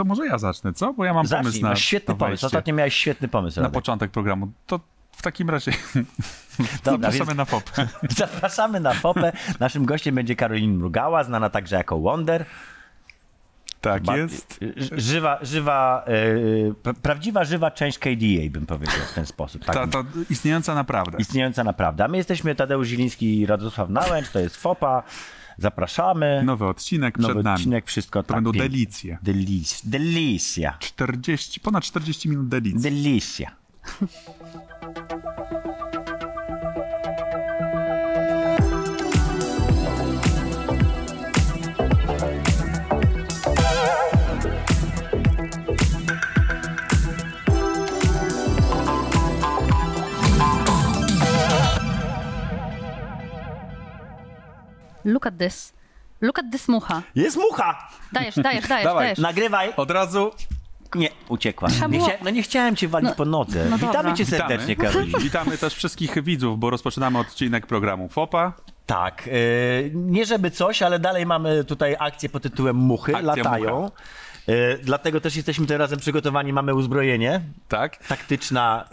to 0.00 0.04
może 0.04 0.26
ja 0.26 0.38
zacznę, 0.38 0.72
co? 0.72 0.92
Bo 0.92 1.04
ja 1.04 1.14
mam 1.14 1.26
Zacznij, 1.26 1.42
pomysł 1.44 1.62
na 1.62 1.68
masz 1.68 1.80
świetny 1.84 2.14
pomysł. 2.14 2.30
wejście, 2.30 2.46
Ostatnio 2.46 2.74
miałeś 2.74 2.94
świetny 2.94 3.28
pomysł. 3.28 3.56
na 3.60 3.62
Radek. 3.62 3.74
początek 3.74 4.10
programu. 4.10 4.52
To 4.66 4.80
w 5.12 5.22
takim 5.22 5.50
razie 5.50 5.72
Dobra, 6.84 7.10
zapraszamy 7.10 7.26
więc 7.26 7.36
na 7.36 7.46
pop. 7.46 7.62
zapraszamy 8.18 8.80
na 8.80 8.94
popę. 8.94 9.32
Naszym 9.60 9.84
gościem 9.84 10.14
będzie 10.14 10.36
Karolin 10.36 10.76
Mrugała, 10.76 11.24
znana 11.24 11.50
także 11.50 11.76
jako 11.76 11.98
Wonder. 12.00 12.44
Tak 13.80 14.06
jest. 14.16 14.58
ż- 14.76 15.00
Żywa, 15.02 15.38
żywa, 15.42 16.04
yy, 16.08 16.74
pra- 16.82 16.94
prawdziwa, 16.94 17.44
żywa 17.44 17.70
część 17.70 17.98
KDA, 17.98 18.50
bym 18.50 18.66
powiedział 18.66 18.96
w 19.10 19.14
ten 19.14 19.26
sposób. 19.26 19.64
Tak 19.64 19.74
Ta, 19.74 19.86
ta 19.86 20.04
istniejąca 20.30 20.74
naprawdę. 20.74 21.18
Istniejąca 21.18 21.64
naprawdę. 21.64 22.04
A 22.04 22.08
my 22.08 22.16
jesteśmy 22.16 22.54
Tadeusz 22.54 22.88
Ziliński 22.88 23.38
i 23.40 23.46
Radosław 23.46 23.88
Nałęcz, 23.90 24.30
to 24.30 24.38
jest 24.38 24.56
FOPA. 24.56 25.02
Zapraszamy. 25.60 26.42
Nowy 26.44 26.66
odcinek 26.66 27.18
Nowy 27.18 27.34
przed 27.34 27.44
nami. 27.44 27.56
odcinek, 27.56 27.86
wszystko 27.86 28.22
To 28.22 28.28
tak. 28.28 28.36
będą 28.36 28.52
pięknie. 28.52 28.68
delicje. 28.70 29.18
Delic- 29.22 29.80
Delicia. 29.84 30.76
40, 30.78 31.60
ponad 31.60 31.84
40 31.84 32.28
minut 32.28 32.48
delicji. 32.48 32.80
Delicia. 32.82 33.50
Look 55.04 55.26
at 55.26 55.38
this. 55.38 55.72
Look 56.20 56.38
at 56.38 56.44
this 56.52 56.68
mucha. 56.68 57.02
Jest 57.14 57.36
mucha! 57.36 57.88
Dajesz, 58.12 58.34
dajesz, 58.36 58.68
dajesz, 58.68 58.84
Dawaj. 58.84 59.04
dajesz. 59.04 59.18
Nagrywaj! 59.18 59.72
Od 59.76 59.90
razu 59.90 60.30
Nie, 60.94 61.08
uciekła. 61.28 61.68
Nie 61.68 61.88
było- 61.88 62.06
chcia... 62.08 62.18
No 62.24 62.30
nie 62.30 62.42
chciałem 62.42 62.76
cię 62.76 62.88
walić 62.88 63.08
No- 63.10 63.16
po 63.16 63.24
nodze. 63.24 63.64
no 63.70 63.76
Witamy 63.78 63.92
dobra. 63.96 64.12
cię 64.14 64.26
serdecznie. 64.26 64.76
Karolina. 64.76 65.18
Witamy 65.28 65.58
też 65.58 65.74
wszystkich 65.74 66.22
widzów, 66.24 66.58
bo 66.58 66.70
rozpoczynamy 66.70 67.18
odcinek 67.18 67.66
programu 67.66 68.08
FOPA. 68.08 68.52
Tak, 68.86 69.26
yy, 69.26 69.90
nie 69.94 70.24
żeby 70.26 70.50
coś, 70.50 70.82
ale 70.82 70.98
dalej 70.98 71.26
mamy 71.26 71.64
tutaj 71.64 71.96
akcję 71.98 72.28
pod 72.28 72.42
tytułem 72.42 72.76
Muchy, 72.76 73.16
Akcja 73.16 73.34
latają. 73.34 73.80
Mucha. 73.80 73.96
Yy, 74.50 74.78
dlatego 74.82 75.20
też 75.20 75.36
jesteśmy 75.36 75.66
tym 75.66 75.78
razem 75.78 75.98
przygotowani, 75.98 76.52
mamy 76.52 76.74
uzbrojenie. 76.74 77.40
Tak? 77.68 77.96
Taktyczna 78.06 78.84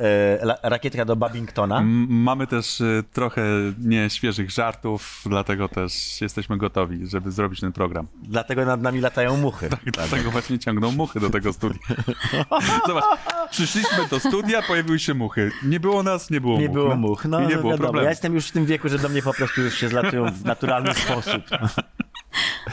la- 0.42 0.58
rakietka 0.64 1.06
do 1.06 1.16
Babingtona. 1.16 1.78
M- 1.78 2.08
Mamy 2.10 2.48
też 2.48 2.82
y, 2.82 3.04
trochę 3.14 3.42
nieświeżych 3.80 4.52
żartów, 4.52 5.22
dlatego 5.26 5.70
też 5.70 6.22
jesteśmy 6.22 6.58
gotowi, 6.58 7.08
żeby 7.08 7.32
zrobić 7.32 7.60
ten 7.60 7.72
program. 7.72 8.08
Dlatego 8.24 8.66
nad 8.66 8.82
nami 8.82 9.00
latają 9.02 9.38
muchy. 9.38 9.70
I 9.86 9.92
dlatego 9.92 10.32
właśnie 10.32 10.60
ciągną 10.60 10.92
muchy 10.92 11.20
do 11.20 11.30
tego 11.30 11.54
studia. 11.54 11.80
Zobacz, 12.88 13.06
przyszliśmy 13.52 14.08
do 14.10 14.20
studia, 14.20 14.62
pojawiły 14.62 15.00
się 15.00 15.14
muchy. 15.14 15.52
Nie 15.64 15.80
było 15.80 16.04
nas, 16.04 16.30
nie 16.30 16.42
było 16.42 16.58
Nie 16.60 16.66
much. 16.68 16.74
było 16.74 16.96
much. 16.96 17.26
No, 17.26 17.40
I 17.42 17.48
nie 17.48 17.56
no 17.56 17.62
było 17.62 17.72
wiadomo, 17.72 17.84
problemu. 17.88 18.04
Ja 18.04 18.10
jestem 18.10 18.34
już 18.36 18.48
w 18.48 18.52
tym 18.52 18.66
wieku, 18.66 18.90
że 18.90 19.00
do 19.00 19.10
mnie 19.10 19.22
po 19.22 19.34
prostu 19.34 19.62
już 19.62 19.74
się 19.76 19.88
zlatują 19.90 20.26
w 20.32 20.46
naturalny 20.46 20.94
sposób. 20.94 21.44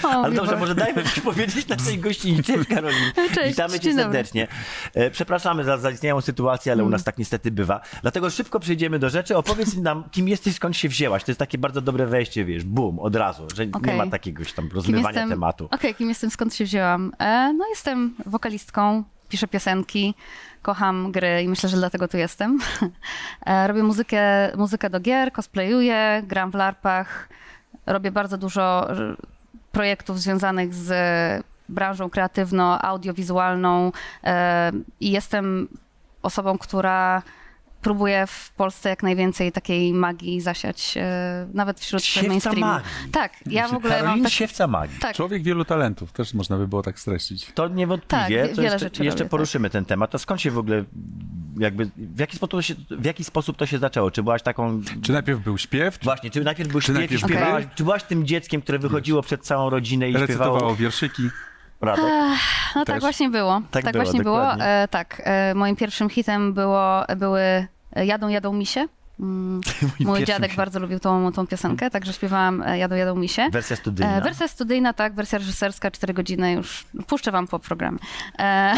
O, 0.03 0.09
Ale 0.09 0.35
dobrze, 0.35 0.57
może 0.57 0.75
dajmy 0.75 1.03
powiedzieć 1.25 1.69
naszej 1.69 1.99
gościni. 1.99 2.43
Cześć 2.43 2.69
Karolin. 2.75 3.13
Cześć, 3.35 3.49
Witamy 3.49 3.73
cię 3.73 3.81
dzień 3.81 3.93
dobry. 3.97 4.03
serdecznie. 4.05 4.49
E, 4.95 5.11
Przepraszamy 5.11 5.65
za 5.65 5.79
zaistniałą 5.79 6.21
sytuację, 6.21 6.73
ale 6.73 6.85
u 6.85 6.89
nas 6.89 7.05
tak 7.05 7.19
niestety 7.19 7.51
bywa. 7.51 7.81
Dlatego 8.03 8.31
szybko 8.31 8.61
przejdziemy 8.61 8.99
do 8.99 9.11
rzeczy. 9.11 9.37
Opowiedz 9.37 9.77
nam, 9.89 10.05
kim 10.11 10.29
jesteś, 10.29 10.55
skąd 10.55 10.77
się 10.77 10.89
wzięłaś. 10.89 11.25
To 11.25 11.31
jest 11.31 11.39
takie 11.39 11.59
bardzo 11.59 11.81
dobre 11.81 12.07
wejście, 12.07 12.45
wiesz, 12.45 12.65
bum, 12.65 12.99
od 12.99 13.17
razu, 13.17 13.47
że 13.57 13.67
nie 13.67 13.73
Okej. 13.73 13.97
ma 13.97 14.07
takiegoś 14.07 14.53
tam 14.53 14.69
rozmywania 14.75 15.29
tematu. 15.29 15.69
Okej, 15.71 15.95
kim 15.95 16.09
jestem, 16.09 16.31
skąd 16.31 16.55
się 16.55 16.65
wzięłam? 16.65 17.13
E, 17.19 17.53
no 17.59 17.65
jestem 17.69 18.15
wokalistką, 18.27 19.05
piszę 19.29 19.49
piosenki, 19.49 20.15
kocham 20.63 21.13
gry 21.13 21.43
i 21.43 21.49
myślę, 21.49 21.69
że 21.69 21.77
dlatego 21.77 22.09
tu 22.09 22.17
jestem. 22.17 22.59
E, 23.47 23.69
robię 23.69 23.83
muzykę, 23.83 24.53
muzykę 24.57 24.91
do 24.91 25.01
gier, 25.01 25.33
cosplayuję, 25.33 26.23
gram 26.27 26.51
w 26.51 26.55
larpach, 26.55 27.29
robię 27.87 28.11
bardzo 28.13 28.39
dużo 28.39 28.89
projektów 29.75 30.21
związanych 30.21 30.75
z 30.75 30.93
branżą 31.69 32.11
kreatywno-audiowizualną 32.11 33.93
e, 34.25 34.73
i 35.01 35.11
jestem 35.11 35.69
osobą, 36.23 36.59
która 36.59 37.23
próbuje 37.85 38.27
w 38.27 38.53
Polsce 38.57 38.89
jak 38.89 39.03
najwięcej 39.03 39.53
takiej 39.53 39.93
magii 39.93 40.41
zasiać, 40.41 40.95
e, 40.97 41.47
nawet 41.55 41.81
wśród 41.81 42.03
Siewca 42.05 42.29
mainstreamu. 42.29 42.61
magii. 42.61 42.89
Tak, 43.13 43.33
ja 43.47 43.69
w 43.69 43.75
ogóle 43.75 43.95
mam 43.95 44.03
Karolin 44.03 44.25
taki... 44.25 44.37
Siewca 44.37 44.67
Magii. 44.67 44.99
Tak, 45.01 45.17
Człowiek 45.17 45.43
wielu 45.43 45.65
talentów, 45.65 46.13
też 46.13 46.35
można 46.35 46.57
by 46.57 46.69
było 46.69 46.83
tak 46.83 46.99
streścić. 47.01 47.47
To 47.55 47.69
niewątpliwie, 47.69 48.41
Tak, 48.43 48.51
to 48.51 48.57
wiele 48.57 48.63
jeszcze, 48.63 48.79
rzeczy 48.79 49.05
jeszcze 49.05 49.19
robię, 49.19 49.25
tak. 49.25 49.31
poruszymy 49.31 49.71
ten 49.71 49.85
temat. 49.85 50.11
To 50.11 50.19
skąd 50.19 50.41
się 50.41 50.51
w 50.51 50.59
ogóle, 50.59 50.85
jakby, 51.59 51.91
w 51.97 52.19
jaki, 52.19 52.37
sposób 52.37 52.51
to 52.51 52.63
się, 52.63 52.75
w 52.91 53.05
jaki 53.05 53.25
sposób 53.25 53.57
to 53.57 53.67
się 53.67 53.79
zaczęło? 53.79 54.11
Czy 54.11 54.23
byłaś 54.23 54.43
taką 54.43 54.81
Czy 55.03 55.13
najpierw 55.13 55.41
był 55.41 55.59
śpiew, 55.59 55.99
czy 55.99 56.05
Właśnie, 56.05 56.31
czy 56.31 56.45
najpierw 56.45 56.71
był 56.71 56.81
Czy 56.81 56.85
śpiew 56.85 56.97
najpierw 56.97 57.23
śpiewałaś, 57.23 57.65
gry? 57.65 57.75
czy 57.77 57.85
byłaś 57.85 58.03
tym 58.03 58.27
dzieckiem, 58.27 58.61
które 58.63 58.79
wychodziło 58.79 59.23
przed 59.23 59.43
całą 59.43 59.71
rodzinę 59.71 60.11
i 60.11 60.13
recytowało 60.13 60.57
śpiewało 60.57 60.77
wierszyki? 60.77 61.23
Radek? 61.81 62.05
No 62.75 62.85
Też. 62.85 62.95
tak 62.95 63.01
właśnie 63.01 63.31
było. 63.31 63.63
Tak 63.71 63.85
Tak, 63.85 63.93
było, 63.93 64.05
właśnie 64.05 64.23
było. 64.23 64.37
dokładnie. 64.39 64.65
E, 64.65 64.89
tak, 64.89 65.23
e, 65.25 65.55
moim 65.55 65.77
pierwszym 65.77 66.11
hitem 66.11 66.53
było, 66.55 67.05
były 67.17 67.67
Jadą, 67.97 68.29
jadą 68.29 68.53
misie. 68.53 68.87
Mm, 69.21 69.61
Mój 70.01 70.25
dziadek 70.25 70.51
hit. 70.51 70.57
bardzo 70.57 70.81
lubił 70.81 71.01
tą, 71.01 71.33
tą 71.33 71.47
piosenkę, 71.47 71.91
także 71.91 72.13
śpiewałam 72.13 72.63
e, 72.63 72.79
Jadą, 72.79 72.97
jadą 72.97 73.15
misie. 73.15 73.49
Wersja 73.53 73.77
studyjna. 73.77 74.17
E, 74.17 74.21
wersja 74.21 74.49
studyjna, 74.49 74.93
tak, 74.93 75.15
wersja 75.15 75.39
reżyserska, 75.39 75.91
4 75.91 76.15
godziny 76.15 76.53
już. 76.53 76.87
Puszczę 77.07 77.33
wam 77.33 77.47
po 77.47 77.59
programie. 77.59 77.99
E, 78.39 78.75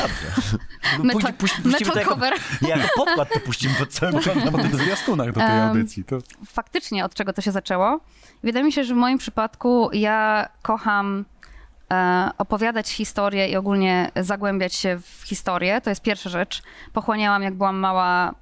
metal- 0.98 1.12
puści- 1.12 1.32
puści- 1.32 1.62
puścimy 1.62 1.70
metal 1.72 1.92
to 1.92 1.98
jako, 1.98 2.10
cover. 2.14 2.32
nie, 2.62 2.68
jako 2.68 2.88
podkład 3.04 3.28
to 3.34 3.40
puścimy 3.40 3.74
pod 3.78 3.88
całym 3.88 4.14
programem. 4.20 4.52
Po 4.52 4.58
tych 4.58 4.76
zwiastunach 4.76 5.32
do 5.32 5.40
tej 5.40 5.60
audycji. 5.60 6.04
To 6.04 6.18
faktycznie 6.46 7.04
od 7.04 7.14
czego 7.14 7.32
to 7.32 7.42
się 7.42 7.52
zaczęło. 7.52 8.00
Wydaje 8.42 8.64
mi 8.64 8.72
się, 8.72 8.84
że 8.84 8.94
w 8.94 8.96
moim 8.96 9.18
przypadku 9.18 9.90
ja 9.92 10.48
kocham 10.62 11.24
e, 11.92 12.30
opowiadać 12.38 12.90
historię 12.90 13.48
i 13.48 13.56
ogólnie 13.56 14.10
zagłębiać 14.16 14.74
się 14.74 14.98
w 15.02 15.22
historię. 15.26 15.80
To 15.80 15.90
jest 15.90 16.02
pierwsza 16.02 16.30
rzecz. 16.30 16.62
Pochłaniałam, 16.92 17.42
jak 17.42 17.54
byłam 17.54 17.76
mała, 17.76 18.34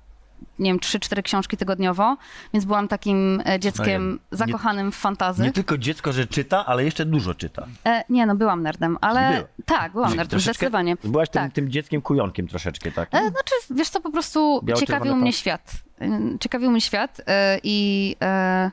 nie 0.58 0.70
wiem, 0.70 0.78
3-4 0.78 1.22
książki 1.22 1.56
tygodniowo, 1.56 2.16
więc 2.52 2.64
byłam 2.64 2.88
takim 2.88 3.42
e, 3.46 3.60
dzieckiem 3.60 4.18
zakochanym 4.30 4.92
w 4.92 4.96
fantazy. 4.96 5.42
Nie 5.42 5.52
tylko 5.52 5.78
dziecko, 5.78 6.12
że 6.12 6.26
czyta, 6.26 6.66
ale 6.66 6.84
jeszcze 6.84 7.04
dużo 7.04 7.34
czyta. 7.34 7.66
E, 7.86 8.04
nie, 8.08 8.26
no 8.26 8.34
byłam 8.34 8.62
nerdem, 8.62 8.98
ale 9.00 9.30
Była. 9.32 9.48
tak, 9.64 9.92
byłam 9.92 10.16
nerdem, 10.16 10.40
zdecydowanie. 10.40 10.96
Byłaś 11.04 11.28
tym, 11.28 11.42
Tak. 11.42 11.52
tym 11.52 11.70
dzieckiem 11.70 12.02
kujonkiem 12.02 12.48
troszeczkę, 12.48 12.92
tak? 12.92 13.08
E, 13.14 13.18
Znaczy, 13.18 13.54
wiesz 13.70 13.88
co, 13.88 14.00
po 14.00 14.10
prostu 14.10 14.60
Biało-czerwone 14.64 14.86
ciekawił 15.00 15.16
mnie 15.16 15.32
świat. 15.32 15.72
E, 16.00 16.20
Ciekawił 16.40 16.70
mnie 16.70 16.80
świat 16.80 17.20
e, 17.26 17.58
i 17.62 18.16
e, 18.22 18.70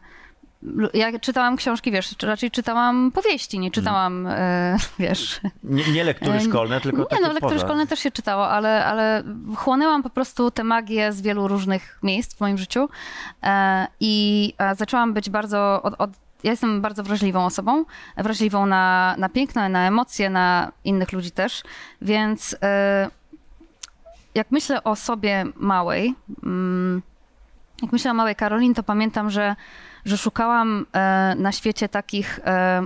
ja 0.93 1.19
czytałam 1.19 1.55
książki, 1.55 1.91
wiesz, 1.91 2.15
raczej 2.23 2.51
czytałam 2.51 3.11
powieści, 3.11 3.59
nie 3.59 3.71
czytałam, 3.71 4.27
e, 4.27 4.77
wiesz... 4.99 5.41
Nie, 5.63 5.91
nie 5.91 6.03
lektury 6.03 6.31
e, 6.31 6.41
szkolne, 6.41 6.81
tylko 6.81 7.07
Nie, 7.11 7.21
no, 7.21 7.27
lektury 7.27 7.55
poza. 7.55 7.65
szkolne 7.65 7.87
też 7.87 7.99
się 7.99 8.11
czytało, 8.11 8.49
ale, 8.49 8.85
ale 8.85 9.23
chłonęłam 9.55 10.03
po 10.03 10.09
prostu 10.09 10.51
tę 10.51 10.63
magię 10.63 11.13
z 11.13 11.21
wielu 11.21 11.47
różnych 11.47 11.99
miejsc 12.03 12.35
w 12.35 12.39
moim 12.39 12.57
życiu 12.57 12.89
e, 13.43 13.87
i 13.99 14.53
e, 14.57 14.75
zaczęłam 14.75 15.13
być 15.13 15.29
bardzo... 15.29 15.81
Od, 15.83 15.93
od, 15.97 16.11
ja 16.43 16.51
jestem 16.51 16.81
bardzo 16.81 17.03
wrażliwą 17.03 17.45
osobą, 17.45 17.85
wrażliwą 18.17 18.65
na, 18.65 19.15
na 19.17 19.29
piękno, 19.29 19.69
na 19.69 19.87
emocje, 19.87 20.29
na 20.29 20.71
innych 20.83 21.11
ludzi 21.11 21.31
też, 21.31 21.63
więc 22.01 22.55
e, 22.61 23.09
jak 24.35 24.51
myślę 24.51 24.83
o 24.83 24.95
sobie 24.95 25.45
małej, 25.55 26.15
mm, 26.43 27.01
jak 27.81 27.91
myślę 27.91 28.11
o 28.11 28.13
małej 28.13 28.35
Karolin, 28.35 28.73
to 28.73 28.83
pamiętam, 28.83 29.29
że, 29.29 29.55
że 30.05 30.17
szukałam 30.17 30.85
e, 30.93 31.35
na 31.37 31.51
świecie 31.51 31.89
takich, 31.89 32.39
e, 32.45 32.81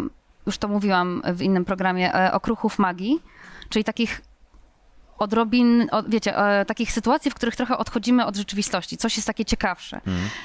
już 0.45 0.57
to 0.57 0.67
mówiłam 0.67 1.22
w 1.33 1.41
innym 1.41 1.66
programie, 1.66 2.16
e, 2.16 2.31
okruchów 2.33 2.79
magii, 2.79 3.22
czyli 3.69 3.85
takich 3.85 4.22
odrobin, 5.19 5.87
od, 5.91 6.09
wiecie, 6.09 6.37
e, 6.37 6.66
takich 6.66 6.91
sytuacji, 6.91 7.31
w 7.31 7.34
których 7.34 7.55
trochę 7.55 7.78
odchodzimy 7.78 8.25
od 8.25 8.35
rzeczywistości, 8.35 8.97
coś 8.97 9.16
jest 9.16 9.28
takie 9.28 9.46
ciekawsze. 9.46 10.02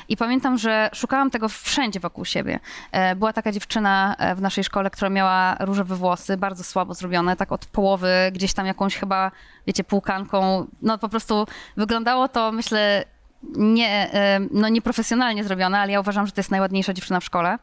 I 0.08 0.16
pamiętam, 0.16 0.58
że 0.58 0.90
szukałam 0.94 1.30
tego 1.30 1.48
wszędzie 1.48 2.00
wokół 2.00 2.25
siebie. 2.25 2.60
E, 2.92 3.16
Była 3.16 3.32
taka 3.32 3.52
dziewczyna 3.52 4.16
w 4.36 4.40
naszej 4.40 4.64
szkole, 4.64 4.90
która 4.90 5.10
miała 5.10 5.56
różowe 5.60 5.96
włosy, 5.96 6.36
bardzo 6.36 6.64
słabo 6.64 6.94
zrobione, 6.94 7.36
tak 7.36 7.52
od 7.52 7.66
połowy, 7.66 8.12
gdzieś 8.32 8.52
tam 8.52 8.66
jakąś 8.66 8.96
chyba, 8.96 9.30
wiecie, 9.66 9.84
półkanką. 9.84 10.66
No 10.82 10.98
po 10.98 11.08
prostu 11.08 11.46
wyglądało 11.76 12.28
to, 12.28 12.52
myślę, 12.52 13.04
nie, 13.42 14.10
no 14.50 14.69
nieprofesjonalnie 14.69 15.44
zrobione, 15.44 15.81
ale 15.81 15.92
ja 15.92 16.00
uważam, 16.00 16.26
że 16.26 16.32
to 16.32 16.40
jest 16.40 16.50
najładniejsza 16.50 16.92
dziewczyna 16.92 17.20
w 17.20 17.25
szkole. 17.25 17.58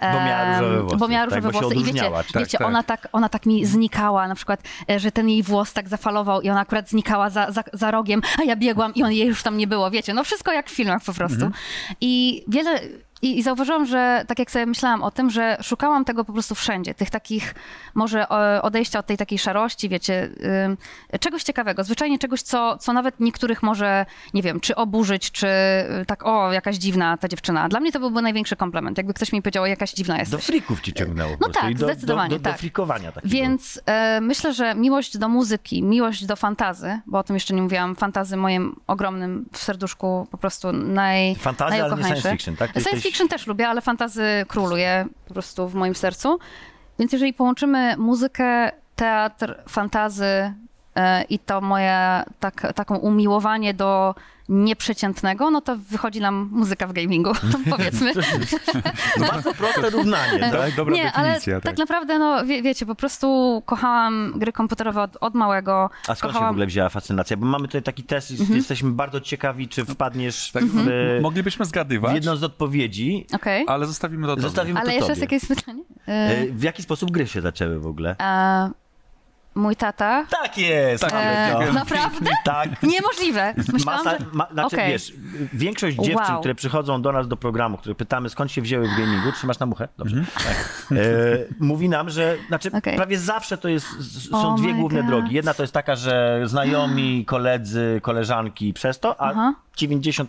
Bo 0.00 0.24
miała 0.24 0.60
różowe 0.60 0.82
włosy, 0.82 0.96
Bo 0.96 1.08
miała 1.08 1.26
tak? 1.26 1.34
różowe 1.34 1.54
się 1.54 1.60
włosy 1.60 1.76
i 1.76 1.84
wiecie. 1.84 2.10
Tak, 2.10 2.42
wiecie 2.42 2.58
tak. 2.58 2.66
ona, 2.66 2.82
tak, 2.82 3.08
ona 3.12 3.28
tak 3.28 3.46
mi 3.46 3.66
znikała, 3.66 4.28
na 4.28 4.34
przykład, 4.34 4.60
e, 4.90 5.00
że 5.00 5.12
ten 5.12 5.28
jej 5.28 5.42
włos 5.42 5.72
tak 5.72 5.88
zafalował 5.88 6.40
i 6.40 6.50
ona 6.50 6.60
akurat 6.60 6.88
znikała 6.88 7.30
za, 7.30 7.50
za, 7.50 7.64
za 7.72 7.90
rogiem, 7.90 8.22
a 8.40 8.44
ja 8.44 8.56
biegłam 8.56 8.94
i 8.94 9.02
on 9.02 9.12
jej 9.12 9.28
już 9.28 9.42
tam 9.42 9.56
nie 9.56 9.66
było, 9.66 9.90
wiecie, 9.90 10.14
no 10.14 10.24
wszystko 10.24 10.52
jak 10.52 10.70
w 10.70 10.74
filmach 10.74 11.02
po 11.04 11.12
prostu. 11.12 11.44
Mhm. 11.44 11.52
I 12.00 12.44
wiele, 12.48 12.80
i, 13.22 13.38
I 13.38 13.42
zauważyłam, 13.42 13.86
że 13.86 14.24
tak 14.28 14.38
jak 14.38 14.50
sobie 14.50 14.66
myślałam 14.66 15.02
o 15.02 15.10
tym, 15.10 15.30
że 15.30 15.56
szukałam 15.62 16.04
tego 16.04 16.24
po 16.24 16.32
prostu 16.32 16.54
wszędzie, 16.54 16.94
tych 16.94 17.10
takich 17.10 17.54
może 17.94 18.28
o, 18.28 18.62
odejścia 18.62 18.98
od 18.98 19.06
tej 19.06 19.16
takiej 19.16 19.38
szarości, 19.38 19.88
wiecie, 19.88 20.30
czegoś 21.20 21.42
ciekawego, 21.42 21.84
zwyczajnie 21.84 22.18
czegoś, 22.18 22.42
co, 22.42 22.78
co 22.78 22.92
nawet 22.92 23.20
niektórych 23.20 23.62
może, 23.62 24.06
nie 24.34 24.42
wiem, 24.42 24.60
czy 24.60 24.74
oburzyć, 24.74 25.30
czy 25.30 25.46
y, 26.02 26.06
tak, 26.06 26.26
o, 26.26 26.52
jakaś 26.52 26.76
dziwna 26.76 27.16
ta 27.16 27.28
dziewczyna. 27.28 27.68
Dla 27.68 27.80
mnie 27.80 27.92
to 27.92 28.00
byłby 28.00 28.22
największy 28.22 28.56
komplement, 28.56 28.98
jakby 28.98 29.14
ktoś 29.14 29.32
mi 29.32 29.42
powiedział, 29.42 29.62
o, 29.62 29.66
jakaś 29.66 29.92
dziwna 29.92 30.14
Do 30.14 30.20
jesteś. 30.20 30.44
frików 30.44 30.80
ci 30.80 30.92
ciągnęło 30.92 31.36
prostu 31.36 31.60
tak, 31.60 31.74
do, 31.74 31.86
zdecydowanie, 31.86 32.30
do, 32.30 32.36
do, 32.36 32.42
do 32.42 32.50
tak. 32.50 32.58
frikowania 32.58 33.12
takiego. 33.12 33.32
Więc 33.34 33.80
e, 33.86 34.20
myślę, 34.20 34.54
że 34.54 34.74
miłość 34.74 35.18
do 35.18 35.28
muzyki, 35.28 35.82
miłość 35.82 36.26
do 36.26 36.36
fantazy, 36.36 37.00
bo 37.06 37.18
o 37.18 37.22
tym 37.22 37.36
jeszcze 37.36 37.54
nie 37.54 37.62
mówiłam, 37.62 37.96
fantazy 37.96 38.36
moim 38.36 38.76
ogromnym 38.86 39.46
w 39.52 39.58
serduszku 39.58 40.26
po 40.30 40.38
prostu 40.38 40.72
naj, 40.72 41.34
Fantazy, 41.34 41.82
ale 41.84 41.96
nie 41.96 42.04
science 42.04 42.30
fiction, 42.30 42.56
tak? 42.56 42.72
Ty 42.72 42.80
Science 42.80 42.90
jesteś- 42.90 43.11
fiction 43.12 43.28
też 43.28 43.46
lubię, 43.46 43.68
ale 43.68 43.80
fantazy 43.80 44.24
króluje 44.48 45.06
po 45.28 45.34
prostu 45.34 45.68
w 45.68 45.74
moim 45.74 45.94
sercu. 45.94 46.38
Więc 46.98 47.12
jeżeli 47.12 47.32
połączymy 47.32 47.96
muzykę, 47.96 48.70
teatr, 48.96 49.62
fantazy 49.68 50.52
i 51.28 51.38
to 51.38 51.60
moje 51.60 52.22
tak, 52.40 52.72
taką 52.74 52.96
umiłowanie 52.96 53.74
do 53.74 54.14
nieprzeciętnego, 54.48 55.50
no 55.50 55.60
to 55.60 55.76
wychodzi 55.76 56.20
nam 56.20 56.48
muzyka 56.52 56.86
w 56.86 56.92
gamingu, 56.92 57.32
powiedzmy. 57.70 58.12
Bardzo 59.30 59.54
proste 59.60 59.90
równanie, 59.90 60.38
Do, 60.50 60.58
tak? 60.58 60.74
dobra 60.76 60.94
Nie, 60.94 61.12
ale 61.12 61.28
definicja. 61.28 61.54
tak. 61.54 61.62
tak. 61.64 61.78
naprawdę, 61.78 62.18
no 62.18 62.44
wie, 62.46 62.62
wiecie, 62.62 62.86
po 62.86 62.94
prostu 62.94 63.62
kochałam 63.66 64.32
gry 64.36 64.52
komputerowe 64.52 65.02
od, 65.02 65.16
od 65.20 65.34
małego. 65.34 65.90
A 66.08 66.14
skąd 66.14 66.18
się 66.18 66.28
w 66.28 66.32
kochałam... 66.32 66.50
ogóle 66.50 66.66
wzięła 66.66 66.88
fascynacja? 66.88 67.36
Bo 67.36 67.46
mamy 67.46 67.66
tutaj 67.68 67.82
taki 67.82 68.02
test 68.02 68.30
i 68.30 68.34
Mhm. 68.40 68.56
jesteśmy 68.56 68.90
bardzo 68.90 69.20
ciekawi, 69.20 69.68
czy 69.68 69.84
wpadniesz 69.84 70.50
Tak, 70.52 70.64
w, 70.64 70.86
Moglibyśmy 71.22 71.64
w 71.64 71.68
zgadywać, 71.68 72.14
jedną 72.14 72.36
z 72.36 72.44
odpowiedzi. 72.44 73.26
Okej. 73.34 73.64
ale 73.68 73.86
zostawimy 73.86 74.26
to. 74.26 74.40
Zostawimy 74.40 74.80
Ale 74.80 74.88
to 74.88 74.94
jeszcze 74.94 75.14
tobie. 75.14 75.34
jest 75.34 75.48
jakieś 75.50 75.58
pytanie? 75.58 75.82
E, 76.08 76.12
E, 76.12 76.46
W 76.52 76.62
jaki 76.62 76.82
sposób 76.82 77.10
gry 77.10 77.26
się 77.26 77.40
zaczęły 77.40 77.78
w 77.80 77.86
ogóle? 77.86 78.16
e, 78.20 78.70
mój 79.54 79.76
tata. 79.76 80.26
Tak 80.42 80.58
jest! 80.58 81.02
Tak, 81.04 81.12
E, 81.14 81.72
naprawdę? 81.72 82.30
Tak. 82.44 82.82
Niemożliwe. 82.82 83.54
Myślałam, 83.72 84.04
Masa, 84.04 84.18
że... 84.18 84.24
ma, 84.32 84.46
znaczy 84.52 84.76
Okej. 84.76 84.92
wiesz, 84.92 85.12
większość 85.52 85.96
dziewczyn, 85.96 86.30
Wow. 86.32 86.38
które 86.40 86.54
przychodzą 86.54 87.02
do 87.02 87.12
nas 87.12 87.28
do 87.28 87.36
programu, 87.36 87.76
które 87.78 87.94
pytamy 87.94 88.28
skąd 88.30 88.52
się 88.52 88.62
wzięły 88.62 88.88
w 88.88 88.98
gamingu, 88.98 89.32
trzymasz 89.32 89.58
na 89.58 89.66
muchę? 89.66 89.88
Dobrze. 89.98 90.16
Mhm. 90.16 90.36
Tak. 90.44 90.56
E, 90.98 91.04
mówi 91.60 91.88
nam, 91.88 92.10
że 92.10 92.36
znaczy 92.48 92.70
Okej. 92.72 92.96
prawie 92.96 93.18
zawsze 93.18 93.58
to 93.58 93.68
jest, 93.68 93.86
są 94.30 94.38
Oh 94.48 94.56
dwie 94.62 94.74
główne 94.74 95.00
God. 95.00 95.08
drogi. 95.08 95.34
Jedna 95.34 95.54
to 95.54 95.62
jest 95.62 95.72
taka, 95.74 95.96
że 95.96 96.40
znajomi, 96.44 97.24
koledzy, 97.26 98.00
koleżanki 98.02 98.72
przez 98.72 99.00
to, 99.00 99.20
a 99.20 99.30
Aha. 99.30 99.54
90%? 99.78 100.24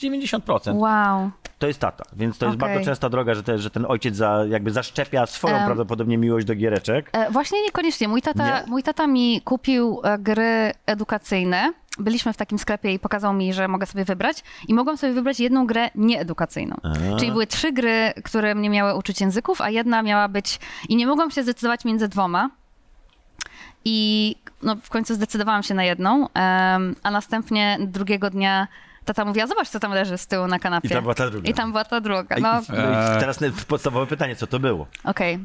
90%. 0.00 0.74
Wow. 0.76 1.30
To 1.58 1.66
jest 1.66 1.80
tata, 1.80 2.04
więc 2.12 2.38
to 2.38 2.46
jest 2.46 2.58
Okej. 2.58 2.68
bardzo 2.68 2.84
częsta 2.84 3.08
droga, 3.08 3.34
że, 3.34 3.42
te, 3.42 3.58
że 3.58 3.70
ten 3.70 3.86
ojciec 3.88 4.16
za, 4.16 4.44
jakby 4.48 4.70
zaszczepia 4.70 5.26
swoją 5.26 5.56
Em. 5.56 5.66
prawdopodobnie 5.66 6.18
miłość 6.18 6.46
do 6.46 6.54
giereczek. 6.54 7.10
E, 7.12 7.30
właśnie 7.30 7.62
niekoniecznie. 7.62 8.08
Mój 8.08 8.22
tata, 8.22 8.60
Nie? 8.60 8.66
mój 8.66 8.82
tata 8.82 9.06
mi 9.06 9.40
kupił 9.44 10.00
e, 10.04 10.18
gry 10.18 10.72
edukacyjne. 10.86 11.72
Byliśmy 11.98 12.32
w 12.32 12.36
takim 12.36 12.58
sklepie 12.58 12.92
i 12.92 12.98
pokazał 12.98 13.34
mi, 13.34 13.54
że 13.54 13.68
mogę 13.68 13.86
sobie 13.86 14.04
wybrać 14.04 14.44
i 14.68 14.74
mogłam 14.74 14.96
sobie 14.96 15.12
wybrać 15.12 15.40
jedną 15.40 15.66
grę 15.66 15.90
nieedukacyjną. 15.94 16.76
A. 16.82 17.16
Czyli 17.18 17.32
były 17.32 17.46
trzy 17.46 17.72
gry, 17.72 18.12
które 18.24 18.54
mnie 18.54 18.70
miały 18.70 18.94
uczyć 18.94 19.20
języków, 19.20 19.60
a 19.60 19.70
jedna 19.70 20.02
miała 20.02 20.28
być... 20.28 20.58
I 20.88 20.96
nie 20.96 21.06
mogłam 21.06 21.30
się 21.30 21.42
zdecydować 21.42 21.84
między 21.84 22.08
dwoma. 22.08 22.50
I 23.84 24.36
no, 24.62 24.76
w 24.82 24.88
końcu 24.90 25.14
zdecydowałam 25.14 25.62
się 25.62 25.74
na 25.74 25.84
jedną, 25.84 26.28
a 27.02 27.10
następnie 27.10 27.78
drugiego 27.80 28.30
dnia 28.30 28.68
tata 29.04 29.24
mówiła, 29.24 29.46
zobacz, 29.46 29.68
co 29.68 29.80
tam 29.80 29.92
leży 29.92 30.18
z 30.18 30.26
tyłu 30.26 30.46
na 30.46 30.58
kanapie. 30.58 30.88
I 30.88 30.90
tam 30.90 31.02
była 31.02 31.14
ta 31.14 31.30
druga. 31.30 31.50
I 31.50 31.54
tam 31.54 31.70
była 31.70 31.84
ta 31.84 32.00
druga. 32.00 32.36
I- 32.36 32.42
No, 32.42 32.52
no 32.68 33.16
i 33.16 33.20
teraz 33.20 33.38
podstawowe 33.68 34.06
pytanie, 34.06 34.36
co 34.36 34.46
to 34.46 34.58
było? 34.60 34.86
okej. 35.04 35.38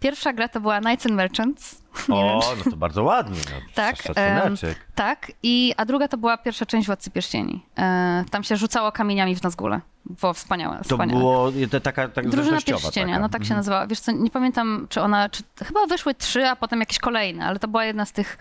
Pierwsza 0.00 0.32
gra 0.32 0.48
to 0.48 0.60
była 0.60 0.80
Knights 0.80 1.06
and 1.06 1.14
Merchants. 1.14 1.82
Nie 2.08 2.16
wiem, 2.16 2.24
O, 2.24 2.52
no 2.64 2.70
to 2.70 2.76
bardzo 2.76 3.02
ładnie. 3.02 3.40
No, 3.50 3.60
Tak, 3.74 3.96
Szacuneczek. 4.02 4.78
Tak, 4.94 5.32
i, 5.42 5.74
a 5.76 5.84
druga 5.84 6.08
to 6.08 6.16
była 6.18 6.36
pierwsza 6.38 6.66
część 6.66 6.86
Władcy 6.86 7.10
Pierścieni. 7.10 7.66
E, 7.78 8.24
tam 8.30 8.44
się 8.44 8.56
rzucało 8.56 8.92
kamieniami 8.92 9.36
w 9.36 9.42
Nazgule. 9.42 9.80
Było 10.20 10.32
wspaniałe, 10.32 10.76
To 10.78 10.84
wspaniałe. 10.84 11.20
było 11.20 11.52
to 11.70 11.80
taka, 11.80 12.08
taka 12.08 12.28
Drużyna 12.28 12.60
Pierścienia, 12.60 13.06
taka. 13.06 13.18
no 13.18 13.28
tak 13.28 13.44
się 13.44 13.54
nazywała. 13.54 13.86
Wiesz 13.86 14.00
co, 14.00 14.12
nie 14.12 14.30
pamiętam, 14.30 14.86
czy 14.90 15.00
ona, 15.00 15.28
czy 15.28 15.42
chyba 15.64 15.86
wyszły 15.86 16.14
trzy, 16.14 16.46
a 16.46 16.56
potem 16.56 16.80
jakieś 16.80 16.98
kolejne, 16.98 17.46
ale 17.46 17.58
to 17.58 17.68
była 17.68 17.84
jedna 17.84 18.04
z 18.04 18.12
tych, 18.12 18.38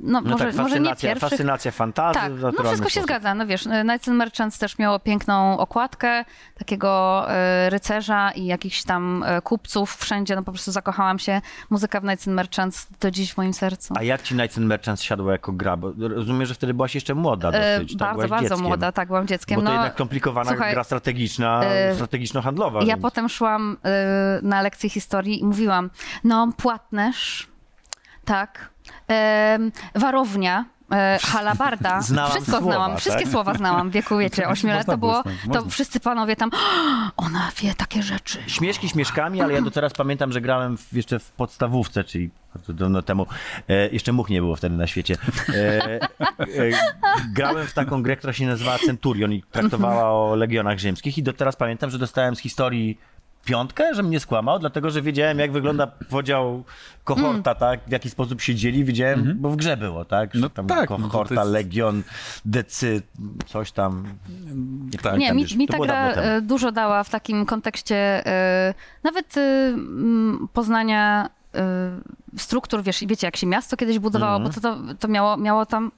no, 0.00 0.20
No 0.20 0.30
może, 0.30 0.44
tak, 0.44 0.54
może 0.54 0.60
nie 0.62 0.70
fascynacja, 0.70 1.08
pierwszych. 1.10 1.30
fascynacja 1.30 1.70
fantazy. 1.70 2.18
Tak, 2.18 2.32
no 2.42 2.52
wszystko 2.52 2.74
się 2.88 2.90
sposób. 2.90 3.02
zgadza. 3.02 3.34
No 3.34 3.46
wiesz, 3.46 3.62
Knights 3.62 4.08
and 4.08 4.16
Merchants 4.18 4.58
też 4.58 4.78
miało 4.78 4.98
piękną 4.98 5.58
okładkę, 5.58 6.24
takiego 6.58 7.24
e, 7.30 7.70
rycerza 7.70 8.30
i 8.30 8.46
jakichś 8.46 8.82
tam 8.82 9.22
e, 9.26 9.42
kupców 9.42 9.96
wszędzie, 9.96 10.36
no 10.36 10.42
po 10.42 10.52
prostu 10.52 10.72
zakochałam 10.72 11.18
się. 11.18 11.40
Muzyka 11.70 12.00
w 12.00 12.02
Knights 12.02 12.28
and 12.28 12.34
Merchants 12.34 12.86
do 13.00 13.10
dziś 13.10 13.32
w 13.32 13.36
moim 13.36 13.52
sercu. 13.54 13.94
A 13.96 14.02
jak 14.02 14.22
ci 14.22 14.34
Knights 14.34 14.58
and 14.58 14.66
Merchants 14.66 15.02
siadło 15.02 15.32
jako 15.32 15.52
gra? 15.52 15.76
Bo 15.76 15.92
rozumiem, 15.98 16.46
że 16.46 16.54
wtedy 16.54 16.74
byłaś 16.74 16.94
jeszcze 16.94 17.14
młoda 17.14 17.50
E, 17.50 17.78
dosyć. 17.78 17.92
tak? 17.92 17.98
bardzo, 17.98 18.14
Byłaś 18.16 18.30
bardzo 18.30 18.48
dzieckiem. 18.48 18.66
młoda, 18.66 18.92
tak, 18.92 19.08
byłam 19.08 19.26
dzieckiem. 19.26 19.56
Bo 19.56 19.62
to 19.62 19.68
no, 19.68 19.72
jednak 19.74 19.94
komplikowana 19.94 20.50
słuchaj, 20.50 20.72
gra 20.72 20.84
strategiczna, 20.84 21.64
e, 21.64 21.94
strategiczno-handlowa. 21.94 22.80
Ja 22.80 22.86
więc- 22.86 23.02
potem 23.02 23.28
szłam 23.28 23.76
y, 24.40 24.42
na 24.42 24.62
lekcję 24.62 24.90
historii 24.90 25.40
i 25.40 25.44
mówiłam, 25.44 25.90
no 26.24 26.52
płatnerz, 26.56 27.48
tak, 28.24 28.68
em, 29.08 29.72
warownia, 29.94 30.64
e, 30.92 31.18
halabarda, 31.22 32.02
Znałam 32.02 32.30
wszystko 32.30 32.52
słowa, 32.52 32.72
znałam, 32.72 32.90
tak? 32.90 33.00
wszystkie 33.00 33.26
słowa 33.26 33.54
znałam 33.54 33.90
w 33.90 33.92
wieku, 33.92 34.18
wiecie, 34.22 34.48
8 34.48 34.70
lat 34.70 34.86
to 34.86 34.98
było 34.98 35.22
to 35.22 35.30
można. 35.48 35.70
wszyscy 35.70 36.00
panowie 36.00 36.36
tam, 36.36 36.50
ona 37.16 37.50
wie 37.62 37.74
takie 37.74 38.02
rzeczy. 38.02 38.38
Śmieszki 38.46 38.88
śmieszkami, 38.88 39.42
ale 39.42 39.54
ja 39.54 39.62
do 39.62 39.70
teraz 39.70 39.92
pamiętam, 39.92 40.32
że 40.32 40.40
grałem 40.40 40.76
w, 40.76 40.92
jeszcze 40.92 41.18
w 41.18 41.30
podstawówce, 41.30 42.04
czyli 42.04 42.30
bardzo 42.54 42.72
dawno 42.72 43.02
temu. 43.02 43.26
E, 43.68 43.88
jeszcze 43.88 44.12
much 44.12 44.28
nie 44.28 44.40
było 44.40 44.56
wtedy 44.56 44.76
na 44.76 44.86
świecie. 44.86 45.16
E, 45.48 46.00
e, 46.02 46.08
grałem 47.34 47.66
w 47.66 47.74
taką 47.74 48.02
grę, 48.02 48.16
która 48.16 48.32
się 48.32 48.46
nazywała 48.46 48.78
Centurion 48.78 49.32
i 49.32 49.42
traktowała 49.42 50.12
o 50.12 50.34
legionach 50.34 50.78
rzymskich 50.78 51.18
i 51.18 51.22
do 51.22 51.32
teraz 51.32 51.56
pamiętam, 51.56 51.90
że 51.90 51.98
dostałem 51.98 52.36
z 52.36 52.38
historii 52.40 52.98
piątkę, 53.46 53.94
że 53.94 54.02
mnie 54.02 54.20
skłamał, 54.20 54.58
dlatego 54.58 54.90
że 54.90 55.02
wiedziałem, 55.02 55.38
jak 55.38 55.52
wygląda 55.52 55.86
podział 55.86 56.64
kohorta, 57.04 57.54
tak? 57.54 57.80
W 57.86 57.90
jaki 57.92 58.10
sposób 58.10 58.40
się 58.40 58.54
dzieli, 58.54 58.84
wiedziałem, 58.84 59.36
bo 59.38 59.50
w 59.50 59.56
grze 59.56 59.76
było, 59.76 60.04
tak? 60.04 60.34
Że 60.34 60.40
No 60.40 60.50
tam 60.50 60.66
tak, 60.66 60.90
no 60.90 60.96
kohorta, 60.98 61.34
to 61.34 61.40
jest- 61.40 61.52
legion, 61.52 62.02
decy, 62.44 63.02
coś 63.46 63.72
tam. 63.72 64.04
Nie 64.92 64.98
Tak. 64.98 65.18
Nie, 65.18 65.32
mi, 65.32 65.42
już. 65.42 65.54
mi 65.54 65.66
ta 65.68 65.78
gra 65.78 66.08
e, 66.12 66.40
dużo 66.40 66.72
dała 66.72 67.04
w 67.04 67.10
takim 67.10 67.46
kontekście 67.46 67.96
e, 68.26 68.74
nawet 69.02 69.36
mm, 69.36 70.48
poznania 70.52 71.30
struktur, 72.36 72.82
wiesz, 72.82 73.02
i 73.02 73.06
wiecie, 73.06 73.26
jak 73.26 73.36
się 73.36 73.46
miasto 73.46 73.76
kiedyś 73.76 73.98
budowało, 73.98 74.36
Mhm. 74.36 74.54
bo 74.54 74.60
to, 74.60 74.76
to, 74.76 74.94
to 74.98 75.08
miało, 75.08 75.36
miało 75.36 75.66
tam 75.66 75.90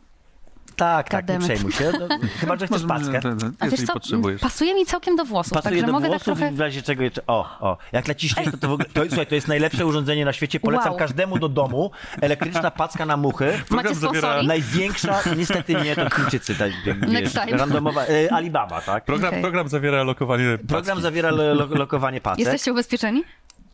Tak, 0.78 1.08
tak, 1.08 1.28
nie 1.28 1.38
przejmuj 1.38 1.72
się. 1.72 1.92
No, 2.00 2.08
chyba, 2.40 2.56
że 2.56 2.66
chcesz 2.66 2.82
te- 2.82 3.36
A 3.60 3.68
wiesz 3.68 3.80
co, 3.86 3.92
potrzebujesz. 3.92 4.40
pasuje 4.40 4.74
mi 4.74 4.86
całkiem 4.86 5.16
do 5.16 5.24
włosów, 5.24 5.52
Pasuje 5.52 5.70
także 5.70 5.86
do 5.86 5.92
mogę 5.92 6.06
włosów 6.08 6.24
tak 6.26 6.36
trochę... 6.36 6.52
i 6.52 6.56
w 6.56 6.60
razie 6.60 6.82
czego 6.82 7.02
jeszcze... 7.02 7.22
O, 7.26 7.56
o, 7.60 7.76
jak 7.92 8.08
naciśniesz, 8.08 8.46
to, 8.50 8.56
to 8.58 8.68
w 8.68 8.72
ogóle... 8.72 8.88
To, 8.92 9.02
słuchaj, 9.06 9.26
to 9.26 9.34
jest 9.34 9.48
najlepsze 9.48 9.86
urządzenie 9.86 10.24
na 10.24 10.32
świecie. 10.32 10.60
Polecam 10.60 10.88
Wow. 10.88 10.98
każdemu 10.98 11.38
do 11.38 11.48
domu. 11.48 11.90
Elektryczna 12.20 12.70
packa 12.70 13.06
na 13.06 13.16
muchy. 13.16 13.52
Macie 13.70 13.88
zawiera- 13.88 13.96
sponsoring? 13.96 14.48
Największa, 14.48 15.20
niestety 15.36 15.74
nie, 15.74 15.96
to 15.96 16.10
Chińczycy, 16.10 16.54
tak, 16.54 16.72
wiesz, 16.84 16.96
Next 17.08 17.34
time. 17.44 17.56
randomowa, 17.58 18.04
e, 18.06 18.32
Alibaba, 18.32 18.80
tak? 18.80 19.04
Program, 19.04 19.28
Okej. 19.28 19.42
program 19.42 19.68
zawiera 19.68 20.02
lokowanie 20.02 20.58
Program 20.58 20.84
paczki. 20.84 21.02
zawiera 21.02 21.30
lo, 21.30 21.54
lo, 21.54 21.66
lokowanie 21.66 22.20
pacek. 22.20 22.38
Jesteście 22.38 22.72
ubezpieczeni? 22.72 23.22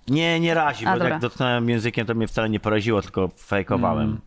Nie, 0.08 0.40
nie 0.40 0.54
razi, 0.54 0.86
A, 0.86 0.92
bo 0.92 0.98
dobra. 0.98 1.08
jak 1.14 1.20
dotknąłem 1.22 1.68
językiem, 1.68 2.06
to 2.06 2.14
mnie 2.14 2.26
wcale 2.28 2.48
nie 2.50 2.60
poraziło, 2.60 3.02
tylko 3.02 3.28
fejkowałem. 3.28 4.20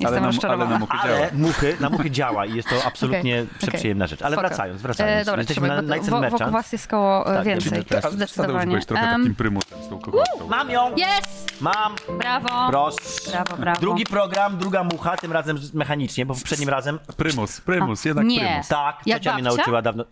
Jestem 0.00 0.24
ale 0.24 0.32
na, 0.32 0.48
ale 0.48 0.66
na 0.68 0.78
muchy 0.78 0.98
działa. 1.04 1.16
Ale 1.18 1.30
muchy, 1.32 1.76
na 1.80 1.90
muchy 1.90 2.10
działa 2.10 2.46
i 2.46 2.54
jest 2.54 2.68
to 2.68 2.84
absolutnie 2.84 3.42
Okej, 3.42 3.58
przeprzyjemna 3.58 4.06
rzecz. 4.06 4.22
Ale 4.22 4.36
Spoko. 4.36 4.48
wracając, 4.48 4.82
wracając. 4.82 5.22
E, 5.22 5.24
dobra, 5.24 5.40
Jesteśmy 5.40 5.68
na 5.68 5.80
Nights 5.80 5.94
and 5.98 6.04
wokół 6.10 6.20
Merchants. 6.20 6.52
was 6.52 6.72
jest 6.72 6.86
koło 6.88 7.32
e, 7.32 7.36
Tak, 7.36 7.46
więcej. 7.46 7.70
teraz- 7.84 8.02
Teraz 8.02 8.12
Zdecydowanie. 8.14 8.66
byłeś 8.66 8.86
trochę 8.86 9.02
Em, 9.02 9.20
takim 9.20 9.34
prymusem 9.34 9.78
z 9.82 9.88
tą. 9.88 10.00
Mam 10.48 10.70
ją! 10.70 10.96
Jest! 10.96 11.60
Mam! 11.60 11.94
Brawo! 12.18 12.68
Prost. 12.70 13.30
Brawo, 13.30 13.56
brawo. 13.56 13.80
Drugi 13.80 14.04
program, 14.04 14.58
druga 14.58 14.84
mucha, 14.84 15.16
tym 15.16 15.32
razem 15.32 15.58
mechanicznie, 15.74 16.26
bo 16.26 16.34
poprzednim 16.34 16.68
razem 16.68 16.98
Prymus, 17.16 17.60
prymus, 17.60 18.06
A, 18.06 18.08
jednak 18.08 18.26
nie. 18.26 18.40
prymus. 18.40 18.68
tak, 18.68 18.96
Jak 19.06 19.18
ciocia 19.18 19.34
mnie 19.34 19.42
nauczyła 19.42 19.82
dawno. 19.82 20.04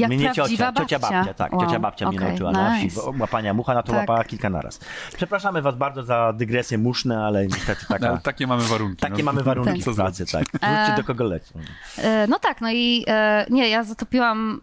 Jak 0.00 0.10
mnie 0.10 0.32
prawdziwa 0.34 0.72
ciocia, 0.72 0.80
ciocia 0.80 0.98
babcia. 0.98 1.34
tak, 1.34 1.52
Wow, 1.52 1.60
ciocia 1.66 1.80
babcia 1.80 2.08
mnie 2.08 2.18
okej, 2.18 2.28
nauczyła 2.28 2.52
na 2.52 2.74
wsi, 2.76 2.84
nice. 2.84 3.00
bo 3.02 3.14
łapania 3.20 3.54
mucha, 3.54 3.74
na 3.74 3.82
to 3.82 3.92
Tak. 3.92 4.00
łapała 4.00 4.24
kilka 4.24 4.50
naraz. 4.50 4.80
Przepraszamy 5.16 5.62
was 5.62 5.76
bardzo 5.76 6.02
za 6.02 6.32
dygresje 6.32 6.78
muszne, 6.78 7.24
ale 7.24 7.46
niestety 7.46 7.80
No, 7.82 7.88
taka, 7.98 8.08
ale 8.08 8.18
takie 8.18 8.46
mamy 8.46 8.62
warunki. 8.64 8.96
takie 8.96 9.22
no. 9.22 9.24
mamy 9.24 9.42
warunki 9.42 9.82
Co 9.82 9.92
w 9.92 9.96
pracy, 9.96 10.26
tak. 10.26 10.44
Wróćcie 10.44 10.92
do 10.96 11.04
kogo 11.04 11.24
lecą. 11.24 11.58
E, 11.98 12.26
No 12.26 12.38
tak, 12.38 12.60
no 12.60 12.70
i 12.70 13.04
e, 13.08 13.46
nie, 13.50 13.68
ja 13.68 13.84
zatopiłam 13.84 14.60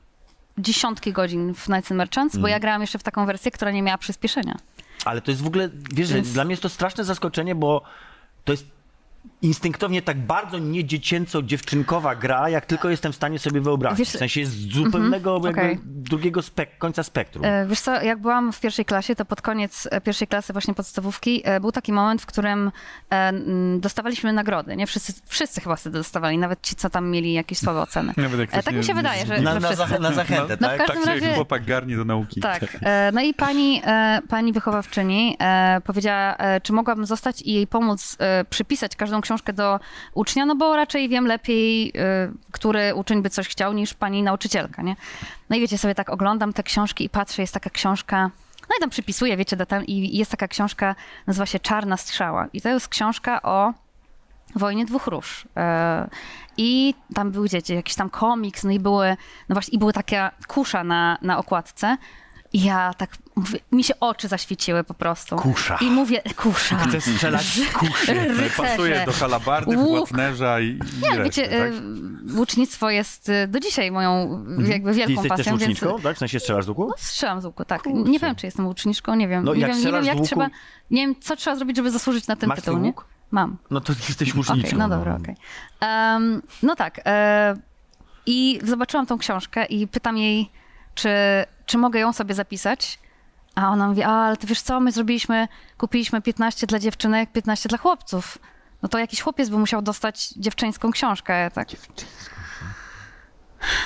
dziesiątki 0.57 1.13
godzin 1.13 1.53
w 1.53 1.69
Nights 1.69 1.91
and 1.91 1.97
Merchants, 1.97 2.35
Mm. 2.35 2.41
bo 2.41 2.47
ja 2.47 2.59
grałam 2.59 2.81
jeszcze 2.81 2.99
w 2.99 3.03
taką 3.03 3.25
wersję, 3.25 3.51
która 3.51 3.71
nie 3.71 3.81
miała 3.81 3.97
przyspieszenia. 3.97 4.55
Ale 5.05 5.21
to 5.21 5.31
jest 5.31 5.43
w 5.43 5.47
ogóle, 5.47 5.69
wiesz, 5.93 6.07
że 6.07 6.15
Więc- 6.15 6.33
dla 6.33 6.43
mnie 6.43 6.53
jest 6.53 6.63
to 6.63 6.69
straszne 6.69 7.03
zaskoczenie, 7.03 7.55
bo 7.55 7.81
to 8.43 8.53
jest 8.53 8.65
instynktownie 9.45 10.01
tak 10.01 10.17
bardzo 10.19 10.57
niedziecięco-dziewczynkowa 10.59 12.15
gra, 12.15 12.49
jak 12.49 12.65
tylko 12.65 12.89
jestem 12.89 13.11
w 13.11 13.15
stanie 13.15 13.39
sobie 13.39 13.61
wyobrazić. 13.61 13.99
Wiesz- 13.99 14.15
w 14.15 14.19
sensie 14.19 14.39
jest 14.39 14.51
z 14.51 14.73
zupełnego 14.73 15.33
jakby 15.33 15.49
okej. 15.49 15.79
drugiego 15.85 16.41
spek- 16.41 16.77
końca 16.77 17.03
spektrum. 17.03 17.45
E, 17.45 17.65
Wiesz 17.67 17.79
co, 17.79 18.01
jak 18.01 18.21
byłam 18.21 18.51
w 18.53 18.59
pierwszej 18.59 18.85
klasie, 18.85 19.15
to 19.15 19.25
pod 19.25 19.41
koniec 19.41 19.87
e, 19.91 20.01
pierwszej 20.01 20.27
klasy 20.27 20.53
właśnie 20.53 20.73
podstawówki 20.73 21.41
e, 21.45 21.59
był 21.59 21.71
taki 21.71 21.93
moment, 21.93 22.21
w 22.21 22.25
którym 22.25 22.71
dostawaliśmy 23.79 24.33
nagrody, 24.33 24.75
nie? 24.75 24.87
Wszyscy, 24.87 25.13
wszyscy 25.25 25.61
chyba 25.61 25.75
wtedy 25.75 25.97
dostawali, 25.97 26.37
nawet 26.37 26.61
ci, 26.61 26.75
co 26.75 26.89
tam 26.89 27.09
mieli 27.09 27.33
jakieś 27.33 27.57
słabe 27.57 27.81
oceny. 27.81 28.13
Nawet 28.17 28.39
jak 28.39 28.49
ktoś 28.49 28.63
Tak 28.65 28.73
nie- 28.73 28.77
mi 28.79 28.83
się 28.85 28.93
nie 28.93 28.95
wydaje, 28.95 29.25
że, 29.25 29.41
na, 29.41 29.53
że 29.53 29.59
na, 29.59 29.67
wszyscy. 29.67 29.85
zach- 29.93 29.99
na 29.99 30.11
zachętę, 30.11 30.57
No 30.61 30.67
w 30.67 30.71
tak? 30.71 30.77
każdym 30.87 31.03
Tak 31.05 31.13
się 31.15 31.19
razie- 31.19 31.35
chłopak 31.35 31.65
garnie 31.65 31.97
do 31.97 32.05
nauki. 32.05 32.41
Tak. 32.41 32.77
E, 32.81 33.11
No 33.13 33.21
i 33.21 33.33
pani, 33.33 33.81
pani 34.29 34.53
wychowawczyni 34.53 35.37
powiedziała, 35.83 36.37
czy 36.63 36.73
mogłabym 36.73 37.05
zostać 37.05 37.41
i 37.41 37.53
jej 37.53 37.67
pomóc 37.67 38.17
przypisać 38.49 38.95
każdą 38.95 39.21
książkę 39.21 39.34
do 39.53 39.79
ucznia, 40.13 40.45
no 40.45 40.55
bo 40.55 40.75
raczej 40.75 41.09
wiem 41.09 41.27
lepiej, 41.27 41.91
e, 41.95 42.31
który 42.51 42.95
uczeń 42.95 43.21
by 43.21 43.29
coś 43.29 43.47
chciał 43.47 43.73
niż 43.73 43.93
pani 43.93 44.23
nauczycielka, 44.23 44.81
nie? 44.81 44.95
No 45.49 45.55
i 45.55 45.59
wiecie, 45.59 45.77
sobie 45.77 45.95
tak 45.95 46.09
oglądam 46.09 46.53
te 46.53 46.63
książki 46.63 47.05
i 47.05 47.09
patrzę, 47.09 47.41
jest 47.41 47.53
taka 47.53 47.69
książka, 47.69 48.31
no 48.69 48.75
i 48.77 48.79
tam 48.79 48.89
przypisuję, 48.89 49.37
wiecie, 49.37 49.55
datem, 49.55 49.85
i 49.85 50.17
jest 50.17 50.31
taka 50.31 50.47
książka, 50.47 50.95
nazywa 51.27 51.45
się 51.45 51.59
Czarna 51.59 51.97
Strzała. 51.97 52.47
I 52.53 52.61
to 52.61 52.69
jest 52.69 52.87
książka 52.87 53.41
o 53.41 53.73
wojnie 54.55 54.85
dwóch 54.85 55.07
róż. 55.07 55.47
E, 55.57 56.09
I 56.57 56.93
tam 57.13 57.31
był 57.31 57.47
wiecie, 57.47 57.75
jakiś 57.75 57.95
tam 57.95 58.09
komiks, 58.09 58.63
no 58.63 58.71
i 58.71 58.79
były, 58.79 59.17
no 59.49 59.53
właśnie, 59.53 59.75
i 59.75 59.79
była 59.79 59.93
taka 59.93 60.31
kusza 60.47 60.83
na, 60.83 61.17
na 61.21 61.37
okładce. 61.37 61.97
I 62.55 62.63
ja 62.63 62.93
tak, 62.93 63.17
mówię, 63.35 63.59
mi 63.71 63.83
się 63.83 63.93
oczy 63.99 64.27
zaświeciły 64.27 64.83
po 64.83 64.93
prostu. 64.93 65.35
Kusza. 65.35 65.77
I 65.81 65.85
mówię, 65.85 66.21
kusza. 66.35 66.77
Chcę 66.77 67.01
strzelać 67.01 67.41
z 67.45 67.73
kuszy. 67.73 68.15
Pasuje 68.57 69.05
do 69.05 69.11
halabardy, 69.11 69.77
Łuk. 69.77 69.87
płatnerza 69.87 70.59
i, 70.59 70.65
i 70.65 71.01
Nie, 71.01 71.09
reszty, 71.09 71.23
wiecie, 71.23 71.43
tak? 71.43 71.71
e, 72.33 72.37
łucznictwo 72.37 72.89
jest 72.89 73.29
e, 73.29 73.47
do 73.47 73.59
dzisiaj 73.59 73.91
moją 73.91 74.45
jakby 74.67 74.91
Ty 74.91 74.97
wielką 74.97 75.11
jesteś 75.11 75.29
też 75.29 75.37
pasją, 75.37 75.57
więc 75.57 75.61
łuczniczką, 75.81 76.01
tak? 76.01 76.15
W 76.15 76.19
sensie 76.19 76.39
strzelasz 76.39 76.65
z 76.65 76.69
łuku? 76.69 76.85
no, 76.87 76.93
strzelam 76.97 77.41
z 77.41 77.45
łuku, 77.45 77.65
tak. 77.65 77.81
Kurczę. 77.83 78.09
Nie 78.11 78.19
wiem, 78.19 78.35
czy 78.35 78.45
jestem 78.47 78.67
łuczniczką, 78.67 79.15
nie 79.15 79.27
wiem. 79.27 79.43
No, 79.43 79.53
nie, 79.53 79.61
jak 79.61 79.71
wiem 79.71 79.85
nie 79.85 79.91
wiem, 79.91 80.05
jak 80.05 80.17
łuku- 80.17 80.25
trzeba, 80.25 80.49
nie 80.91 81.07
wiem, 81.07 81.15
co 81.21 81.35
trzeba 81.35 81.55
zrobić, 81.55 81.77
żeby 81.77 81.91
zasłużyć 81.91 82.27
na 82.27 82.35
ten 82.35 82.49
Masz 82.49 82.59
tytuł, 82.59 82.77
nie? 82.79 82.93
Mam. 83.31 83.57
No 83.71 83.81
to 83.81 83.93
jesteś 84.07 84.35
łuczniczką. 84.35 84.77
no 84.77 84.89
dobra, 84.89 85.15
okej. 85.21 85.35
Em, 85.79 86.41
no 86.63 86.75
tak. 86.75 87.01
E, 87.05 87.55
I 88.25 88.59
zobaczyłam 88.63 89.05
tą 89.05 89.17
książkę 89.17 89.65
i 89.65 89.87
pytam 89.87 90.17
jej, 90.17 90.51
czy, 90.95 91.09
czy 91.65 91.77
mogę 91.77 91.99
ją 91.99 92.13
sobie 92.13 92.35
zapisać. 92.35 92.99
A 93.55 93.69
ona 93.69 93.87
mówi, 93.87 94.03
a 94.03 94.09
ale 94.09 94.37
ty 94.37 94.47
wiesz 94.47 94.61
co, 94.61 94.79
my 94.79 94.91
zrobiliśmy, 94.91 95.47
kupiliśmy 95.77 96.21
15 96.21 96.67
dla 96.67 96.79
dziewczynek, 96.79 97.31
15 97.31 97.69
dla 97.69 97.77
chłopców. 97.77 98.37
No 98.81 98.89
to 98.89 98.97
jakiś 98.97 99.21
chłopiec 99.21 99.49
by 99.49 99.57
musiał 99.57 99.81
dostać 99.81 100.29
dziewczyńską 100.29 100.91
książkę, 100.91 101.51
tak. 101.51 101.67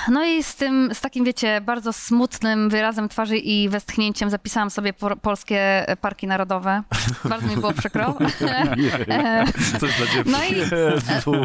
No 0.07 0.25
i 0.25 0.43
z 0.43 0.55
tym, 0.55 0.89
z 0.93 1.01
takim, 1.01 1.25
wiecie, 1.25 1.61
bardzo 1.61 1.93
smutnym 1.93 2.69
wyrazem 2.69 3.09
twarzy 3.09 3.37
i 3.37 3.69
westchnięciem 3.69 4.29
zapisałam 4.29 4.69
sobie 4.69 4.93
po, 4.93 5.15
polskie 5.15 5.85
parki 6.01 6.27
narodowe. 6.27 6.83
Bardzo 7.25 7.47
mi 7.47 7.55
było 7.55 7.73
przykro. 7.73 8.15
Coś 9.79 9.97
dla 9.97 10.05
dziewczyn. 10.05 10.31
no 10.31 10.43
i, 10.43 10.55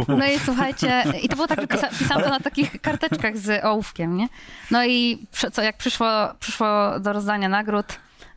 no 0.09 0.27
i 0.27 0.39
słuchajcie, 0.39 1.05
i 1.23 1.29
to 1.29 1.37
było 1.37 1.49
tak, 1.49 1.61
że 1.61 1.67
pisa, 1.67 1.89
pisałam 1.89 2.25
to 2.25 2.31
na 2.31 2.41
takich 2.41 2.81
karteczkach 2.81 3.39
z 3.39 3.65
ołówkiem, 3.65 4.17
nie? 4.17 4.29
No 4.71 4.85
i 4.85 5.27
co, 5.53 5.63
jak 5.63 5.77
przyszło, 5.77 6.07
przyszło 6.41 7.01
do 7.01 7.13
rozdania 7.13 7.49
nagród, 7.49 7.87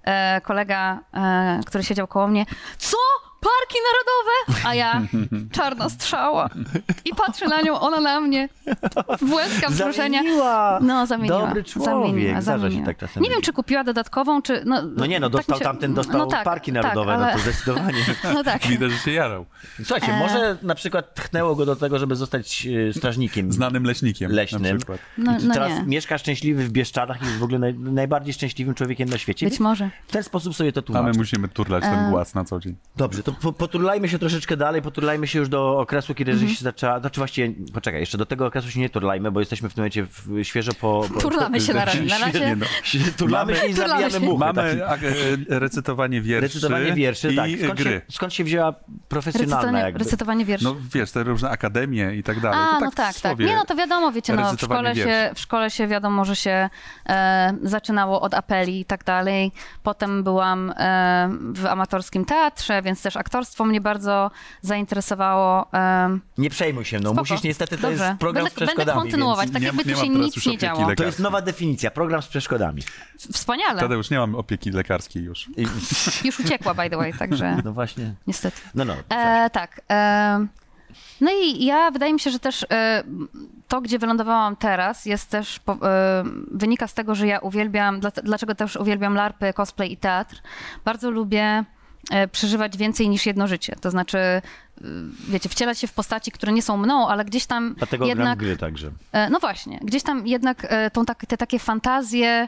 e, 0.04 0.42
kolega, 0.42 1.00
e, 1.14 1.60
który 1.66 1.84
siedział 1.84 2.08
koło 2.08 2.28
mnie, 2.28 2.46
co? 2.78 2.98
Parki 3.42 3.78
narodowe? 3.88 4.68
A 4.70 4.76
ja, 4.76 5.02
czarna 5.58 5.90
strzała. 5.90 6.50
I 7.06 7.16
patrzę 7.16 7.48
na 7.48 7.62
nią, 7.62 7.80
ona 7.80 8.00
na 8.00 8.22
mnie. 8.22 8.50
Błędka 9.22 9.70
wzruszenia. 9.70 10.20
Zamieniła. 10.20 10.80
No, 10.82 11.06
zamieniła. 11.06 11.46
Dobry 11.48 11.64
człowiek. 11.64 11.86
Zamieniła, 11.92 12.42
Zdarza 12.42 12.58
się 12.58 12.62
zamieniła. 12.62 12.86
tak 12.86 12.98
czasem. 12.98 13.24
Nie 13.24 13.30
wiem, 13.30 13.42
czy 13.42 13.54
kupiła 13.54 13.84
dodatkową, 13.84 14.42
czy... 14.42 14.62
No, 14.66 14.82
No 14.98 15.06
nie, 15.06 15.20
no 15.20 15.30
tak 15.30 15.38
dostał 15.38 15.58
się- 15.58 15.64
tamten, 15.64 15.94
dostał 15.94 16.18
no 16.18 16.26
tak, 16.26 16.44
parki 16.44 16.74
tak, 16.74 16.84
narodowe, 16.84 17.14
ale- 17.14 17.26
no 17.26 17.32
to 17.34 17.40
zdecydowanie. 17.40 17.98
No 18.34 18.44
tak. 18.44 18.68
Widać, 18.68 18.92
że 18.92 18.98
się 18.98 19.12
jarał. 19.12 19.46
Słuchajcie, 19.78 20.08
E. 20.14 20.20
może 20.20 20.58
na 20.62 20.76
przykład 20.76 21.14
tchnęło 21.16 21.56
go 21.56 21.66
do 21.66 21.76
tego, 21.76 22.00
żeby 22.00 22.16
zostać 22.16 22.68
e, 22.90 22.94
strażnikiem 22.94 23.52
Znanym 23.52 23.84
leśnikiem. 23.84 24.32
leśnym. 24.32 24.62
Na 24.64 24.76
przykład. 24.78 25.00
No, 25.18 25.32
no 25.44 25.54
teraz 25.54 25.72
nie. 25.72 25.84
mieszka 25.86 26.18
szczęśliwy 26.18 26.64
w 26.64 26.70
Bieszczadach 26.72 27.22
i 27.22 27.26
jest 27.26 27.38
w 27.38 27.44
ogóle 27.44 27.60
naj, 27.60 27.74
najbardziej 27.74 28.34
szczęśliwym 28.34 28.74
człowiekiem 28.76 29.10
na 29.10 29.18
świecie. 29.18 29.50
Być 29.50 29.60
może. 29.60 29.90
W 30.08 30.12
ten 30.12 30.24
sposób 30.24 30.56
sobie 30.56 30.72
to 30.72 30.82
A 31.00 31.02
my 31.04 31.12
musimy 31.18 31.48
turlać 31.48 31.84
E. 31.84 31.88
ten 31.88 32.10
głaz 32.12 32.36
na 32.36 32.44
co 32.46 32.60
dzień. 32.60 32.76
Dobrze, 32.96 33.24
to 33.28 33.34
po, 33.34 33.54
poturlajmy 33.54 34.10
się 34.10 34.20
troszeczkę 34.20 34.58
dalej, 34.58 34.82
poturlajmy 34.82 35.28
się 35.28 35.40
już 35.40 35.50
do 35.50 35.80
okresu, 35.80 36.16
kiedy 36.16 36.32
Mhm. 36.32 36.50
żeś 36.50 36.60
zaczęła, 36.60 37.00
znaczy 37.00 37.20
właściwie, 37.20 37.54
poczekaj, 37.74 38.00
jeszcze 38.00 38.18
do 38.18 38.26
tego 38.26 38.46
okresu 38.46 38.72
się 38.72 38.80
nie 38.80 38.90
turlajmy, 38.90 39.32
bo 39.32 39.40
jesteśmy 39.40 39.70
w 39.70 39.74
tym 39.74 39.82
momencie 39.82 40.04
w, 40.06 40.44
świeżo 40.44 40.72
po... 40.82 41.06
po 41.14 41.22
Turlamy 41.22 41.62
się 41.62 41.74
na 41.74 41.86
razie. 41.86 42.02
Na 42.02 42.18
Świetnie, 42.18 42.40
razie 42.40 42.56
no. 42.56 42.66
Turlamy 43.18 43.56
się 43.56 43.66
i 43.68 43.74
zabijamy 43.74 44.12
się. 44.12 44.20
muchy. 44.20 44.38
Mamy 44.40 44.76
tak. 44.90 45.00
e, 45.04 45.60
recytowanie 45.60 46.22
wierszy 46.22 46.42
Recytowanie 46.42 46.94
wierszy, 46.94 47.34
i 47.34 47.36
tak. 47.36 47.50
Skąd 47.64 47.80
gry. 47.80 47.92
się, 47.92 48.02
skąd 48.10 48.34
się 48.34 48.44
wzięła 48.44 48.74
profesjonalna 49.10 49.56
Recytowanie, 49.58 49.84
jakby? 49.86 50.00
recytowanie 50.00 50.46
wierszy. 50.46 50.66
No 50.66 50.76
wiesz, 50.94 51.12
te 51.12 51.24
różne 51.24 51.50
akademie 51.50 52.16
i 52.16 52.24
tak 52.24 52.40
dalej. 52.40 52.60
A, 52.62 52.80
to 52.80 52.86
no 52.86 52.92
tak, 52.92 53.14
tak, 53.14 53.22
tak. 53.22 53.40
Nie, 53.40 53.56
no 53.56 53.66
to 53.66 53.76
wiadomo, 53.76 54.12
wiecie, 54.12 54.34
no, 54.34 54.54
w 54.54 54.62
szkole, 54.62 54.96
się, 54.96 55.32
w 55.36 55.40
szkole 55.40 55.70
się 55.70 55.88
wiadomo, 55.88 56.26
że 56.26 56.36
się 56.36 56.70
e, 57.10 57.54
zaczynało 57.64 58.22
od 58.22 58.34
apeli 58.34 58.80
i 58.80 58.86
tak 58.86 59.04
dalej. 59.04 59.52
Potem 59.84 60.24
byłam 60.24 60.74
e, 60.78 61.30
w 61.54 61.66
amatorskim 61.66 62.26
teatrze, 62.26 62.82
więc 62.82 63.02
też 63.02 63.17
aktorstwo 63.18 63.66
mnie 63.66 63.82
bardzo 63.82 64.32
zainteresowało. 64.62 65.66
Nie 66.38 66.50
przejmuj 66.50 66.86
się, 66.86 66.98
no 67.00 67.10
spoko. 67.10 67.22
musisz 67.22 67.44
niestety, 67.44 67.78
to 67.78 67.88
Dobrze. 67.90 68.04
jest 68.06 68.20
program 68.20 68.44
będę, 68.44 68.50
z 68.52 68.54
przeszkodami. 68.54 68.86
Będę 68.86 69.02
kontynuować, 69.02 69.50
tak 69.52 69.62
nie- 69.62 69.68
jakby 69.68 69.86
nie 69.86 69.94
tu 69.96 70.00
się 70.02 70.10
nic 70.10 70.46
nie 70.46 70.58
działo. 70.58 70.74
lekarskiej. 70.80 70.96
To 70.98 71.04
jest 71.04 71.20
nowa 71.20 71.42
definicja, 71.42 71.92
program 71.92 72.22
z 72.22 72.28
przeszkodami. 72.28 72.82
Wspaniale. 73.34 73.80
Tadeusz, 73.80 74.10
nie 74.10 74.18
mam 74.20 74.36
opieki 74.36 74.72
lekarskiej 74.72 75.24
już. 75.24 75.50
I, 75.58 75.68
Już 76.28 76.40
uciekła, 76.40 76.74
by 76.74 76.90
the 76.90 76.98
way, 76.98 77.14
także 77.14 77.58
no 77.66 77.74
właśnie, 77.74 78.14
niestety. 78.28 78.58
no 78.76 78.86
no. 78.86 78.94
E, 79.10 79.50
tak. 79.50 79.82
E, 79.92 80.48
no 81.22 81.32
i 81.44 81.66
ja 81.66 81.92
wydaje 81.92 82.14
mi 82.14 82.20
się, 82.20 82.32
że 82.32 82.40
też 82.40 82.66
e, 82.72 83.04
to, 83.68 83.82
gdzie 83.82 84.00
wylądowałam 84.00 84.56
teraz, 84.56 85.06
jest 85.06 85.30
też 85.30 85.60
po, 85.60 85.74
e, 85.74 86.24
wynika 86.52 86.88
z 86.88 86.94
tego, 86.94 87.16
że 87.16 87.28
ja 87.28 87.40
uwielbiam, 87.40 88.00
dla, 88.00 88.12
dlaczego 88.24 88.56
też 88.56 88.76
uwielbiam 88.76 89.16
larpy, 89.16 89.54
cosplay 89.54 89.92
i 89.94 89.98
teatr. 89.98 90.42
Bardzo 90.86 91.12
lubię 91.12 91.64
przeżywać 92.32 92.78
więcej 92.78 93.10
niż 93.10 93.26
jedno 93.26 93.48
życie. 93.48 93.76
To 93.82 93.92
znaczy, 93.92 94.18
e, 94.18 94.42
wiecie, 95.30 95.50
wcielać 95.50 95.80
się 95.80 95.88
w 95.88 95.94
postaci, 95.94 96.32
które 96.32 96.54
nie 96.54 96.62
są 96.62 96.78
mną, 96.78 97.08
ale 97.08 97.26
gdzieś 97.26 97.46
tam 97.46 97.76
Dlatego 97.78 98.06
jednak... 98.06 98.40
gry 98.40 98.58
także. 98.58 98.92
E, 99.12 99.30
No 99.30 99.40
właśnie, 99.40 99.80
gdzieś 99.84 100.04
tam 100.04 100.28
jednak 100.28 100.68
e, 100.70 100.92
tą, 100.92 101.06
tak, 101.06 101.26
te 101.26 101.38
takie 101.38 101.60
fantazje 101.60 102.48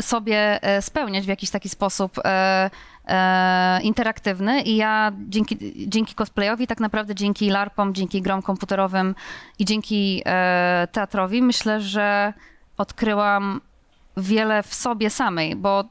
sobie 0.00 0.62
e, 0.62 0.82
spełniać 0.82 1.24
w 1.24 1.28
jakiś 1.28 1.50
taki 1.50 1.68
sposób 1.68 2.18
e, 2.24 2.70
e, 3.06 3.82
interaktywny 3.82 4.62
i 4.62 4.76
ja 4.76 5.12
dzięki, 5.28 5.58
dzięki 5.88 6.14
cosplayowi, 6.14 6.66
tak 6.66 6.80
naprawdę 6.80 7.14
dzięki 7.14 7.50
larpom, 7.50 7.94
dzięki 7.94 8.22
grom 8.22 8.42
komputerowym 8.42 9.14
i 9.58 9.64
dzięki 9.64 10.22
e, 10.26 10.88
teatrowi 10.92 11.42
myślę, 11.42 11.80
że 11.80 12.32
odkryłam 12.78 13.60
wiele 14.16 14.62
w 14.62 14.74
sobie 14.74 15.10
samej, 15.10 15.56
bo 15.56 15.84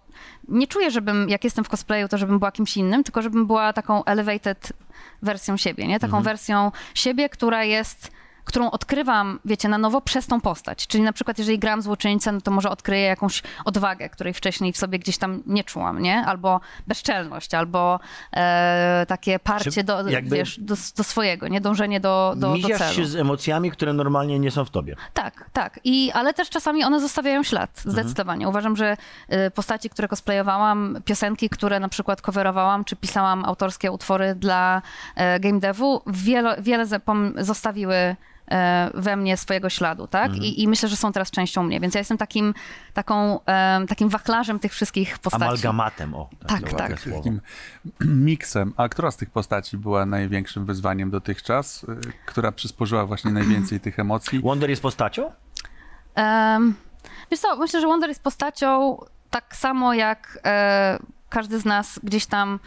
nie 0.47 0.67
czuję, 0.67 0.91
żebym, 0.91 1.29
jak 1.29 1.43
jestem 1.43 1.63
w 1.63 1.69
cosplayu, 1.69 2.07
to 2.07 2.17
żebym 2.17 2.39
była 2.39 2.51
kimś 2.51 2.77
innym, 2.77 3.03
tylko 3.03 3.21
żebym 3.21 3.47
była 3.47 3.73
taką 3.73 4.03
elevated 4.03 4.73
wersją 5.21 5.57
siebie, 5.57 5.87
nie? 5.87 5.99
Taką 5.99 6.21
wersją 6.21 6.71
siebie, 6.93 7.29
która 7.29 7.63
jest, 7.63 8.11
którą 8.45 8.71
odkrywam, 8.71 9.39
wiecie, 9.45 9.69
na 9.69 9.77
nowo 9.77 10.01
przez 10.01 10.27
tą 10.27 10.41
postać. 10.41 10.87
Czyli 10.87 11.03
na 11.03 11.13
przykład, 11.13 11.37
jeżeli 11.37 11.59
gram 11.59 11.81
złoczyńcę, 11.81 12.31
no 12.31 12.41
to 12.41 12.51
może 12.51 12.69
odkryję 12.69 13.03
jakąś 13.03 13.43
odwagę, 13.65 14.09
której 14.09 14.33
wcześniej 14.33 14.73
w 14.73 14.77
sobie 14.77 14.99
gdzieś 14.99 15.17
tam 15.17 15.43
nie 15.45 15.63
czułam, 15.63 16.01
nie? 16.01 16.25
Albo 16.25 16.61
bezczelność, 16.87 17.53
albo 17.53 17.99
e, 18.33 19.05
takie 19.07 19.39
parcie 19.39 19.83
do, 19.83 20.09
jakby- 20.09 20.35
wiesz, 20.35 20.59
do, 20.59 20.75
do 20.97 21.03
swojego, 21.03 21.47
nie? 21.47 21.61
Dążenie 21.61 21.99
do, 21.99 22.33
do, 22.37 22.57
do 22.57 22.77
celu. 22.77 22.93
się 22.93 23.05
z 23.05 23.15
emocjami, 23.15 23.71
które 23.71 23.93
normalnie 23.93 24.39
nie 24.39 24.51
są 24.51 24.65
w 24.65 24.69
tobie. 24.69 24.95
Tak, 25.13 25.49
tak. 25.53 25.79
I, 25.83 26.11
ale 26.11 26.33
też 26.33 26.49
czasami 26.49 26.83
one 26.83 26.99
zostawiają 26.99 27.43
ślad, 27.43 27.81
zdecydowanie. 27.85 28.49
Uważam, 28.49 28.75
że 28.75 28.97
y, 29.47 29.51
postaci, 29.51 29.89
które 29.89 30.07
cosplayowałam, 30.07 30.97
piosenki, 31.05 31.49
które 31.49 31.79
na 31.79 31.89
przykład 31.89 32.21
coverowałam, 32.21 32.85
czy 32.85 32.95
pisałam 32.95 33.45
autorskie 33.45 33.91
utwory 33.91 34.35
dla 34.35 34.81
e, 35.15 35.39
game 35.39 35.59
devu, 35.59 36.01
wiele, 36.07 36.61
wiele 36.61 36.85
zostawiły 37.37 38.15
we 38.93 39.15
mnie 39.15 39.37
swojego 39.37 39.69
śladu, 39.69 40.07
tak? 40.07 40.35
I, 40.35 40.61
I 40.63 40.67
myślę, 40.67 40.89
że 40.89 40.95
są 40.95 41.11
teraz 41.11 41.31
częścią 41.31 41.63
mnie, 41.63 41.79
więc 41.79 41.93
ja 41.95 41.99
jestem 41.99 42.17
takim, 42.17 42.53
taką, 42.93 43.39
takim 43.87 44.09
wachlarzem 44.09 44.59
tych 44.59 44.73
wszystkich 44.73 45.19
postaci. 45.19 45.43
Amalgamatem, 45.45 46.13
o. 46.13 46.29
Tak, 46.47 46.73
tak. 46.73 46.99
słowo. 46.99 47.17
Takim 47.17 47.41
miksem. 48.01 48.73
A 48.77 48.89
która 48.89 49.11
z 49.11 49.17
tych 49.17 49.29
postaci 49.29 49.77
była 49.77 50.05
największym 50.05 50.65
wyzwaniem 50.65 51.09
dotychczas? 51.11 51.83
y, 51.83 51.87
Która 52.25 52.51
przysporzyła 52.51 53.05
właśnie 53.05 53.31
najwięcej 53.41 53.79
tych 53.79 53.99
emocji? 53.99 54.41
Wonder 54.41 54.69
jest 54.69 54.81
postacią? 54.81 55.31
Um, 56.15 56.75
wiesz 57.31 57.39
co, 57.39 57.57
myślę, 57.57 57.81
że 57.81 57.87
Wonder 57.87 58.09
jest 58.09 58.23
postacią 58.23 58.97
tak 59.29 59.55
samo 59.55 59.93
jak 59.93 60.39
e, 60.45 60.99
każdy 61.29 61.59
z 61.59 61.65
nas 61.65 61.99
gdzieś 62.03 62.25
tam 62.25 62.59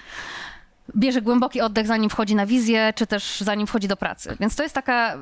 bierze 0.96 1.22
głęboki 1.22 1.60
oddech, 1.60 1.86
zanim 1.86 2.10
wchodzi 2.10 2.34
na 2.34 2.46
wizję, 2.46 2.92
czy 2.96 3.06
też 3.06 3.40
zanim 3.40 3.66
wchodzi 3.66 3.88
do 3.88 3.96
pracy. 3.96 4.36
Więc 4.40 4.56
to 4.56 4.62
jest 4.62 4.74
taka 4.74 5.14
y, 5.14 5.18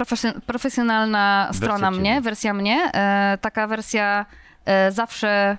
profesjon- 0.00 0.40
profesjonalna 0.40 1.46
Wersja 1.50 1.66
strona 1.66 1.90
mnie, 1.90 2.20
wersja 2.20 2.54
mnie. 2.54 2.90
E, 2.94 3.38
taka 3.40 3.66
wersja 3.66 4.26
e, 4.64 4.92
zawsze 4.92 5.56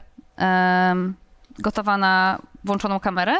gotowa 1.59 1.97
na 1.97 2.39
włączoną 2.63 2.99
kamerę. 2.99 3.33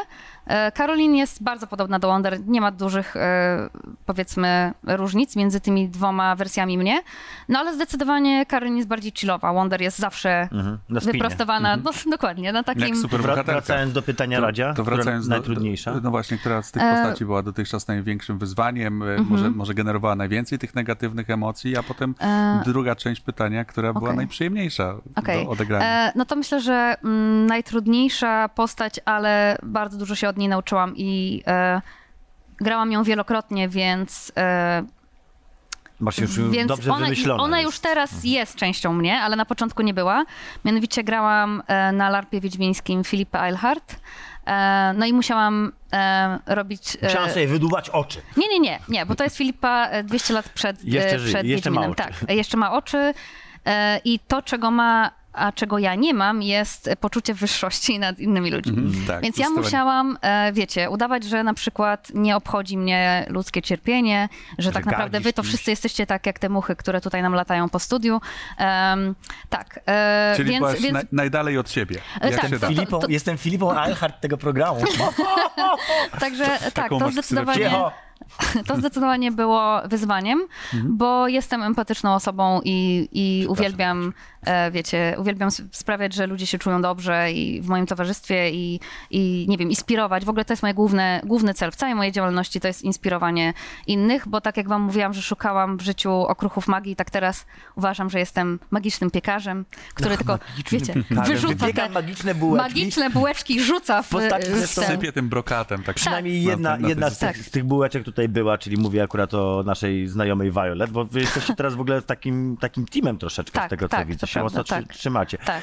E, 0.46 0.72
Karolin 0.72 1.14
jest 1.14 1.42
bardzo 1.42 1.66
podobna 1.66 1.98
do 1.98 2.08
Wonder. 2.08 2.46
Nie 2.46 2.60
ma 2.60 2.70
dużych, 2.70 3.16
e, 3.16 3.68
powiedzmy, 4.06 4.72
różnic 4.86 5.36
między 5.36 5.60
tymi 5.60 5.88
dwoma 5.88 6.36
wersjami 6.36 6.78
mnie. 6.78 7.02
No 7.48 7.58
ale 7.58 7.74
zdecydowanie 7.74 8.46
Karolin 8.46 8.76
jest 8.76 8.88
bardziej 8.88 9.12
chillowa. 9.16 9.52
Wonder 9.52 9.80
jest 9.80 9.98
zawsze 9.98 10.48
Mhm. 10.52 10.78
Wyprostowana. 10.88 11.76
No 11.76 11.90
dokładnie, 12.10 12.52
na 12.52 12.58
Jak 12.58 12.66
takim... 12.66 12.96
super 12.96 13.20
Wra- 13.20 13.22
bohaterka. 13.22 13.52
wracając 13.52 13.92
do 13.92 14.02
pytania 14.02 14.40
Radzia, 14.40 14.74
to 14.74 14.84
wracając 14.84 15.28
do, 15.28 15.34
najtrudniejsza. 15.34 15.94
No 16.02 16.10
właśnie, 16.10 16.38
która 16.38 16.62
z 16.62 16.72
tych 16.72 16.82
E, 16.82 16.94
postaci 16.94 17.24
była 17.24 17.42
dotychczas 17.42 17.88
największym 17.88 18.38
wyzwaniem, 18.38 19.02
Mhm. 19.02 19.26
może, 19.28 19.50
może 19.50 19.74
generowała 19.74 20.16
najwięcej 20.16 20.58
tych 20.58 20.74
negatywnych 20.74 21.30
emocji, 21.30 21.76
a 21.76 21.82
potem 21.82 22.14
E, 22.20 22.62
druga 22.64 22.96
część 22.96 23.20
pytania, 23.20 23.64
która 23.64 23.92
była 23.92 24.04
okej. 24.04 24.16
najprzyjemniejsza 24.16 24.94
Okej. 25.16 25.44
do 25.44 25.50
odegrania. 25.50 26.08
E, 26.08 26.12
no 26.16 26.24
to 26.24 26.36
myślę, 26.36 26.60
że 26.60 26.94
mm, 27.04 27.46
najtrudniejsza 27.46 28.48
postać, 28.48 29.00
ale 29.04 29.56
bardzo 29.62 29.98
dużo 29.98 30.14
się 30.14 30.28
od 30.32 30.38
niej 30.38 30.48
nauczyłam 30.48 30.92
i 30.96 31.42
e, 31.46 31.80
grałam 32.60 32.92
ją 32.92 33.02
wielokrotnie, 33.04 33.68
więc, 33.68 34.32
e, 34.36 34.82
Masz 36.00 36.18
już 36.18 36.40
więc 36.40 36.68
dobrze 36.68 36.92
ona, 36.92 37.06
ona 37.38 37.60
już 37.60 37.78
teraz 37.80 38.24
jest 38.24 38.56
częścią 38.56 38.92
mnie, 38.92 39.20
ale 39.20 39.36
na 39.36 39.44
początku 39.44 39.82
nie 39.82 39.94
była. 39.94 40.24
Mianowicie 40.64 41.04
grałam 41.04 41.62
e, 41.66 41.92
na 41.92 42.10
larpie 42.10 42.40
wiedźmińskim 42.40 43.04
Filipa 43.04 43.46
Eilhart. 43.46 43.96
E, 44.46 44.94
no 44.96 45.06
i 45.06 45.12
musiałam 45.12 45.72
e, 45.92 46.38
robić... 46.46 46.96
e, 47.02 47.06
Musiałam 47.06 47.30
sobie 47.30 47.46
wydłubać 47.46 47.90
oczy. 47.90 48.22
Nie, 48.36 48.48
nie, 48.48 48.60
nie, 48.60 48.78
nie, 48.88 49.06
bo 49.06 49.14
to 49.14 49.24
jest 49.24 49.36
Filipa 49.36 49.86
e, 49.86 50.04
200 50.04 50.34
lat 50.34 50.48
przed, 50.48 50.84
Jeszcze 50.84 51.14
e, 51.16 51.18
żyje, 51.18 51.34
przed 51.34 51.46
jeszcze 51.46 51.70
ma 51.70 51.80
oczy. 51.86 51.94
Tak, 51.94 52.12
jeszcze 52.28 52.56
ma 52.56 52.72
oczy 52.72 53.14
i 54.04 54.18
to, 54.28 54.42
czego 54.42 54.70
ma, 54.70 55.10
a 55.32 55.52
czego 55.52 55.78
ja 55.78 55.94
nie 55.94 56.14
mam, 56.14 56.42
jest 56.42 56.90
poczucie 57.00 57.34
wyższości 57.34 57.98
nad 57.98 58.18
innymi 58.18 58.50
ludźmi. 58.50 58.78
Mhm, 58.78 59.06
tak, 59.06 59.22
Więc 59.22 59.38
ja 59.38 59.50
musiałam, 59.50 60.18
e, 60.22 60.52
wiecie, 60.52 60.90
udawać, 60.90 61.24
że 61.24 61.44
na 61.44 61.54
przykład 61.54 62.08
nie 62.14 62.36
obchodzi 62.36 62.78
mnie 62.78 63.26
ludzkie 63.28 63.62
cierpienie, 63.62 64.28
że, 64.58 64.72
tak 64.72 64.86
naprawdę 64.86 65.20
wy 65.20 65.32
to 65.32 65.42
kimś. 65.42 65.48
wszyscy 65.54 65.70
jesteście 65.70 66.06
tak 66.06 66.26
jak 66.26 66.38
te 66.38 66.48
muchy, 66.48 66.76
które 66.76 67.00
tutaj 67.00 67.22
nam 67.22 67.32
latają 67.34 67.68
po 67.68 67.78
studiu. 67.78 68.20
Em, 68.58 69.14
tak, 69.48 69.80
e, 69.86 70.32
Czyli 70.36 70.50
więc, 70.50 70.60
byłaś 70.60 70.80
więc 70.80 70.92
naj, 70.94 71.04
najdalej 71.12 71.58
od 71.58 71.70
siebie. 71.70 71.96
E, 72.20 72.30
Jak 72.30 72.40
tak, 72.40 72.60
to- 72.60 72.68
Filipą, 72.68 72.98
to- 73.00 73.08
Jestem 73.08 73.38
Filipą 73.38 73.82
Eilhart 73.84 74.20
tego 74.20 74.36
programu. 74.38 74.80
także 76.20 76.46
tak, 76.74 76.88
to 76.88 77.10
zdecydowanie... 77.10 77.70
To 78.66 78.76
zdecydowanie 78.76 79.32
było 79.32 79.80
wyzwaniem, 79.88 80.46
Mhm. 80.74 80.96
bo 80.96 81.28
jestem 81.28 81.62
empatyczną 81.62 82.14
osobą 82.14 82.60
i, 82.64 83.08
i 83.12 83.46
uwielbiam, 83.48 84.12
wiecie, 84.72 85.14
uwielbiam 85.18 85.50
sprawiać, 85.72 86.14
że 86.14 86.26
ludzie 86.26 86.46
się 86.46 86.58
czują 86.58 86.82
dobrze 86.82 87.32
i 87.32 87.60
w 87.62 87.68
moim 87.68 87.86
towarzystwie 87.86 88.50
i, 88.50 88.80
i 89.10 89.46
nie 89.48 89.58
wiem, 89.58 89.68
inspirować. 89.70 90.24
W 90.24 90.28
ogóle 90.28 90.44
to 90.44 90.52
jest 90.52 90.62
mój 90.62 90.74
główny, 90.74 91.20
główny 91.24 91.54
cel 91.54 91.70
w 91.70 91.76
całej 91.76 91.94
mojej 91.94 92.12
działalności, 92.12 92.60
to 92.60 92.68
jest 92.68 92.82
inspirowanie 92.82 93.54
innych, 93.86 94.28
bo 94.28 94.40
tak 94.40 94.56
jak 94.56 94.68
wam 94.68 94.82
mówiłam, 94.82 95.12
że 95.12 95.22
szukałam 95.22 95.76
w 95.76 95.80
życiu 95.82 96.12
okruchów 96.12 96.68
magii, 96.68 96.96
tak 96.96 97.10
teraz 97.10 97.46
uważam, 97.76 98.10
że 98.10 98.18
jestem 98.18 98.58
magicznym 98.70 99.10
piekarzem, 99.10 99.64
który 99.94 100.16
tylko, 100.16 100.38
wiecie, 100.70 100.94
wyrzuca 101.10 101.54
Wypieka 101.66 101.86
te 101.86 101.88
magiczne 101.92 102.34
bułeczki. 102.34 102.68
magiczne 102.70 103.10
bułeczki, 103.10 103.60
rzuca 103.60 104.02
w, 104.02 104.08
postaci 104.08 104.50
w 104.52 104.66
Sypie 104.66 105.12
tym 105.12 105.28
brokatem. 105.28 105.82
Tak. 105.82 105.96
Przynajmniej 105.96 106.44
Na- 106.44 106.50
jedna, 106.50 106.70
na- 106.70 106.76
na 106.78 106.88
jedna 106.88 107.10
z, 107.10 107.18
tych, 107.18 107.36
z 107.36 107.50
tych 107.50 107.64
bułeczek 107.64 108.04
tutaj 108.04 108.28
była, 108.28 108.58
czyli 108.58 108.76
mówię 108.76 109.02
akurat 109.02 109.34
o 109.34 109.62
naszej 109.66 110.08
znajomej 110.08 110.50
Violet, 110.50 110.90
bo 110.90 111.04
wy 111.04 111.20
jesteście 111.20 111.54
teraz 111.56 111.74
w 111.74 111.80
ogóle 111.80 112.02
takim, 112.02 112.56
takim 112.60 112.86
teamem 112.86 113.18
troszeczkę 113.18 113.58
z 113.58 113.62
Tak, 113.62 113.70
tego, 113.70 113.88
co 113.88 113.96
tak, 113.96 114.06
widzę. 114.06 114.26
Się 114.32 114.40
prawda, 114.40 114.58
mocno 114.58 114.76
tak. 114.76 114.86
trzymacie. 114.94 115.38
Tak. 115.38 115.62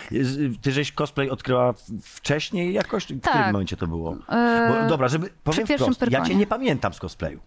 Ty 0.61 0.71
żeś 0.71 0.91
cosplay 0.91 1.29
odkryła 1.29 1.73
wcześniej 2.03 2.73
jakoś? 2.73 3.05
W 3.05 3.19
Tak. 3.21 3.33
którym 3.33 3.51
momencie 3.51 3.77
to 3.77 3.87
było? 3.87 4.15
E, 4.29 4.81
Bo, 4.83 4.89
dobra, 4.89 5.07
żeby 5.07 5.29
powiem 5.43 5.67
wprost, 5.67 6.01
ja 6.11 6.25
cię 6.25 6.35
nie 6.35 6.47
pamiętam 6.47 6.93
z 6.93 6.99
cosplayu. 6.99 7.39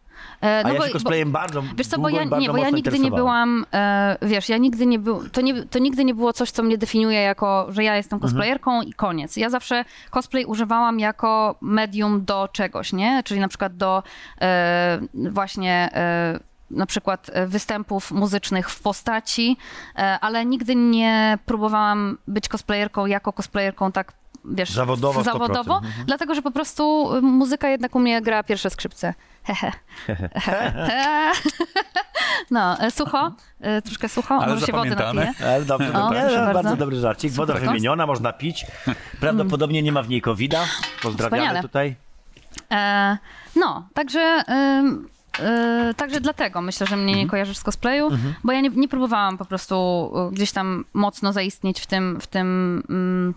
E, 0.43 0.61
A 0.61 0.63
no 0.63 0.69
ja 0.75 0.79
bo- 0.79 0.87
się 0.87 0.89
bo- 0.89 0.93
cosplayem 0.93 1.33
bardzo 1.33 1.63
Wiesz 1.77 1.87
co, 1.87 1.99
bo 1.99 2.09
ja, 2.09 2.25
nie, 2.25 2.49
bo 2.51 2.57
ja 2.57 2.71
nigdy 2.71 2.99
nie 2.99 3.11
byłam, 3.11 3.67
e, 3.75 4.17
wiesz, 4.23 4.49
ja 4.49 4.57
nigdy 4.57 4.87
nie 4.87 4.99
był, 4.99 5.29
to, 5.29 5.41
nie, 5.41 5.63
to 5.63 5.79
nigdy 5.79 6.05
nie 6.05 6.15
było 6.15 6.33
coś, 6.33 6.51
co 6.51 6.63
mnie 6.63 6.79
definiuje 6.79 7.21
jako, 7.21 7.67
że 7.69 7.85
ja 7.85 7.97
jestem 7.97 8.17
Mhm. 8.17 8.29
cosplayerką 8.31 8.83
i 8.83 8.93
koniec. 8.93 9.37
Ja 9.37 9.51
zawsze 9.51 9.85
cosplay 10.11 10.45
używałam 10.45 11.01
jako 11.01 11.55
medium 11.61 12.25
do 12.25 12.49
czegoś, 12.53 12.93
nie? 12.93 13.23
Czyli 13.25 13.41
na 13.41 13.49
przykład 13.49 13.77
do 13.77 14.03
e, 14.41 15.01
właśnie 15.31 15.91
e, 15.95 16.41
na 16.73 16.87
przykład 16.87 17.31
e, 17.33 17.47
występów 17.47 18.11
muzycznych 18.13 18.71
w 18.71 18.83
postaci, 18.83 19.57
e, 19.97 20.19
ale 20.21 20.47
nigdy 20.47 20.77
nie 20.77 21.39
próbowałam 21.47 22.19
być 22.29 22.49
cosplayerką 22.49 23.07
jako 23.07 23.33
cosplayerką 23.33 23.93
tak 23.93 24.13
wiesz, 24.45 24.71
Zawodowo 24.71 25.21
100%. 25.21 25.25
zawodowo 25.25 25.81
dlatego, 26.07 26.35
że 26.35 26.43
po 26.43 26.51
prostu 26.51 27.15
y, 27.17 27.23
muzyka 27.23 27.69
jednak 27.69 27.95
u 27.95 27.99
mnie 27.99 28.23
gra 28.23 28.43
pierwsze 28.43 28.71
skrzypce. 28.71 29.15
Hehe. 29.45 29.73
No, 32.51 32.81
e, 32.81 32.91
sucho, 32.91 33.33
e, 33.61 33.83
troszkę 33.83 34.09
sucho, 34.09 34.35
Ale 34.35 34.55
może 34.55 34.67
się 34.67 34.73
wody 34.73 34.91
napiję. 34.91 35.33
Ale 35.47 35.65
dobrze, 35.65 35.89
O, 35.89 35.93
dobra. 35.93 36.21
proszę 36.21 36.37
bardzo. 36.37 36.53
bardzo. 36.63 36.77
dobry 36.77 36.97
żarcik. 36.97 37.33
Woda 37.33 37.53
Super. 37.55 37.69
wymieniona, 37.69 38.07
można 38.07 38.33
pić. 38.33 38.67
Prawdopodobnie 39.21 39.83
nie 39.83 39.93
ma 39.93 40.03
w 40.03 40.09
niej 40.09 40.23
covid 40.23 40.55
Pozdrawiamy 41.03 41.43
Wspaniale. 41.43 41.63
tutaj. 41.63 41.97
E, 42.73 43.19
no, 43.57 43.89
także... 43.95 44.45
ym, 44.79 45.09
e, 45.41 45.95
Także 45.97 46.21
dlatego 46.21 46.61
myślę, 46.61 46.87
że 46.87 46.97
mnie 46.97 47.15
nie 47.15 47.27
kojarzysz 47.27 47.57
z 47.59 47.63
cosplayu, 47.63 48.11
bo 48.45 48.53
ja 48.53 48.61
nie, 48.61 48.69
nie 48.69 48.89
próbowałam 48.89 49.39
po 49.39 49.45
prostu 49.45 49.77
y, 50.31 50.35
gdzieś 50.35 50.53
tam 50.53 50.85
mocno 50.95 51.33
zaistnieć 51.33 51.81
w 51.81 51.87
tym, 51.87 52.21
w 52.21 52.27
tym 52.27 52.83
mm, 52.91 53.35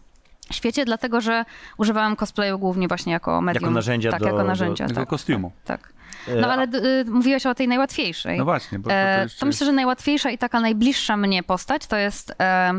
świecie, 0.51 0.85
dlatego 0.85 1.21
że 1.21 1.45
używałam 1.77 2.15
cosplayu 2.15 2.59
głównie 2.59 2.87
właśnie 2.87 3.13
jako 3.13 3.41
medium. 3.41 3.73
narzędzia 3.73 4.11
tak, 4.11 4.19
do- 4.19 4.25
jako 4.25 4.37
do- 4.37 4.43
narzędzia. 4.43 4.87
Tego 4.87 4.99
tak, 4.99 5.09
kostiumu. 5.09 5.51
Tak. 5.65 5.93
E, 6.27 6.35
No 6.35 6.47
ale 6.53 6.63
y, 6.63 7.05
mówiłeś 7.05 7.45
o 7.45 7.55
tej 7.55 7.67
najłatwiejszej. 7.67 8.37
No 8.37 8.45
właśnie, 8.45 8.79
bo, 8.79 8.83
bo 8.83 8.89
to 8.89 8.95
E, 8.95 9.23
jeszcze 9.23 9.39
to 9.39 9.45
myślę, 9.45 9.65
że 9.65 9.73
najłatwiejsza 9.73 10.29
i 10.29 10.37
taka 10.37 10.59
najbliższa 10.59 11.17
mnie 11.17 11.43
postać 11.43 11.87
to 11.87 11.95
jest 11.97 12.33
e, 12.39 12.71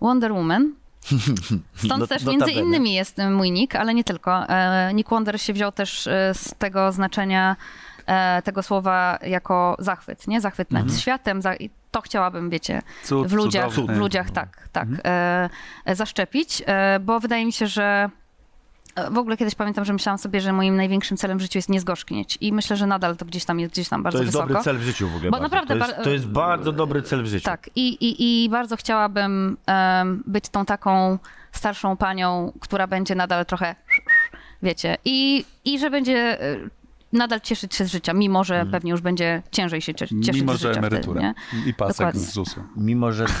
Wonder 0.00 0.32
Woman. 0.32 0.72
Stąd 1.84 2.08
też 2.08 2.24
między 2.24 2.50
innymi 2.50 2.92
jest 2.94 3.18
e, 3.18 3.30
mój 3.30 3.50
nick, 3.50 3.76
ale 3.76 3.94
nie 3.94 4.04
tylko. 4.04 4.48
E, 4.48 4.90
Nick 4.94 5.10
Wonder 5.10 5.40
się 5.40 5.52
wziął 5.52 5.72
też 5.72 6.06
e, 6.06 6.34
z 6.34 6.54
tego 6.58 6.92
znaczenia 6.92 7.56
e, 7.56 7.89
tego 8.44 8.62
słowa 8.62 9.18
jako 9.22 9.76
zachwyt, 9.78 10.26
nie? 10.28 10.40
Zachwyt 10.40 10.70
nad 10.70 10.94
światem. 10.96 11.42
Za, 11.42 11.54
i 11.54 11.70
to 11.90 12.00
chciałabym, 12.00 12.50
wiecie, 12.50 12.82
Cud, 13.02 13.28
w 13.28 13.32
ludziach, 13.32 13.72
cudowny. 13.72 13.94
w 13.94 13.98
ludziach 13.98 14.30
tak, 14.30 14.68
tak, 14.72 14.88
e, 15.04 15.50
e, 15.84 15.94
zaszczepić, 15.94 16.62
e, 16.66 17.00
bo 17.00 17.20
wydaje 17.20 17.46
mi 17.46 17.52
się, 17.52 17.66
że 17.66 18.10
e, 18.96 19.10
w 19.10 19.18
ogóle 19.18 19.36
kiedyś 19.36 19.54
pamiętam, 19.54 19.84
że 19.84 19.92
myślałam 19.92 20.18
sobie, 20.18 20.40
że 20.40 20.52
moim 20.52 20.76
największym 20.76 21.16
celem 21.16 21.38
w 21.38 21.40
życiu 21.40 21.58
jest 21.58 21.68
nie 21.68 21.80
zgorzknieć 21.80 22.38
i 22.40 22.52
myślę, 22.52 22.76
że 22.76 22.86
nadal 22.86 23.16
to 23.16 23.24
gdzieś 23.24 23.44
tam 23.44 23.60
jest 23.60 23.72
gdzieś 23.72 23.88
tam 23.88 24.02
bardzo 24.02 24.18
To 24.18 24.22
jest 24.22 24.32
wysoko. 24.32 24.48
dobry 24.48 24.64
cel 24.64 24.78
w 24.78 24.82
życiu 24.82 25.08
w 25.08 25.16
ogóle. 25.16 25.30
Bo 25.30 25.38
bardzo. 25.40 25.56
naprawdę 25.56 25.78
to, 25.78 25.86
jest, 25.86 26.04
to 26.04 26.10
jest 26.10 26.26
bardzo 26.28 26.72
dobry 26.72 27.02
cel 27.02 27.22
w 27.22 27.26
życiu. 27.26 27.44
Tak, 27.44 27.70
i, 27.76 27.88
i, 27.88 28.44
i 28.44 28.48
bardzo 28.48 28.76
chciałabym 28.76 29.56
em, 29.66 30.22
być 30.26 30.48
tą 30.48 30.64
taką 30.64 31.18
starszą 31.52 31.96
panią, 31.96 32.52
która 32.60 32.86
będzie 32.86 33.14
nadal 33.14 33.46
trochę, 33.46 33.74
wiecie, 34.62 34.96
i, 35.04 35.44
i 35.64 35.78
że 35.78 35.90
będzie 35.90 36.42
e, 36.42 36.56
nadal 37.12 37.40
cieszyć 37.40 37.74
się 37.74 37.84
z 37.84 37.90
życia, 37.92 38.12
mimo 38.12 38.44
że 38.44 38.66
pewnie 38.70 38.90
już 38.90 39.00
będzie 39.00 39.42
ciężej 39.52 39.80
się 39.80 39.94
cie- 39.94 40.06
cieszyć 40.08 40.28
Mhm. 40.28 40.36
Mimo, 40.36 40.54
z 40.54 40.60
że 40.60 40.68
życia 40.68 40.78
emerytura 40.78 41.34
wtedy, 41.48 41.68
i 41.70 41.74
pasek 41.74 41.96
Dokładnie. 41.96 42.20
z 42.20 42.32
ZUS-u. 42.32 42.60
Mimo, 42.76 43.12
że. 43.12 43.26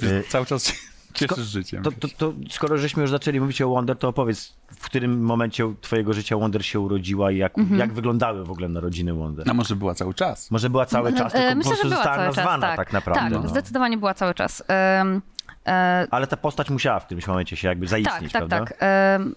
Że 0.00 0.18
Y, 0.18 0.22
Cały 0.28 0.46
czas 0.46 0.64
się 0.66 0.72
cieszysz 1.14 1.46
życiem. 1.46 1.82
To, 1.82 1.92
to, 1.92 2.08
to 2.18 2.32
skoro 2.50 2.78
żeśmy 2.78 3.02
już 3.02 3.10
zaczęli 3.10 3.40
mówić 3.40 3.62
o 3.62 3.68
Wonder, 3.68 3.96
to 3.98 4.08
opowiedz, 4.08 4.54
w 4.78 4.84
którym 4.84 5.20
momencie 5.24 5.74
twojego 5.80 6.12
życia 6.12 6.36
Wonder 6.36 6.66
się 6.66 6.80
urodziła 6.80 7.30
i 7.30 7.36
jak, 7.36 7.58
Mhm. 7.58 7.80
jak 7.80 7.92
wyglądały 7.92 8.44
w 8.44 8.50
ogóle 8.50 8.68
narodziny 8.68 9.14
Wonder? 9.14 9.50
A 9.50 9.54
może 9.54 9.76
była 9.76 9.94
cały 9.94 10.14
czas? 10.14 10.50
Może 10.50 10.70
była 10.70 10.86
cały 10.86 11.12
czas, 11.12 11.34
E, 11.34 11.38
tylko 11.38 11.50
po 11.50 11.56
Myślę, 11.56 11.70
prostu 11.70 11.82
że 11.88 11.88
była 11.88 11.96
została 11.96 12.16
cały 12.16 12.28
czas, 12.28 12.36
nazwana 12.36 12.66
tak. 12.66 12.76
tak, 12.76 12.92
naprawdę. 12.92 13.34
Tak, 13.34 13.42
no. 13.42 13.48
zdecydowanie 13.48 13.98
była 13.98 14.14
cały 14.14 14.34
czas. 14.34 14.62
E, 14.68 16.06
Ale 16.10 16.26
ta 16.26 16.36
postać 16.36 16.70
musiała 16.70 17.00
w 17.00 17.04
którymś 17.06 17.26
momencie 17.26 17.56
się 17.56 17.68
jakby 17.68 17.86
tak, 17.86 17.90
zaistnieć, 17.90 18.32
tak, 18.32 18.46
prawda? 18.46 18.58
tak. 18.66 18.76
Em, 18.80 19.34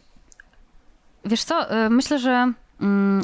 Wiesz 1.26 1.44
co, 1.44 1.70
e, 1.72 1.90
myślę, 1.90 2.20
że 2.20 2.32
mm, 2.32 2.56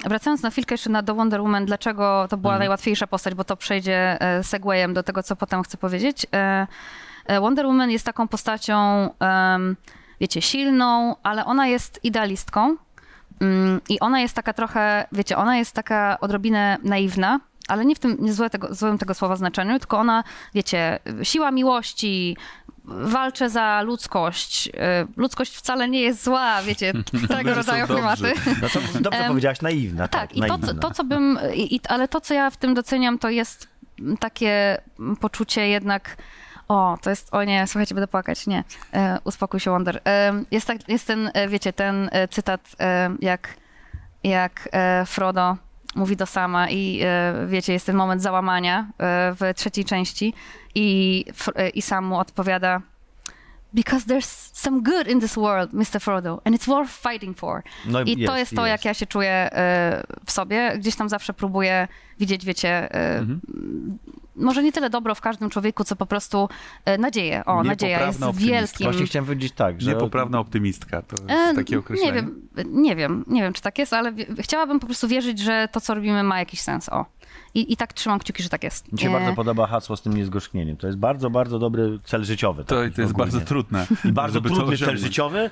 wracając 0.06 0.42
na 0.42 0.50
chwilkę 0.50 0.74
jeszcze 0.74 0.90
na 0.90 1.02
do 1.02 1.16
Wonder 1.16 1.42
Woman, 1.42 1.66
dlaczego 1.66 2.28
to 2.30 2.38
była 2.38 2.54
Mhm. 2.54 2.60
najłatwiejsza 2.60 3.08
postać, 3.08 3.34
bo 3.36 3.44
to 3.44 3.58
przejdzie 3.58 4.22
e, 4.22 4.44
segwayem 4.44 4.94
do 4.94 5.04
tego, 5.04 5.24
co 5.24 5.36
potem 5.36 5.64
chcę 5.64 5.78
powiedzieć. 5.78 6.26
E, 6.34 6.68
e, 7.26 7.40
Wonder 7.40 7.66
Woman 7.66 7.92
jest 7.92 8.06
taką 8.06 8.28
postacią, 8.28 9.10
wiecie, 10.22 10.42
silną, 10.42 11.16
ale 11.24 11.46
ona 11.46 11.68
jest 11.68 12.00
idealistką 12.04 12.76
Mm, 13.42 13.82
i 13.90 14.00
ona 14.00 14.20
jest 14.20 14.36
taka 14.36 14.54
trochę, 14.54 15.08
wiecie, 15.12 15.38
ona 15.38 15.58
jest 15.58 15.72
taka 15.76 16.18
odrobinę 16.20 16.78
naiwna, 16.84 17.40
ale 17.68 17.86
nie 17.86 17.96
w 17.96 18.00
tym 18.00 18.18
nie 18.20 18.34
złe 18.34 18.50
tego, 18.50 18.74
złym 18.76 18.98
tego 18.98 19.14
słowa 19.14 19.36
znaczeniu, 19.36 19.80
tylko 19.80 19.98
ona, 19.98 20.24
wiecie, 20.54 21.00
siła 21.24 21.52
miłości, 21.52 22.38
walczę 22.88 23.50
za 23.50 23.82
ludzkość. 23.82 24.68
E, 24.78 25.06
ludzkość 25.18 25.56
wcale 25.56 25.90
nie 25.90 26.02
jest 26.02 26.24
zła, 26.24 26.62
wiecie, 26.64 26.94
tego 27.38 27.54
rodzaju 27.54 27.88
klimaty. 27.88 28.34
No 28.62 28.70
to 28.70 28.80
dobrze 29.02 29.24
powiedziałaś, 29.28 29.62
naiwna. 29.62 30.08
Tak, 30.08 30.22
Tak, 30.22 30.38
i 30.38 30.42
to, 30.42 30.48
naiwna. 30.48 30.68
co- 30.68 30.74
to, 30.74 30.92
co 30.92 31.04
bym, 31.04 31.40
i, 31.54 31.76
i- 31.76 31.80
ale 31.90 32.08
to, 32.08 32.22
co 32.22 32.34
ja 32.34 32.50
w 32.50 32.58
tym 32.58 32.74
doceniam, 32.74 33.20
to 33.20 33.30
jest 33.30 33.68
takie 34.20 34.82
poczucie 35.20 35.68
jednak, 35.68 36.18
o, 36.68 36.98
to 37.02 37.10
jest, 37.10 37.34
o 37.34 37.44
nie, 37.44 37.68
słuchajcie, 37.68 37.96
będę 37.96 38.08
płakać, 38.08 38.48
nie, 38.48 38.64
e, 38.94 39.20
uspokój 39.24 39.60
się, 39.60 39.72
Wonder. 39.72 40.02
E, 40.08 40.44
jest, 40.52 40.68
tak, 40.68 40.90
jest 40.90 41.08
ten, 41.08 41.32
e, 41.34 41.48
wiecie, 41.48 41.74
ten 41.74 42.10
e, 42.12 42.28
cytat, 42.28 42.62
e, 42.80 43.10
jak, 43.20 43.50
jak 44.24 44.70
e, 44.72 45.06
Frodo 45.06 45.58
mówi 45.96 46.16
do 46.16 46.26
Sama 46.26 46.70
i 46.70 47.00
e, 47.04 47.34
wiecie, 47.48 47.74
jest 47.74 47.86
ten 47.86 47.96
moment 47.96 48.22
załamania 48.22 48.80
e, 48.80 49.36
w 49.40 49.54
trzeciej 49.56 49.86
części 49.86 50.34
i, 50.76 51.26
e, 51.56 51.70
i 51.70 51.82
Sam 51.82 52.06
mu 52.06 52.20
odpowiada 52.20 52.82
Because 53.74 54.06
there's 54.06 54.50
some 54.54 54.82
good 54.82 55.08
in 55.08 55.20
this 55.20 55.36
world, 55.36 55.74
Mr. 55.74 56.00
Frodo, 56.00 56.42
and 56.46 56.56
it's 56.56 56.68
worth 56.68 56.92
fighting 57.12 57.38
for. 57.38 57.64
No 57.86 58.02
I 58.02 58.26
to 58.26 58.38
jest 58.38 58.56
to, 58.56 58.66
jak 58.66 58.86
ja 58.86 58.94
się 58.94 59.06
czuję 59.06 59.50
w 60.26 60.32
sobie. 60.32 60.74
Gdzieś 60.78 60.96
tam 60.96 61.10
zawsze 61.10 61.34
próbuję 61.34 61.88
widzieć, 62.20 62.46
wiecie, 62.46 62.70
e, 62.70 63.18
Mhm. 63.18 63.40
Może 64.36 64.64
nie 64.64 64.72
tyle 64.72 64.90
dobro 64.90 65.16
w 65.16 65.22
każdym 65.22 65.50
człowieku, 65.50 65.84
co 65.84 65.96
po 65.96 66.06
prostu 66.06 66.50
e, 66.86 66.98
nadzieję. 66.98 67.46
O, 67.46 67.64
nadzieja 67.64 68.08
jest 68.08 68.20
wielkim... 68.34 68.84
Właśnie 68.84 69.06
chciałem 69.06 69.26
powiedzieć 69.26 69.54
tak, 69.54 69.82
że... 69.82 69.92
Niepoprawna 69.94 70.40
optymistka, 70.40 71.02
to 71.02 71.16
E, 71.28 71.34
jest 71.34 71.56
takie 71.56 71.80
określenie. 71.80 72.12
Nie 72.12 72.22
wiem, 72.22 72.42
nie 72.66 72.96
wiem, 72.96 73.26
nie 73.28 73.42
wiem, 73.42 73.54
czy 73.54 73.62
tak 73.62 73.78
jest, 73.80 73.94
ale 73.94 74.14
chciałabym 74.40 74.80
po 74.80 74.86
prostu 74.86 75.08
wierzyć, 75.08 75.40
że 75.40 75.68
to, 75.72 75.82
co 75.82 75.94
robimy, 75.94 76.24
ma 76.24 76.40
jakiś 76.40 76.62
sens. 76.62 76.90
O. 76.90 77.06
I, 77.56 77.74
i 77.74 77.78
tak 77.78 77.94
trzymam 77.94 78.20
kciuki, 78.20 78.44
że 78.44 78.50
tak 78.50 78.64
jest. 78.64 78.92
Mi 78.92 79.00
się 79.00 79.10
E, 79.10 79.12
bardzo 79.12 79.34
podoba 79.34 79.68
hasło 79.68 79.98
z 79.98 80.02
tym 80.02 80.14
niezgorzknieniem. 80.14 80.78
To 80.78 80.88
jest 80.88 81.00
bardzo, 81.00 81.30
bardzo 81.30 81.60
dobry 81.60 82.00
cel 82.04 82.24
życiowy. 82.24 82.64
To, 82.66 82.76
taki 82.82 82.96
to 82.96 83.02
jest 83.02 83.14
ogólnie. 83.14 83.32
bardzo 83.32 83.48
trudne. 83.48 83.88
I 84.06 84.12
bardzo 84.12 84.34
żeby 84.34 84.50
to 84.50 84.56
trudny 84.56 84.78
cel 84.78 84.98
życiowy. 84.98 85.50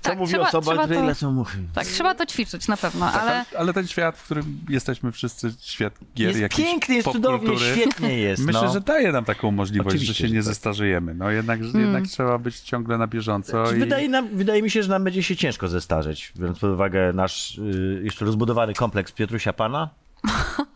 Co 0.00 0.10
Tak, 0.10 0.18
mówi 0.18 0.32
trzeba- 0.32 0.48
osoba, 0.48 0.66
trzeba 0.66 0.82
której 0.82 0.98
to- 1.02 1.06
lecą 1.06 1.32
muchy. 1.32 1.58
Tak, 1.74 1.86
trzeba 1.86 2.14
to 2.14 2.26
ćwiczyć 2.26 2.68
na 2.68 2.76
pewno, 2.76 3.06
Tak, 3.12 3.22
ale... 3.22 3.44
ale, 3.58 3.72
ten 3.72 3.86
świat, 3.86 4.18
w 4.18 4.24
którym 4.24 4.58
jesteśmy 4.68 5.12
wszyscy, 5.12 5.54
świat 5.60 5.98
gier, 6.16 6.36
Jest 6.36 6.56
piękny, 6.56 6.94
jest 6.94 7.08
cudownie, 7.12 7.58
świetnie 7.58 8.18
jest. 8.18 8.42
Myślę, 8.46 8.62
no. 8.62 8.72
że 8.72 8.80
daje 8.80 9.12
nam 9.12 9.24
taką 9.24 9.50
możliwość, 9.50 9.88
Oczywiście, 9.96 10.14
że 10.14 10.18
się 10.18 10.28
że 10.28 10.34
nie 10.34 10.40
tak. 10.40 10.44
zestarzejemy. 10.44 11.14
No 11.14 11.30
jednak, 11.30 11.60
Hmm. 11.60 11.80
jednak 11.82 12.04
trzeba 12.04 12.38
być 12.38 12.60
ciągle 12.60 12.98
na 12.98 13.06
bieżąco. 13.06 13.72
I... 13.72 13.78
Wydaje, 13.78 14.08
nam, 14.08 14.28
wydaje 14.28 14.62
mi 14.62 14.70
się, 14.70 14.82
że 14.82 14.88
nam 14.88 15.04
będzie 15.04 15.22
się 15.22 15.36
ciężko 15.36 15.68
zestarzeć, 15.68 16.32
biorąc 16.36 16.58
pod 16.58 16.70
uwagę 16.70 17.12
nasz 17.12 17.58
y, 17.58 18.00
jeszcze 18.04 18.24
rozbudowany 18.24 18.74
kompleks 18.74 19.12
Piotrusia 19.12 19.52
Pana 19.52 19.88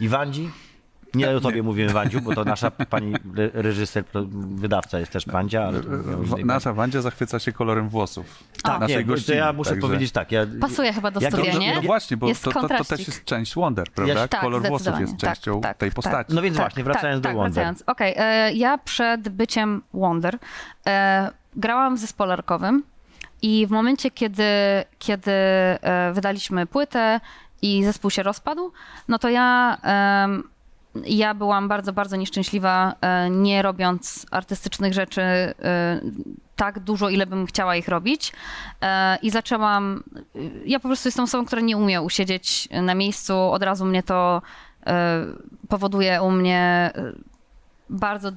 i 0.00 0.08
Wandzi. 0.08 0.50
Nie 1.14 1.30
o 1.30 1.40
tobie 1.40 1.62
mówimy 1.62 1.92
Wandziu, 1.92 2.20
bo 2.20 2.34
to 2.34 2.44
nasza 2.44 2.70
pani 2.90 3.14
re- 3.36 3.50
reżyser, 3.54 4.04
wydawca 4.34 4.98
jest 4.98 5.12
też 5.12 5.26
Wandzia, 5.26 5.62
ale... 5.64 5.80
W, 5.80 6.30
innej 6.30 6.44
nasza 6.44 6.72
Wandzia 6.72 7.02
zachwyca 7.02 7.38
się 7.38 7.52
kolorem 7.52 7.88
włosów. 7.88 8.44
Tak, 8.62 8.80
naszej 8.80 8.96
nie, 8.96 9.04
gościni, 9.04 9.38
ja 9.38 9.52
muszę 9.52 9.70
także- 9.70 9.86
powiedzieć 9.86 10.12
tak. 10.12 10.32
Ja, 10.32 10.46
Pasuje 10.60 10.92
chyba 10.92 11.10
do 11.10 11.20
Jak 11.20 11.32
studia, 11.32 11.52
dobrze- 11.52 11.66
nie? 11.68 11.74
No 11.74 11.82
właśnie, 11.82 12.16
bo 12.16 12.26
to, 12.34 12.52
to, 12.52 12.68
to 12.68 12.84
też 12.84 13.06
jest 13.06 13.24
część 13.24 13.54
Wonder, 13.54 13.86
prawda? 13.94 14.14
Ja- 14.14 14.28
tak, 14.28 14.40
Kolor 14.40 14.62
włosów 14.62 15.00
jest 15.00 15.12
Tak, 15.12 15.20
częścią 15.20 15.60
tak, 15.60 15.76
tej 15.76 15.90
tak. 15.90 15.94
postaci. 15.96 16.34
No 16.34 16.42
więc 16.42 16.56
właśnie, 16.56 16.84
wracając 16.84 17.22
tak, 17.22 17.32
do 17.32 17.38
Wonder. 17.38 17.54
Wracając. 17.54 17.82
Okej, 17.86 18.14
e, 18.16 18.52
ja 18.52 18.78
przed 18.78 19.28
byciem 19.28 19.82
Wonder 19.94 20.38
e, 20.86 21.30
grałam 21.56 21.96
w 21.96 21.98
zespole 21.98 22.36
rockowym 22.36 22.82
i 23.42 23.66
w 23.66 23.70
momencie, 23.70 24.10
kiedy, 24.10 24.44
kiedy 24.98 25.30
e, 25.32 26.12
wydaliśmy 26.14 26.66
płytę 26.66 27.20
i 27.62 27.84
zespół 27.84 28.10
się 28.10 28.22
rozpadł, 28.22 28.72
no 29.08 29.18
to 29.18 29.28
ja, 29.28 29.78
ja 30.94 31.34
byłam 31.34 31.68
bardzo, 31.68 31.92
bardzo 31.92 32.16
nieszczęśliwa, 32.16 32.94
e, 33.00 33.30
nie 33.30 33.62
robiąc 33.62 34.26
artystycznych 34.30 34.92
rzeczy 34.92 35.22
e, 35.22 35.54
tak 36.56 36.78
dużo, 36.80 37.08
ile 37.08 37.26
bym 37.26 37.46
chciała 37.46 37.76
ich 37.76 37.88
robić. 37.88 38.32
E, 38.82 39.16
I 39.22 39.30
zaczęłam. 39.30 40.02
Ja 40.66 40.80
po 40.80 40.88
prostu 40.88 41.08
jestem 41.08 41.24
osobą, 41.24 41.46
która 41.46 41.62
nie 41.62 41.76
umie 41.76 42.02
usiedzieć 42.02 42.68
na 42.82 42.94
miejscu. 42.94 43.34
Od 43.38 43.62
razu 43.62 43.84
mnie 43.84 44.02
to 44.02 44.42
powoduje 45.68 46.22
u 46.22 46.30
mnie 46.30 46.90
bardzo 47.90 48.32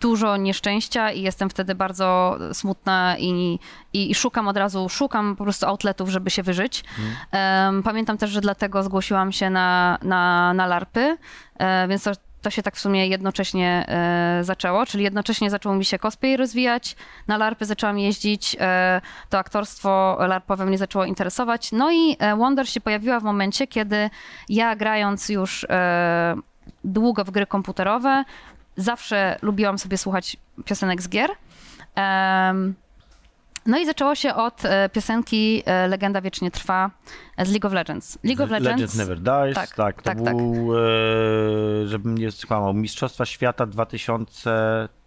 dużo 0.00 0.36
nieszczęścia 0.36 1.12
i 1.12 1.22
jestem 1.22 1.50
wtedy 1.50 1.74
bardzo 1.74 2.38
smutna 2.52 3.16
i, 3.18 3.58
i, 3.92 4.10
i 4.10 4.14
szukam 4.14 4.48
od 4.48 4.56
razu, 4.56 4.88
szukam 4.88 5.36
po 5.36 5.44
prostu 5.44 5.66
outletów, 5.66 6.08
żeby 6.08 6.30
się 6.30 6.42
wyżyć. 6.42 6.84
Em, 7.32 7.82
pamiętam 7.82 8.18
też, 8.18 8.30
że 8.30 8.40
dlatego 8.40 8.82
zgłosiłam 8.82 9.32
się 9.32 9.50
na, 9.50 9.98
na, 10.02 10.54
na 10.54 10.66
larpy, 10.66 11.16
e, 11.58 11.88
więc 11.88 12.02
to, 12.02 12.12
to 12.42 12.50
się 12.50 12.62
tak 12.62 12.76
w 12.76 12.80
sumie 12.80 13.06
jednocześnie 13.06 13.84
e, 13.88 14.44
zaczęło, 14.44 14.86
czyli 14.86 15.04
jednocześnie 15.04 15.50
zaczął 15.50 15.74
mi 15.74 15.84
się 15.84 15.98
cosplay 15.98 16.36
rozwijać, 16.36 16.96
na 17.28 17.36
larpy 17.36 17.64
zaczęłam 17.64 17.98
jeździć, 17.98 18.56
e, 18.60 19.00
to 19.30 19.38
aktorstwo 19.38 20.16
larpowe 20.20 20.66
mnie 20.66 20.78
zaczęło 20.78 21.04
interesować, 21.04 21.72
no 21.72 21.92
i 21.92 22.16
e, 22.18 22.36
Wonder 22.36 22.68
się 22.68 22.80
pojawiła 22.80 23.20
w 23.20 23.24
momencie, 23.24 23.66
kiedy 23.66 24.10
ja 24.48 24.76
grając 24.76 25.28
już 25.28 25.66
e, 25.70 26.36
długo 26.84 27.24
w 27.24 27.30
gry 27.30 27.46
komputerowe, 27.46 28.24
zawsze 28.76 29.38
lubiłam 29.42 29.78
sobie 29.78 29.98
słuchać 29.98 30.36
piosenek 30.64 31.02
z 31.02 31.08
gier. 31.08 31.30
No 33.66 33.78
i 33.78 33.86
zaczęło 33.86 34.14
się 34.14 34.34
od 34.34 34.64
e, 34.64 34.88
piosenki 34.88 35.62
e, 35.66 35.88
Legenda 35.88 36.20
Wiecznie 36.20 36.50
Trwa 36.50 36.90
z 37.38 37.50
League 37.50 37.66
of 37.66 37.72
Legends. 37.72 38.18
League 38.24 38.44
of 38.44 38.50
Legends. 38.50 38.70
Legends 38.70 38.96
Never 38.96 39.20
Dies, 39.20 39.54
Tak, 39.54 39.74
tak, 39.74 39.96
to 39.96 40.02
tak, 40.02 40.22
tak. 40.22 40.36
był, 40.36 40.78
e, 40.78 41.86
żebym 41.86 42.18
nie 42.18 42.30
skłamał, 42.30 42.74
Mistrzostwa 42.74 43.24
Świata 43.24 43.66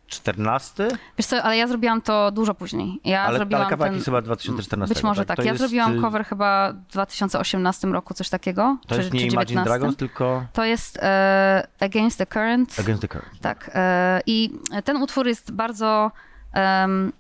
2014, 0.07 0.87
Wiesz 1.17 1.25
co, 1.25 1.43
ale 1.43 1.57
ja 1.57 1.67
zrobiłam 1.67 2.01
to 2.01 2.31
dużo 2.31 2.53
później. 2.53 2.99
Ja 3.03 3.21
ale, 3.21 3.37
zrobiłam 3.37 3.61
ale 3.61 3.69
kawałek 3.69 3.91
ten... 3.91 3.95
jest 3.95 4.05
chyba 4.05 4.21
2014. 4.21 4.95
Być 4.95 5.03
może 5.03 5.25
tak. 5.25 5.37
To 5.37 5.43
Ja 5.43 5.51
jest, 5.51 5.59
zrobiłam 5.59 6.01
cover 6.01 6.25
chyba 6.25 6.73
w 6.73 6.91
2018 6.91 7.87
roku, 7.87 8.13
coś 8.13 8.29
takiego. 8.29 8.77
To 8.87 8.95
czy, 8.95 9.01
jest 9.01 9.13
nie 9.13 9.19
czy 9.19 9.25
Imagine 9.25 9.61
19. 9.61 9.69
Dragons, 9.69 9.95
tylko 9.97 10.45
To 10.53 10.65
jest 10.65 10.97
e, 11.01 11.67
Against 11.79 12.17
the 12.17 12.25
Current. 12.25 12.79
Against 12.79 13.01
the 13.01 13.07
Current. 13.07 13.39
Tak. 13.41 13.71
e, 13.73 14.21
I 14.25 14.53
ten 14.83 14.97
utwór 14.97 15.27
jest 15.27 15.51
bardzo. 15.51 16.11
em, 16.53 17.11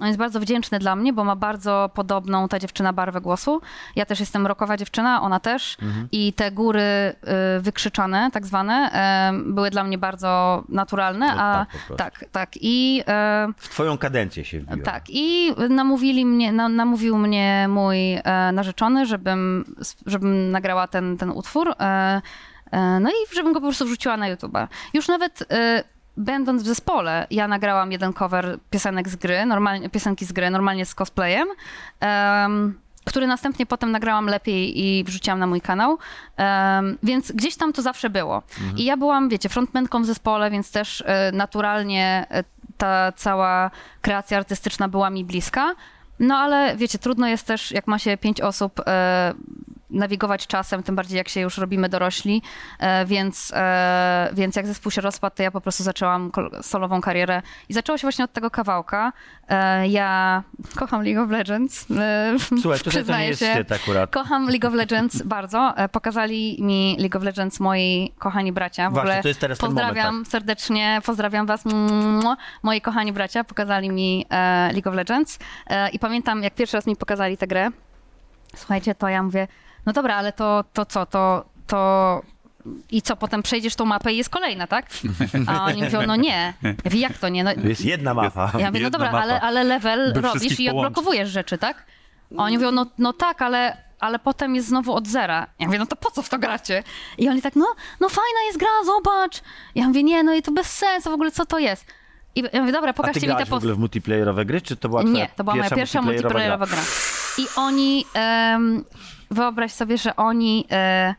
on 0.00 0.06
jest 0.06 0.18
bardzo 0.18 0.40
wdzięczny 0.40 0.78
dla 0.78 0.96
mnie, 0.96 1.12
bo 1.12 1.24
ma 1.24 1.36
bardzo 1.36 1.90
podobną 1.94 2.48
ta 2.48 2.58
dziewczyna 2.58 2.92
barwę 2.92 3.20
głosu. 3.20 3.60
Ja 3.96 4.06
też 4.06 4.20
jestem 4.20 4.46
rokowa 4.46 4.76
dziewczyna, 4.76 5.22
ona 5.22 5.40
też. 5.40 5.76
Mhm. 5.82 6.08
I 6.12 6.32
te 6.32 6.50
góry 6.50 6.82
y, 7.58 7.60
wykrzyczane, 7.60 8.30
tak 8.32 8.46
zwane, 8.46 8.90
em, 8.92 9.54
były 9.54 9.70
dla 9.70 9.84
mnie 9.84 9.98
bardzo 9.98 10.62
naturalne. 10.68 11.26
No 11.26 11.42
a 11.42 11.66
tak, 11.88 11.96
tak, 11.96 12.24
tak. 12.32 12.48
I 12.60 13.02
e, 13.08 13.48
W 13.56 13.68
twoją 13.68 13.98
kadencję 13.98 14.44
się 14.44 14.60
wbiła. 14.60 14.84
tak, 14.84 15.04
i 15.08 15.52
namówili 15.68 16.26
mnie, 16.26 16.52
na, 16.52 16.68
namówił 16.68 17.18
mnie 17.18 17.66
mój 17.68 18.14
e, 18.14 18.22
narzeczony, 18.52 19.06
żebym, 19.06 19.64
żebym 20.06 20.50
nagrała 20.50 20.86
ten, 20.86 21.16
ten 21.18 21.30
utwór. 21.30 21.74
E, 21.80 22.20
no 23.00 23.10
i 23.10 23.34
żebym 23.34 23.52
go 23.52 23.60
po 23.60 23.66
prostu 23.66 23.84
wrzuciła 23.84 24.16
na 24.16 24.28
YouTube. 24.28 24.58
Już 24.94 25.08
nawet 25.08 25.44
będąc 26.16 26.62
w 26.62 26.66
zespole, 26.66 27.26
ja 27.30 27.48
nagrałam 27.48 27.92
jeden 27.92 28.12
cover 28.12 28.58
piosenek 28.70 29.08
z 29.08 29.16
gry, 29.16 29.46
normalnie, 29.46 29.90
piosenki 29.90 30.24
z 30.24 30.32
gry, 30.32 30.50
normalnie 30.50 30.86
z 30.86 30.94
cosplayem. 30.94 31.48
em, 32.00 32.82
który 33.04 33.26
następnie 33.26 33.66
potem 33.66 33.90
nagrałam 33.90 34.26
lepiej 34.26 34.80
i 34.80 35.04
wrzuciłam 35.04 35.38
na 35.38 35.46
mój 35.46 35.60
kanał. 35.60 35.98
Em, 36.36 36.98
więc 37.02 37.32
gdzieś 37.32 37.56
tam 37.56 37.72
to 37.72 37.82
zawsze 37.82 38.10
było. 38.10 38.42
I 38.76 38.84
ja 38.84 38.96
byłam, 38.96 39.28
wiecie, 39.28 39.48
frontmenką 39.48 40.02
w 40.02 40.06
zespole, 40.06 40.50
więc 40.50 40.70
też 40.70 41.04
e, 41.06 41.32
naturalnie 41.32 42.26
e, 42.30 42.44
ta 42.76 43.12
cała 43.12 43.70
kreacja 44.00 44.38
artystyczna 44.38 44.88
była 44.88 45.10
mi 45.10 45.24
bliska. 45.24 45.74
No 46.20 46.36
ale 46.36 46.76
wiecie, 46.76 46.98
trudno 46.98 47.28
jest 47.28 47.46
też, 47.46 47.70
jak 47.72 47.86
ma 47.86 47.98
się 47.98 48.16
pięć 48.16 48.40
osób, 48.40 48.80
e, 48.86 49.34
nawigować 49.92 50.46
czasem, 50.46 50.82
tym 50.82 50.96
bardziej 50.96 51.16
jak 51.16 51.28
się 51.28 51.40
już 51.40 51.58
robimy 51.58 51.88
dorośli, 51.88 52.42
e, 52.78 53.06
więc, 53.06 53.52
e, 53.54 54.30
więc 54.32 54.56
jak 54.56 54.66
zespół 54.66 54.90
się 54.90 55.00
rozpadł, 55.00 55.36
to 55.36 55.42
ja 55.42 55.50
po 55.50 55.60
prostu 55.60 55.82
zaczęłam 55.82 56.30
solową 56.62 57.00
karierę 57.00 57.42
i 57.68 57.74
zaczęło 57.74 57.98
się 57.98 58.02
właśnie 58.02 58.24
od 58.24 58.32
tego 58.32 58.50
kawałka. 58.50 59.12
E, 59.48 59.88
ja 59.88 60.42
kocham 60.76 61.02
League 61.04 61.22
of 61.24 61.30
Legends, 61.30 61.86
Słuchaj, 62.62 62.80
tutaj 62.80 63.04
to 63.04 63.18
nie 63.18 63.26
jest 63.26 63.40
się. 63.40 63.46
wstyd 63.46 63.72
akurat. 63.72 64.10
Kocham 64.10 64.48
League 64.48 64.68
of 64.68 64.74
Legends 64.74 65.22
bardzo. 65.36 65.74
Pokazali 65.92 66.56
mi 66.60 66.96
League 66.98 67.16
of 67.16 67.22
Legends 67.22 67.60
moi 67.60 68.12
kochani 68.18 68.52
bracia. 68.52 68.90
W 68.90 68.92
Właśnie, 68.92 69.10
ogóle 69.10 69.22
to 69.22 69.28
jest 69.28 69.40
teraz 69.40 69.58
ten 69.58 69.68
moment, 69.68 69.86
tak. 69.86 69.94
pozdrawiam 69.94 70.26
serdecznie, 70.26 71.00
pozdrawiam 71.06 71.46
was, 71.46 71.64
moi 72.62 72.80
kochani 72.80 73.12
bracia. 73.12 73.44
Pokazali 73.44 73.90
mi 73.90 74.26
League 74.72 74.88
of 74.88 74.94
Legends 74.94 75.38
i 75.92 75.98
pamiętam, 75.98 76.42
jak 76.42 76.54
pierwszy 76.54 76.76
raz 76.76 76.86
mi 76.86 76.96
pokazali 76.96 77.36
tę 77.36 77.46
grę. 77.46 77.70
Słuchajcie, 78.56 78.94
to 78.94 79.08
ja 79.08 79.22
mówię, 79.22 79.48
no 79.86 79.92
dobra, 79.92 80.16
ale 80.16 80.32
to, 80.32 80.64
to 80.72 80.86
co, 80.86 81.06
to, 81.06 81.44
to 81.66 82.22
i 82.90 83.02
co, 83.02 83.16
potem 83.16 83.42
przejdziesz 83.42 83.76
tą 83.76 83.84
mapę 83.84 84.12
i 84.12 84.16
jest 84.16 84.30
kolejna, 84.30 84.66
tak? 84.66 84.86
A 85.46 85.64
oni 85.64 85.82
mówią, 85.82 86.02
no 86.06 86.16
nie. 86.16 86.54
Ja 86.62 86.74
mówię, 86.84 87.00
jak 87.00 87.18
to 87.18 87.28
nie? 87.28 87.44
No, 87.44 87.54
To 87.54 87.60
jest 87.60 87.84
jedna 87.84 88.14
mapa. 88.14 88.52
ja 88.58 88.66
mówię, 88.70 88.80
no 88.82 88.90
dobra, 88.90 89.10
ale, 89.10 89.40
ale 89.40 89.64
level 89.64 90.12
By 90.12 90.20
robisz 90.20 90.60
i 90.60 90.70
odblokowujesz 90.70 91.30
rzeczy, 91.30 91.58
tak? 91.58 91.86
A 92.38 92.42
oni 92.42 92.56
mówią, 92.56 92.70
no, 92.70 92.86
no 92.98 93.12
tak, 93.12 93.42
ale, 93.42 93.76
ale 94.00 94.18
potem 94.18 94.54
jest 94.54 94.68
znowu 94.68 94.94
od 94.94 95.08
zera. 95.08 95.46
Ja 95.58 95.66
mówię, 95.66 95.78
no 95.78 95.86
to 95.86 95.96
po 95.96 96.10
co 96.10 96.22
w 96.22 96.28
to 96.28 96.38
gracie? 96.38 96.82
I 97.18 97.28
oni 97.28 97.42
tak, 97.42 97.56
no, 97.56 97.66
no 98.00 98.08
fajna 98.08 98.42
jest 98.46 98.58
gra, 98.58 98.68
zobacz. 98.86 99.42
Ja 99.74 99.88
mówię, 99.88 100.02
nie, 100.02 100.22
no 100.22 100.34
i 100.34 100.42
to 100.42 100.52
bez 100.52 100.66
sensu, 100.66 101.10
w 101.10 101.14
ogóle 101.14 101.30
co 101.30 101.46
to 101.46 101.58
jest? 101.58 101.86
I 102.34 102.42
ja 102.52 102.60
mówię, 102.60 102.72
dobra, 102.72 102.90
A 102.90 102.92
ty 102.92 102.96
pokażcie 102.96 103.20
mi 103.20 103.26
te 103.26 103.26
grałaś 103.26 103.46
w 103.46 103.50
post... 103.50 103.62
ogóle 103.62 103.74
w 103.74 103.78
multiplayerowe 103.78 104.44
gry, 104.44 104.60
czy 104.60 104.76
to 104.76 104.88
była 104.88 105.02
Nie, 105.02 105.28
to 105.36 105.44
była 105.44 105.56
moja 105.56 105.70
pierwsza 105.70 106.02
multiplayerowa 106.02 106.66
gra. 106.66 106.82
I 107.38 107.46
oni, 107.56 108.04
em, 108.14 108.84
wyobraź 109.30 109.72
sobie, 109.72 109.98
że 109.98 110.16
oni 110.16 110.66
e, 110.70 111.14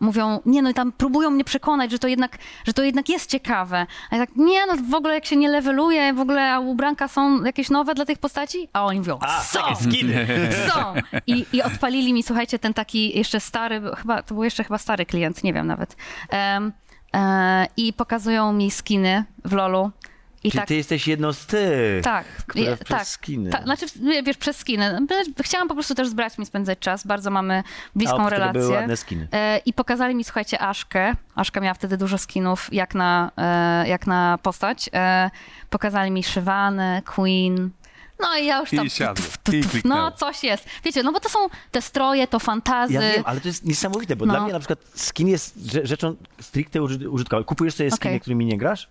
mówią, 0.00 0.40
nie 0.46 0.62
no 0.62 0.70
i 0.70 0.74
tam 0.74 0.92
próbują 0.92 1.30
mnie 1.30 1.44
przekonać, 1.44 1.90
że 1.90 1.98
to 1.98 2.08
jednak, 2.08 2.38
że 2.66 2.72
to 2.72 2.82
jednak 2.82 3.08
jest 3.08 3.30
ciekawe. 3.30 3.86
A 4.10 4.16
ja 4.16 4.26
tak, 4.26 4.36
nie 4.36 4.66
no 4.66 4.74
w 4.90 4.94
ogóle 4.94 5.14
jak 5.14 5.26
się 5.26 5.36
nie 5.36 5.48
leveluje, 5.48 6.14
w 6.14 6.20
ogóle 6.20 6.52
a 6.52 6.60
ubranka 6.60 7.08
są 7.08 7.44
jakieś 7.44 7.70
nowe 7.70 7.94
dla 7.94 8.04
tych 8.04 8.18
postaci? 8.18 8.68
A 8.72 8.84
oni 8.84 8.98
mówią, 8.98 9.18
A, 9.20 9.42
są! 9.42 9.60
skiny. 9.74 10.26
Są! 10.68 10.94
I, 11.26 11.46
I 11.52 11.62
odpalili 11.62 12.12
mi, 12.12 12.22
słuchajcie, 12.22 12.58
ten 12.58 12.74
taki 12.74 13.18
jeszcze 13.18 13.40
stary, 13.40 13.82
chyba, 13.96 14.22
to 14.22 14.34
był 14.34 14.44
jeszcze 14.44 14.64
chyba 14.64 14.78
stary 14.78 15.06
klient, 15.06 15.44
nie 15.44 15.52
wiem 15.52 15.66
nawet. 15.66 15.96
E, 16.32 17.66
I 17.76 17.92
pokazują 17.92 18.52
mi 18.52 18.70
skiny 18.70 19.24
w 19.44 19.52
LoLu. 19.52 19.90
I 20.46 20.50
Czyli 20.50 20.60
tak, 20.60 20.68
ty 20.68 20.74
jesteś 20.74 21.08
jedną 21.08 21.32
z 21.32 21.46
tych, 21.46 22.04
tak, 22.04 22.26
które 22.26 22.64
je- 22.64 22.76
przez 22.76 22.88
tak, 22.88 23.06
skiny. 23.06 23.50
tak, 23.50 23.62
znaczy, 23.64 23.86
wiesz, 24.24 24.36
przez 24.36 24.56
skiny. 24.56 24.98
Chciałam 25.42 25.68
po 25.68 25.74
prostu 25.74 25.94
też 25.94 26.08
z 26.08 26.14
braćmi 26.14 26.46
spędzać 26.46 26.78
czas, 26.78 27.06
bardzo 27.06 27.30
mamy 27.30 27.62
A 27.66 27.98
bliską 27.98 28.16
tego 28.16 28.30
relację. 28.30 28.60
były 28.60 28.72
ładne 28.74 28.96
skiny. 28.96 29.28
E, 29.32 29.58
I 29.66 29.72
pokazali 29.72 30.14
mi, 30.14 30.24
słuchajcie, 30.24 30.58
Aszkę. 30.60 31.12
Aszka 31.34 31.60
miała 31.60 31.74
wtedy 31.74 31.96
dużo 31.96 32.18
skinów, 32.18 32.68
jak 32.72 32.94
na, 32.94 33.30
e, 33.36 33.88
jak 33.88 34.06
na 34.06 34.38
postać. 34.42 34.90
E, 34.92 35.30
pokazali 35.70 36.10
mi 36.10 36.22
Shyvanę, 36.22 37.02
Queen. 37.06 37.70
No 38.20 38.36
i 38.38 38.46
ja 38.46 38.58
już 38.60 38.72
I 38.72 38.76
tam... 38.76 38.88
siadło, 38.88 39.14
tf, 39.14 39.36
tf, 39.38 39.54
i 39.54 39.60
tf, 39.60 39.70
kliknęło. 39.70 40.00
No, 40.00 40.12
coś 40.12 40.44
jest. 40.44 40.64
Wiecie, 40.84 41.02
no 41.02 41.12
bo 41.12 41.20
to 41.20 41.28
są 41.28 41.38
te 41.70 41.82
stroje, 41.82 42.26
to 42.26 42.38
fantazy. 42.38 42.92
Ja 42.94 43.00
wiem, 43.00 43.22
ale 43.26 43.40
to 43.40 43.48
jest 43.48 43.64
niesamowite, 43.64 44.16
bo 44.16 44.26
No. 44.26 44.32
dla 44.32 44.42
mnie 44.42 44.52
na 44.52 44.58
przykład 44.58 44.78
skin 44.94 45.28
jest 45.28 45.56
rze- 45.58 45.86
rzeczą 45.86 46.16
stricte 46.40 46.82
uży- 46.82 47.08
użytkową. 47.10 47.44
Kupujesz 47.44 47.74
sobie 47.74 47.90
skiny, 47.90 48.10
Okej. 48.10 48.20
którymi 48.20 48.46
nie 48.46 48.58
grasz? 48.58 48.88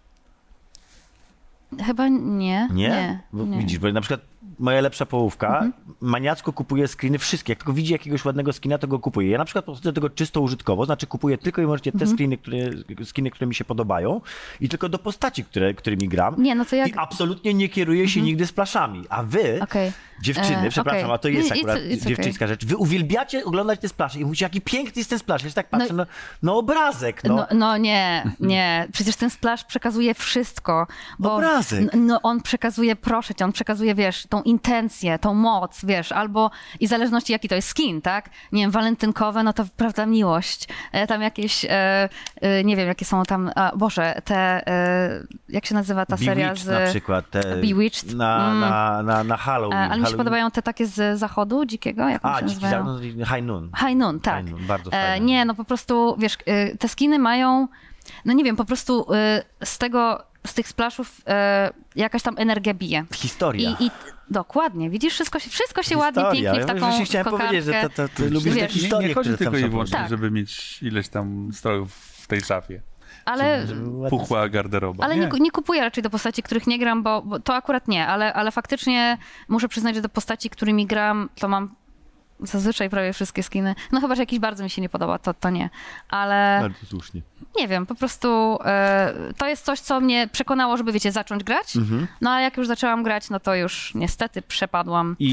Chyba 1.85 2.07
nie. 2.07 2.69
Nie? 2.73 2.89
Nie. 2.89 3.19
Bo 3.33 3.45
nie. 3.45 3.57
Widzisz, 3.57 3.79
bo 3.79 3.91
na 3.91 4.01
przykład 4.01 4.21
moja 4.59 4.81
lepsza 4.81 5.05
połówka 5.05 5.47
Mhm. 5.47 5.73
maniacko 6.01 6.53
kupuje 6.53 6.87
skiny 6.87 7.17
wszystkie. 7.19 7.51
Jak 7.51 7.59
tylko 7.59 7.73
widzi 7.73 7.93
jakiegoś 7.93 8.25
ładnego 8.25 8.53
skina, 8.53 8.77
to 8.77 8.87
go 8.87 8.99
kupuje. 8.99 9.29
Ja 9.29 9.37
na 9.37 9.45
przykład 9.45 9.65
podchodzę 9.65 9.89
do 9.91 9.93
tego 9.93 10.09
czysto 10.09 10.41
użytkowo, 10.41 10.85
znaczy 10.85 11.07
kupuję 11.07 11.37
tylko 11.37 11.61
i 11.61 11.65
wyłącznie 11.65 11.91
Mhm. 11.91 12.09
te 12.09 12.15
skiny, 12.15 12.37
które, 12.37 12.57
skiny, 13.05 13.31
które 13.31 13.47
mi 13.47 13.55
się 13.55 13.65
podobają 13.65 14.21
i 14.61 14.69
tylko 14.69 14.89
do 14.89 14.99
postaci, 14.99 15.43
które, 15.43 15.73
którymi 15.73 16.07
gram. 16.09 16.35
Nie, 16.43 16.55
no 16.55 16.65
to 16.65 16.75
jak- 16.75 16.89
I 16.89 16.93
absolutnie 16.97 17.53
nie 17.53 17.69
kieruję 17.69 18.09
się 18.09 18.21
nigdy 18.21 18.47
splaszami. 18.47 19.03
A 19.09 19.23
wy, 19.23 19.59
Okej. 19.63 19.91
dziewczyny, 20.21 20.57
E, 20.57 20.69
przepraszam, 20.69 21.01
okej. 21.03 21.15
a 21.15 21.17
to 21.17 21.27
jest 21.27 21.49
it's- 21.49 21.57
akurat 21.59 21.77
it's 21.77 21.97
okay. 22.01 22.07
dziewczyńska 22.09 22.47
rzecz, 22.47 22.65
wy 22.65 22.77
uwielbiacie 22.77 23.45
oglądać 23.45 23.79
te 23.79 23.89
splasze 23.89 24.19
i 24.19 24.25
mówicie, 24.25 24.45
jaki 24.45 24.61
piękny 24.61 24.93
jest 24.99 25.09
ten 25.09 25.19
splash. 25.19 25.43
Ja 25.43 25.49
się 25.49 25.55
tak 25.55 25.69
patrzę, 25.69 25.93
no, 25.93 26.05
no, 26.43 26.57
obrazek, 26.57 27.23
no. 27.23 27.35
No, 27.35 27.47
no 27.55 27.77
nie, 27.77 28.31
nie. 28.39 28.87
Przecież 28.91 29.15
ten 29.15 29.29
splash 29.29 29.63
przekazuje 29.63 30.13
wszystko. 30.13 30.87
Bo 31.19 31.35
Obrazek. 31.35 31.89
No 31.93 32.21
on 32.21 32.41
przekazuje, 32.41 32.95
proszę 32.95 33.35
cię, 33.35 33.45
on 33.45 33.51
przekazuje, 33.51 33.95
wiesz, 33.95 34.25
tą 34.29 34.43
intencję, 34.45 35.19
tą 35.19 35.33
moc, 35.33 35.85
wiesz, 35.85 36.11
albo 36.11 36.51
i 36.79 36.87
w 36.87 36.89
zależności 36.89 37.31
jaki 37.33 37.49
to 37.49 37.55
jest 37.55 37.67
skin, 37.67 38.01
tak? 38.01 38.29
Nie 38.51 38.61
wiem, 38.61 38.71
walentynkowe, 38.71 39.43
no 39.43 39.53
to 39.53 39.63
prawda, 39.77 40.05
miłość. 40.05 40.67
E, 40.91 41.07
tam 41.07 41.21
jakieś, 41.21 41.65
e, 41.65 42.09
e, 42.41 42.63
nie 42.63 42.75
wiem, 42.75 42.87
jakie 42.87 43.05
są 43.05 43.23
tam, 43.23 43.51
a, 43.55 43.71
Boże, 43.75 44.21
te, 44.25 44.67
e, 44.67 45.23
jak 45.49 45.65
się 45.65 45.75
nazywa 45.75 46.05
ta 46.05 46.17
seria 46.17 46.55
z... 46.55 46.65
na 46.67 46.85
przykład. 46.89 47.29
Te, 47.29 47.41
Bewitched? 47.55 48.13
Na, 48.13 48.35
Mm. 48.47 48.59
na, 48.59 49.03
na, 49.03 49.23
na 49.23 49.37
Halloween. 49.37 49.79
E, 49.79 49.89
ale 49.89 50.01
mi 50.01 50.07
się 50.07 50.17
podobają 50.17 50.51
te 50.51 50.61
takie 50.61 50.85
z 50.87 51.19
zachodu 51.19 51.65
dzikiego, 51.65 52.09
jak 52.09 52.25
A, 52.25 52.39
się 52.39 52.45
dziki 52.45 52.63
nazywają? 52.63 52.99
High 53.25 53.43
Noon. 53.43 53.69
High 53.87 53.95
Noon, 53.97 54.19
tak. 54.19 54.41
High 54.43 54.51
Noon, 54.51 54.65
bardzo 54.65 54.91
e, 54.91 55.07
fajne. 55.07 55.25
nie, 55.25 55.45
no 55.45 55.55
po 55.55 55.63
prostu, 55.65 56.15
wiesz, 56.19 56.37
e, 56.45 56.77
te 56.77 56.87
skiny 56.87 57.19
mają, 57.19 57.67
no 58.25 58.33
nie 58.33 58.43
wiem, 58.43 58.55
po 58.55 58.65
prostu 58.65 59.05
e, 59.13 59.43
z 59.65 59.77
tego, 59.77 60.23
z 60.45 60.53
tych 60.53 60.67
splaszów 60.67 61.21
e, 61.27 61.69
jakaś 61.95 62.21
tam 62.23 62.35
energia 62.37 62.73
bije. 62.73 63.05
Historia. 63.13 63.75
I, 63.79 63.85
I 63.85 63.91
dokładnie, 64.29 64.89
widzisz, 64.89 65.13
wszystko 65.13 65.39
się, 65.39 65.49
wszystko 65.49 65.83
się 65.83 65.97
ładnie, 65.97 66.23
pięknie 66.23 66.53
w 66.53 66.57
Ja 66.57 66.65
taką 66.65 66.79
właśnie 66.79 67.05
chciałem 67.05 67.25
kokardkę. 67.25 67.47
powiedzieć, 67.47 67.65
że 67.75 67.89
to, 67.89 68.07
to, 68.07 68.15
ty 68.15 68.29
lubisz 68.29 68.43
Wiesz, 68.43 68.53
te 68.55 68.59
Nie- 68.61 68.67
Nie, 68.67 68.67
historie, 68.67 69.07
nie 69.07 69.13
chodzi 69.13 69.37
tylko 69.37 69.57
i 69.57 69.69
wyłącznie, 69.69 69.97
Tak. 69.97 70.09
żeby 70.09 70.31
mieć 70.31 70.83
ileś 70.83 71.09
tam 71.09 71.49
strojów 71.53 71.93
w 71.95 72.27
tej 72.27 72.41
szafie. 72.41 72.81
Ale, 73.25 73.65
Puchła 74.09 74.49
garderoba. 74.49 75.05
ale 75.05 75.17
nie, 75.17 75.29
nie 75.39 75.51
kupuję 75.51 75.81
raczej 75.81 76.03
do 76.03 76.09
postaci, 76.09 76.43
których 76.43 76.67
nie 76.67 76.79
gram, 76.79 77.03
bo, 77.03 77.21
bo 77.21 77.39
to 77.39 77.55
akurat 77.55 77.87
nie, 77.87 78.07
ale, 78.07 78.33
ale 78.33 78.51
faktycznie 78.51 79.17
muszę 79.47 79.67
przyznać, 79.67 79.95
że 79.95 80.01
do 80.01 80.09
postaci, 80.09 80.49
którymi 80.49 80.85
gram, 80.85 81.29
to 81.39 81.47
mam 81.47 81.75
zazwyczaj 82.39 82.89
prawie 82.89 83.13
wszystkie 83.13 83.43
skiny. 83.43 83.75
No 83.91 84.01
chyba, 84.01 84.15
że 84.15 84.21
jakiś 84.21 84.39
bardzo 84.39 84.63
mi 84.63 84.69
się 84.69 84.81
nie 84.81 84.89
podoba, 84.89 85.19
to, 85.19 85.33
to 85.33 85.49
nie. 85.49 85.69
Ale... 86.09 86.57
Bardzo 86.61 86.85
słusznie. 86.85 87.21
Nie 87.59 87.67
wiem, 87.67 87.85
po 87.85 87.95
prostu 87.95 88.57
e, 88.65 89.13
to 89.37 89.47
jest 89.47 89.65
coś, 89.65 89.79
co 89.79 90.01
mnie 90.01 90.29
przekonało, 90.31 90.77
żeby, 90.77 90.91
wiecie, 90.91 91.11
zacząć 91.11 91.43
grać. 91.43 91.75
Mhm. 91.75 92.07
No 92.21 92.31
a 92.31 92.41
jak 92.41 92.57
już 92.57 92.67
zaczęłam 92.67 93.03
grać, 93.03 93.29
no 93.29 93.39
to 93.39 93.55
już 93.55 93.91
niestety 93.95 94.41
przepadłam. 94.41 95.15
I, 95.19 95.25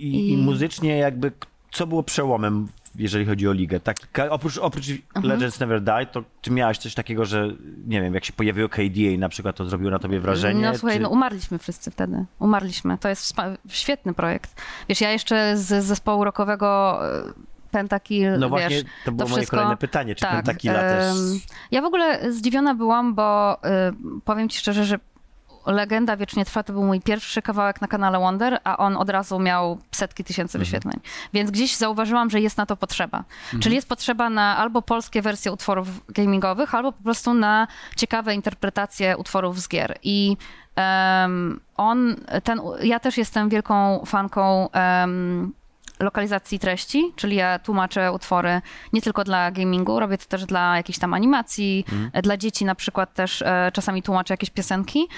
i, 0.00 0.14
I 0.14 0.32
I- 0.32 0.36
muzycznie 0.36 0.96
jakby, 0.98 1.32
co 1.72 1.86
było 1.86 2.02
przełomem, 2.02 2.68
jeżeli 2.96 3.26
chodzi 3.26 3.48
o 3.48 3.52
ligę? 3.52 3.80
Taki, 3.80 4.06
ka- 4.12 4.30
oprócz, 4.30 4.58
oprócz 4.58 4.88
Mhm. 4.90 5.26
Legends 5.26 5.60
Never 5.60 5.82
Die, 5.82 6.06
to 6.12 6.22
czy 6.40 6.50
miałaś 6.50 6.78
coś 6.78 6.94
takiego, 6.94 7.24
że 7.24 7.48
nie 7.86 8.02
wiem, 8.02 8.14
jak 8.14 8.24
się 8.24 8.32
pojawiło 8.32 8.68
KDA 8.68 9.18
na 9.18 9.28
przykład, 9.28 9.56
to 9.56 9.64
zrobiło 9.64 9.90
na 9.90 9.98
tobie 9.98 10.20
wrażenie? 10.20 10.62
No 10.66 10.78
słuchaj, 10.78 10.96
czy... 10.96 11.02
no 11.02 11.08
umarliśmy 11.08 11.58
wszyscy 11.58 11.90
wtedy. 11.90 12.24
Umarliśmy. 12.38 12.98
To 12.98 13.08
jest 13.08 13.34
świetny 13.68 14.14
projekt. 14.14 14.62
Wiesz, 14.88 15.00
ja 15.00 15.10
jeszcze 15.12 15.56
z 15.56 15.84
zespołu 15.84 16.24
rockowego 16.24 16.98
e, 17.28 17.32
Pentakill, 17.70 18.38
No 18.38 18.48
właśnie, 18.48 18.68
wiesz, 18.68 18.84
to 19.04 19.12
było 19.12 19.28
moje 19.28 19.36
wszystko- 19.40 19.56
kolejne 19.56 19.76
pytanie, 19.76 20.14
czy 20.14 20.20
tak, 20.20 20.32
Pentakilla 20.36 20.80
też... 20.80 21.16
Ja 21.70 21.82
w 21.82 21.84
ogóle 21.84 22.32
zdziwiona 22.32 22.74
byłam, 22.74 23.14
bo 23.14 23.56
y, 23.64 24.20
powiem 24.24 24.48
ci 24.48 24.58
szczerze, 24.58 24.84
że 24.84 24.98
Legenda 25.72 26.16
Wiecznie 26.16 26.44
Trwa 26.44 26.62
to 26.62 26.72
był 26.72 26.84
mój 26.84 27.00
pierwszy 27.00 27.42
kawałek 27.42 27.80
na 27.80 27.88
kanale 27.88 28.18
Wonder, 28.18 28.60
a 28.64 28.76
on 28.76 28.96
od 28.96 29.10
razu 29.10 29.38
miał 29.38 29.78
setki 29.92 30.24
tysięcy 30.24 30.58
Mhm. 30.58 30.64
wyświetleń. 30.64 31.00
Więc 31.32 31.50
gdzieś 31.50 31.76
zauważyłam, 31.76 32.30
że 32.30 32.40
jest 32.40 32.56
na 32.58 32.66
to 32.66 32.76
potrzeba. 32.76 33.18
Mhm. 33.18 33.62
Czyli 33.62 33.74
jest 33.74 33.88
potrzeba 33.88 34.30
na 34.30 34.56
albo 34.56 34.82
polskie 34.82 35.22
wersje 35.22 35.52
utworów 35.52 35.88
gamingowych, 36.08 36.74
albo 36.74 36.92
po 36.92 37.02
prostu 37.02 37.34
na 37.34 37.66
ciekawe 37.96 38.34
interpretacje 38.34 39.16
utworów 39.16 39.60
z 39.60 39.68
gier. 39.68 39.98
I 40.02 40.36
em, 40.76 41.60
on, 41.76 42.16
ten, 42.44 42.60
ja 42.82 43.00
też 43.00 43.18
jestem 43.18 43.48
wielką 43.48 44.02
fanką 44.06 44.70
em, 44.70 45.52
lokalizacji 46.00 46.58
treści, 46.58 47.12
czyli 47.16 47.36
ja 47.36 47.58
tłumaczę 47.58 48.12
utwory 48.12 48.60
nie 48.92 49.02
tylko 49.02 49.24
dla 49.24 49.50
gamingu, 49.50 50.00
robię 50.00 50.18
to 50.18 50.24
też 50.26 50.44
dla 50.46 50.76
jakichś 50.76 50.98
tam 50.98 51.14
animacji, 51.14 51.84
e, 52.12 52.22
dla 52.22 52.36
dzieci 52.36 52.64
na 52.64 52.74
przykład 52.74 53.14
też 53.14 53.42
e, 53.42 53.70
czasami 53.74 54.02
tłumaczę 54.02 54.34
jakieś 54.34 54.50
piosenki. 54.50 55.08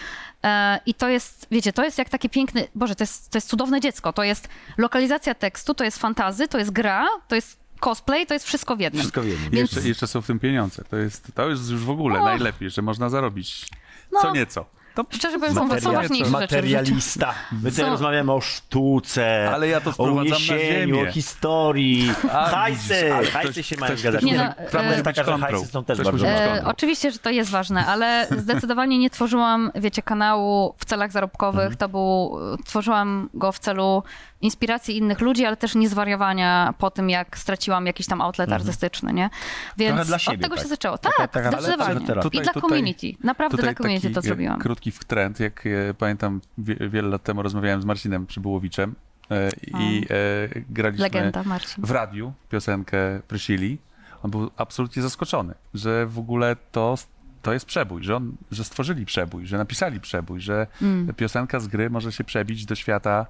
E, 0.44 0.80
I 0.86 0.94
to 0.94 1.08
jest, 1.08 1.46
wiecie, 1.50 1.72
to 1.72 1.84
jest 1.84 1.98
jak 1.98 2.08
takie 2.08 2.28
piękne, 2.28 2.64
Boże, 2.74 2.94
to 2.94 3.02
jest, 3.02 3.30
to 3.30 3.38
jest 3.38 3.48
cudowne 3.48 3.80
dziecko, 3.80 4.12
to 4.12 4.22
jest 4.22 4.48
lokalizacja 4.78 5.34
tekstu, 5.34 5.74
to 5.74 5.84
jest 5.84 5.98
fantazy, 5.98 6.48
to 6.48 6.58
jest 6.58 6.70
gra, 6.70 7.06
to 7.28 7.34
jest 7.34 7.60
cosplay, 7.80 8.26
to 8.26 8.34
jest 8.34 8.46
wszystko 8.46 8.76
w 8.76 8.80
jednym. 8.80 9.00
Wszystko 9.00 9.22
wiemy. 9.22 9.48
I 9.52 9.56
jeszcze, 9.56 9.80
jeszcze 9.80 10.06
są 10.06 10.22
w 10.22 10.26
tym 10.26 10.38
pieniądze. 10.38 10.84
To 10.90 10.96
jest, 10.96 11.32
to 11.34 11.48
jest 11.50 11.70
już 11.70 11.84
w 11.84 11.90
ogóle 11.90 12.20
najlepiej, 12.20 12.70
że 12.70 12.82
można 12.82 13.08
zarobić 13.08 13.68
No. 14.12 14.20
co 14.22 14.32
nieco. 14.34 14.66
To, 14.94 15.04
Szczerze 15.10 15.38
powiem, 15.38 15.54
są, 15.54 15.80
są 15.80 15.92
ważniejsze 15.92 16.30
materialista. 16.30 17.34
My 17.52 17.70
tutaj 17.70 17.84
Są- 17.84 17.90
rozmawiamy 17.90 18.32
o 18.32 18.40
sztuce, 18.40 19.50
Ale 19.54 19.68
ja 19.68 19.80
to 19.80 19.92
o 19.98 20.04
uniesieniu, 20.04 21.00
o 21.00 21.06
historii. 21.12 22.12
Hajsy! 22.30 23.10
Hajsy 23.32 23.52
ktoś- 23.52 23.66
się 23.66 23.76
mają 23.76 23.96
zgadzać. 23.96 24.22
Nie 24.22 24.36
no, 24.36 24.54
Prawda 24.70 24.90
jest 24.90 25.04
taka, 25.04 25.24
że 25.24 25.38
hajsy 25.38 25.66
są 25.66 25.84
też 25.84 25.98
Ktoś 25.98 26.04
bardzo 26.04 26.24
ważne. 26.26 26.62
E, 26.62 26.66
oczywiście, 26.66 27.10
że 27.10 27.18
to 27.18 27.30
jest 27.30 27.50
ważne, 27.50 27.86
ale 27.86 28.26
zdecydowanie 28.38 28.98
nie 28.98 29.10
tworzyłam, 29.10 29.70
wiecie, 29.74 30.02
kanału 30.02 30.74
w 30.78 30.84
celach 30.84 31.12
zarobkowych. 31.12 31.60
Mhm. 31.60 31.76
To 31.76 31.88
był, 31.88 32.38
tworzyłam 32.64 33.28
go 33.34 33.52
w 33.52 33.58
celu 33.58 34.02
inspiracji 34.40 34.96
innych 34.96 35.20
ludzi, 35.20 35.44
ale 35.44 35.56
też 35.56 35.74
nie 35.74 35.88
zwariowania 35.88 36.74
po 36.78 36.90
tym, 36.90 37.10
jak 37.10 37.38
straciłam 37.38 37.86
jakiś 37.86 38.06
tam 38.06 38.20
outlet 38.20 38.52
artystyczny, 38.52 39.12
nie? 39.12 39.30
Więc 39.76 39.90
Mhm. 39.90 39.96
Trochę 39.96 40.08
dla 40.08 40.18
siebie, 40.18 40.36
od 40.36 40.42
tego 40.42 40.54
tak. 40.54 40.62
się 40.64 40.68
zaczęło. 40.68 40.98
Tak, 40.98 41.12
taka- 41.32 41.40
ale 41.48 41.50
zdecydowanie. 41.62 42.06
teraz- 42.06 42.24
I 42.24 42.28
Tutaj- 42.30 42.42
dla 42.44 42.52
tutaj- 42.52 42.68
community. 42.70 43.06
Naprawdę 43.24 43.56
Tutaj 43.56 43.74
dla 43.74 43.82
community 43.82 44.02
taki 44.02 44.14
to 44.14 44.22
zrobiłam. 44.22 44.58
krótki 44.60 44.92
trend, 45.06 45.40
jak 45.40 45.66
e, 45.66 45.94
pamiętam 45.94 46.40
wie, 46.58 46.76
wiele 46.88 47.08
lat 47.08 47.22
temu 47.22 47.42
rozmawiałem 47.42 47.82
z 47.82 47.84
Marcinem 47.84 48.26
Przybułowiczem 48.26 48.94
e, 49.30 49.50
i 49.80 50.06
e, 50.10 50.60
graliśmy 50.70 51.02
Legenda, 51.04 51.42
Marcin. 51.42 51.84
w 51.84 51.90
radiu 51.90 52.32
piosenkę 52.50 52.98
Prysili. 53.28 53.78
On 54.22 54.30
był 54.30 54.50
absolutnie 54.56 55.02
zaskoczony, 55.02 55.54
że 55.74 56.06
w 56.06 56.18
ogóle 56.18 56.56
to, 56.72 56.94
to 57.42 57.52
jest 57.52 57.66
przebój, 57.66 58.02
że, 58.04 58.16
on, 58.16 58.32
że 58.50 58.64
stworzyli 58.64 59.06
przebój, 59.06 59.46
że 59.46 59.58
napisali 59.58 60.00
przebój, 60.00 60.40
że 60.40 60.66
Mm. 60.82 61.14
piosenka 61.14 61.60
z 61.60 61.68
gry 61.68 61.90
może 61.90 62.12
się 62.12 62.24
przebić 62.24 62.66
do 62.66 62.74
świata 62.74 63.26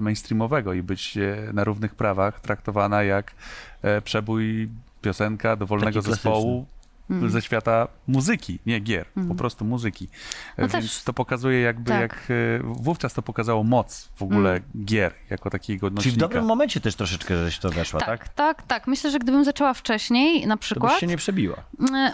mainstreamowego 0.00 0.72
i 0.72 0.82
być 0.82 1.16
e, 1.16 1.52
na 1.52 1.64
równych 1.64 1.94
prawach 1.94 2.40
traktowana 2.40 3.02
jak 3.02 3.32
e, 3.82 4.00
przebój, 4.00 4.68
piosenka 5.02 5.56
dowolnego 5.56 6.02
Taki 6.02 6.10
zespołu 6.10 6.66
ze 7.28 7.42
świata 7.42 7.88
muzyki, 8.06 8.58
nie 8.66 8.80
gier, 8.80 9.06
po 9.28 9.34
prostu 9.34 9.64
muzyki. 9.64 10.08
No 10.58 10.68
Więc 10.68 10.72
też- 10.72 11.02
to 11.02 11.12
pokazuje 11.12 11.60
jakby, 11.60 11.90
tak. 11.90 12.00
jak 12.00 12.12
e, 12.14 12.62
wówczas 12.62 13.14
to 13.14 13.22
pokazało 13.22 13.64
moc 13.64 14.08
w 14.16 14.22
ogóle 14.22 14.60
gier, 14.84 15.14
jako 15.30 15.50
takiego 15.50 15.86
Czyli 15.90 15.94
w 15.94 15.96
nośnika. 15.96 16.20
dobrym 16.20 16.44
momencie 16.44 16.80
też 16.80 16.94
troszeczkę 16.96 17.36
żeś 17.44 17.58
to 17.58 17.70
weszła, 17.70 18.00
tak? 18.00 18.08
Tak, 18.28 18.28
tak, 18.28 18.62
tak. 18.66 18.86
Myślę, 18.86 19.10
że 19.10 19.18
gdybym 19.18 19.44
zaczęła 19.44 19.74
wcześniej, 19.74 20.46
na 20.46 20.54
To 20.54 20.58
byś 20.58 20.66
przykład, 20.66 20.98
się 21.00 21.06
nie 21.06 21.16
przebiła. 21.16 21.56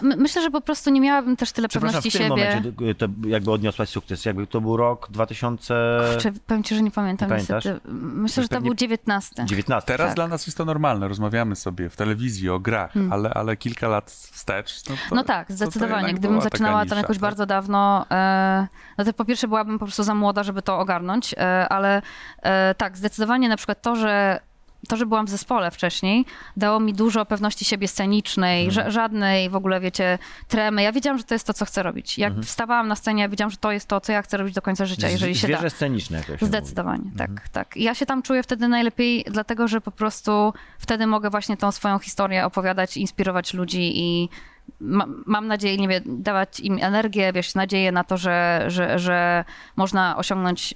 my- 0.01 0.15
myślę, 0.17 0.41
że 0.41 0.51
po 0.51 0.61
prostu 0.61 0.89
nie 0.89 1.01
miałabym 1.01 1.35
też 1.35 1.51
tyle 1.51 1.67
w 1.67 1.71
pewności 1.71 2.11
siebie. 2.11 2.29
momencie 2.29 2.95
to 2.97 3.07
jakby 3.27 3.51
odniosłaś 3.51 3.89
sukces? 3.89 4.25
Jakby 4.25 4.47
to 4.47 4.61
był 4.61 4.77
rok 4.77 5.07
2019? 5.11 6.13
Kurczę, 6.13 6.31
powiem 6.47 6.63
ci, 6.63 6.75
że 6.75 6.81
nie 6.81 6.91
pamiętam 6.91 7.29
Nie 7.29 7.35
niestety. 7.35 7.79
Myślę, 7.93 8.43
że 8.43 8.49
to 8.49 8.61
był 8.61 8.73
19. 8.75 9.45
Teraz 9.85 10.07
Tak. 10.07 10.15
dla 10.15 10.27
nas 10.27 10.47
jest 10.47 10.57
to 10.57 10.65
normalne, 10.65 11.07
rozmawiamy 11.07 11.55
sobie 11.55 11.89
w 11.89 11.95
telewizji 11.95 12.49
o 12.49 12.59
grach, 12.59 12.93
ale, 13.11 13.29
ale 13.33 13.57
kilka 13.57 13.87
lat 13.87 14.11
wstecz, 14.11 14.78
no 14.89 14.95
to... 15.09 15.15
No 15.15 15.23
tak, 15.23 15.51
zdecydowanie. 15.51 16.13
Gdybym 16.13 16.41
zaczynała 16.41 16.85
tam 16.85 16.97
jakoś 16.97 17.15
tak? 17.17 17.21
bardzo 17.21 17.45
dawno, 17.45 18.05
e, 18.11 18.67
no 18.97 19.05
to 19.05 19.13
po 19.13 19.25
pierwsze 19.25 19.47
byłabym 19.47 19.79
po 19.79 19.85
prostu 19.85 20.03
za 20.03 20.15
młoda, 20.15 20.43
żeby 20.43 20.61
to 20.61 20.79
ogarnąć, 20.79 21.33
e, 21.37 21.69
ale 21.69 22.01
e, 22.43 22.75
tak, 22.75 22.97
zdecydowanie 22.97 23.49
na 23.49 23.57
przykład 23.57 23.81
to, 23.81 23.95
że 23.95 24.39
to, 24.87 24.97
że 24.97 25.05
byłam 25.05 25.25
w 25.25 25.29
zespole 25.29 25.71
wcześniej, 25.71 26.25
dało 26.57 26.79
mi 26.79 26.93
dużo 26.93 27.25
pewności 27.25 27.65
siebie 27.65 27.87
scenicznej, 27.87 28.65
Mhm. 28.65 28.87
ża- 28.87 28.91
żadnej 28.91 29.49
w 29.49 29.55
ogóle, 29.55 29.79
wiecie, 29.79 30.17
tremy. 30.47 30.83
Ja 30.83 30.91
wiedziałam, 30.91 31.17
że 31.17 31.23
to 31.23 31.35
jest 31.35 31.47
to, 31.47 31.53
co 31.53 31.65
chcę 31.65 31.83
robić. 31.83 32.17
Jak 32.17 32.27
Mhm. 32.29 32.43
wstawałam 32.45 32.87
na 32.87 32.95
scenie, 32.95 33.21
ja 33.21 33.29
wiedziałam, 33.29 33.51
że 33.51 33.57
to 33.57 33.71
jest 33.71 33.87
to, 33.87 34.01
co 34.01 34.11
ja 34.11 34.21
chcę 34.21 34.37
robić 34.37 34.55
do 34.55 34.61
końca 34.61 34.85
życia, 34.85 35.09
jeżeli 35.09 35.35
się 35.35 35.47
da. 35.47 35.53
Zwierzę 35.57 35.69
sceniczne, 35.69 36.17
jak 36.17 36.25
to 36.25 36.31
się 36.37 36.45
mówi. 36.45 36.45
Zdecydowanie, 36.57 37.03
tak, 37.17 37.49
tak. 37.51 37.77
I 37.77 37.83
Ja 37.83 37.95
się 37.95 38.05
tam 38.05 38.21
czuję 38.21 38.43
wtedy 38.43 38.67
najlepiej, 38.67 39.25
dlatego 39.31 39.67
że 39.67 39.81
po 39.81 39.91
prostu 39.91 40.53
wtedy 40.79 41.07
mogę 41.07 41.29
właśnie 41.29 41.57
tą 41.57 41.71
swoją 41.71 41.99
historię 41.99 42.45
opowiadać, 42.45 42.97
inspirować 42.97 43.53
ludzi 43.53 43.91
i 43.99 44.29
ma, 44.79 45.05
mam 45.25 45.47
nadzieję, 45.47 45.77
nie 45.77 45.87
wiem, 45.87 46.03
dawać 46.05 46.59
im 46.59 46.77
energię, 46.81 47.33
wiesz, 47.33 47.55
nadzieję 47.55 47.91
na 47.91 48.03
to, 48.03 48.17
że, 48.17 48.65
że, 48.67 48.99
że 48.99 49.45
można 49.75 50.17
osiągnąć 50.17 50.71
y, 50.71 50.75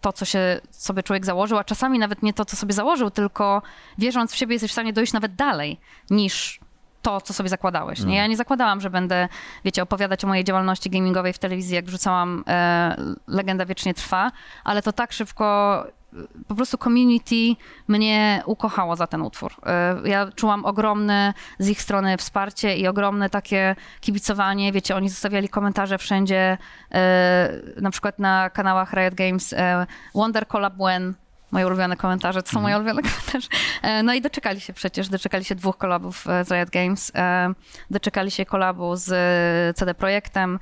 to, 0.00 0.12
co 0.12 0.24
się 0.24 0.60
sobie 0.70 1.02
człowiek 1.02 1.26
założył, 1.26 1.58
a 1.58 1.64
czasami 1.64 1.98
nawet 1.98 2.22
nie 2.22 2.32
to, 2.32 2.44
co 2.44 2.56
sobie 2.56 2.72
założył, 2.72 3.10
tylko 3.10 3.62
wierząc 3.98 4.32
w 4.32 4.36
siebie 4.36 4.54
jesteś 4.54 4.70
w 4.70 4.72
stanie 4.72 4.92
dojść 4.92 5.12
nawet 5.12 5.34
dalej 5.34 5.80
niż 6.10 6.60
to, 7.02 7.20
co 7.20 7.34
sobie 7.34 7.48
zakładałeś. 7.48 8.04
Nie? 8.04 8.16
Ja 8.16 8.26
nie 8.26 8.36
zakładałam, 8.36 8.80
że 8.80 8.90
będę, 8.90 9.28
wiecie, 9.64 9.82
opowiadać 9.82 10.24
o 10.24 10.26
mojej 10.26 10.44
działalności 10.44 10.90
gamingowej 10.90 11.32
w 11.32 11.38
telewizji, 11.38 11.74
jak 11.74 11.84
wrzucałam 11.84 12.44
e, 12.46 12.96
Legenda 13.26 13.66
Wiecznie 13.66 13.94
Trwa, 13.94 14.32
ale 14.64 14.82
to 14.82 14.92
tak 14.92 15.12
szybko, 15.12 15.84
po 16.48 16.54
prostu 16.54 16.78
community 16.78 17.56
mnie 17.88 18.42
ukochało 18.46 18.96
za 18.96 19.06
ten 19.06 19.22
utwór. 19.22 19.52
E, 19.66 20.00
ja 20.04 20.30
czułam 20.32 20.64
ogromne 20.64 21.34
z 21.58 21.68
ich 21.68 21.82
strony 21.82 22.16
wsparcie 22.16 22.76
i 22.76 22.86
ogromne 22.86 23.30
takie 23.30 23.76
kibicowanie. 24.00 24.72
Wiecie, 24.72 24.96
oni 24.96 25.08
zostawiali 25.08 25.48
komentarze 25.48 25.98
wszędzie, 25.98 26.58
e, 26.92 27.60
na 27.80 27.90
przykład 27.90 28.18
na 28.18 28.50
kanałach 28.50 28.92
Riot 28.92 29.14
Games 29.14 29.52
e, 29.52 29.86
Wonder 30.14 30.46
Collab 30.46 30.74
When, 30.74 31.14
moje 31.56 31.66
ulubione 31.66 31.96
komentarze, 31.96 32.42
to 32.42 32.50
są 32.50 32.60
moje 32.60 32.76
ulubione 32.76 33.02
komentarze. 33.10 33.48
E, 33.82 34.02
No 34.02 34.14
i 34.14 34.20
doczekali 34.20 34.60
się 34.60 34.72
przecież, 34.72 35.08
doczekali 35.08 35.44
się 35.44 35.54
dwóch 35.54 35.76
kolabów 35.76 36.26
e, 36.28 36.44
z 36.44 36.50
Riot 36.50 36.70
Games, 36.70 37.12
e, 37.14 37.52
doczekali 37.90 38.30
się 38.30 38.46
kolabu 38.46 38.96
z 38.96 39.06
CD 39.76 39.94
Projektem, 39.94 40.58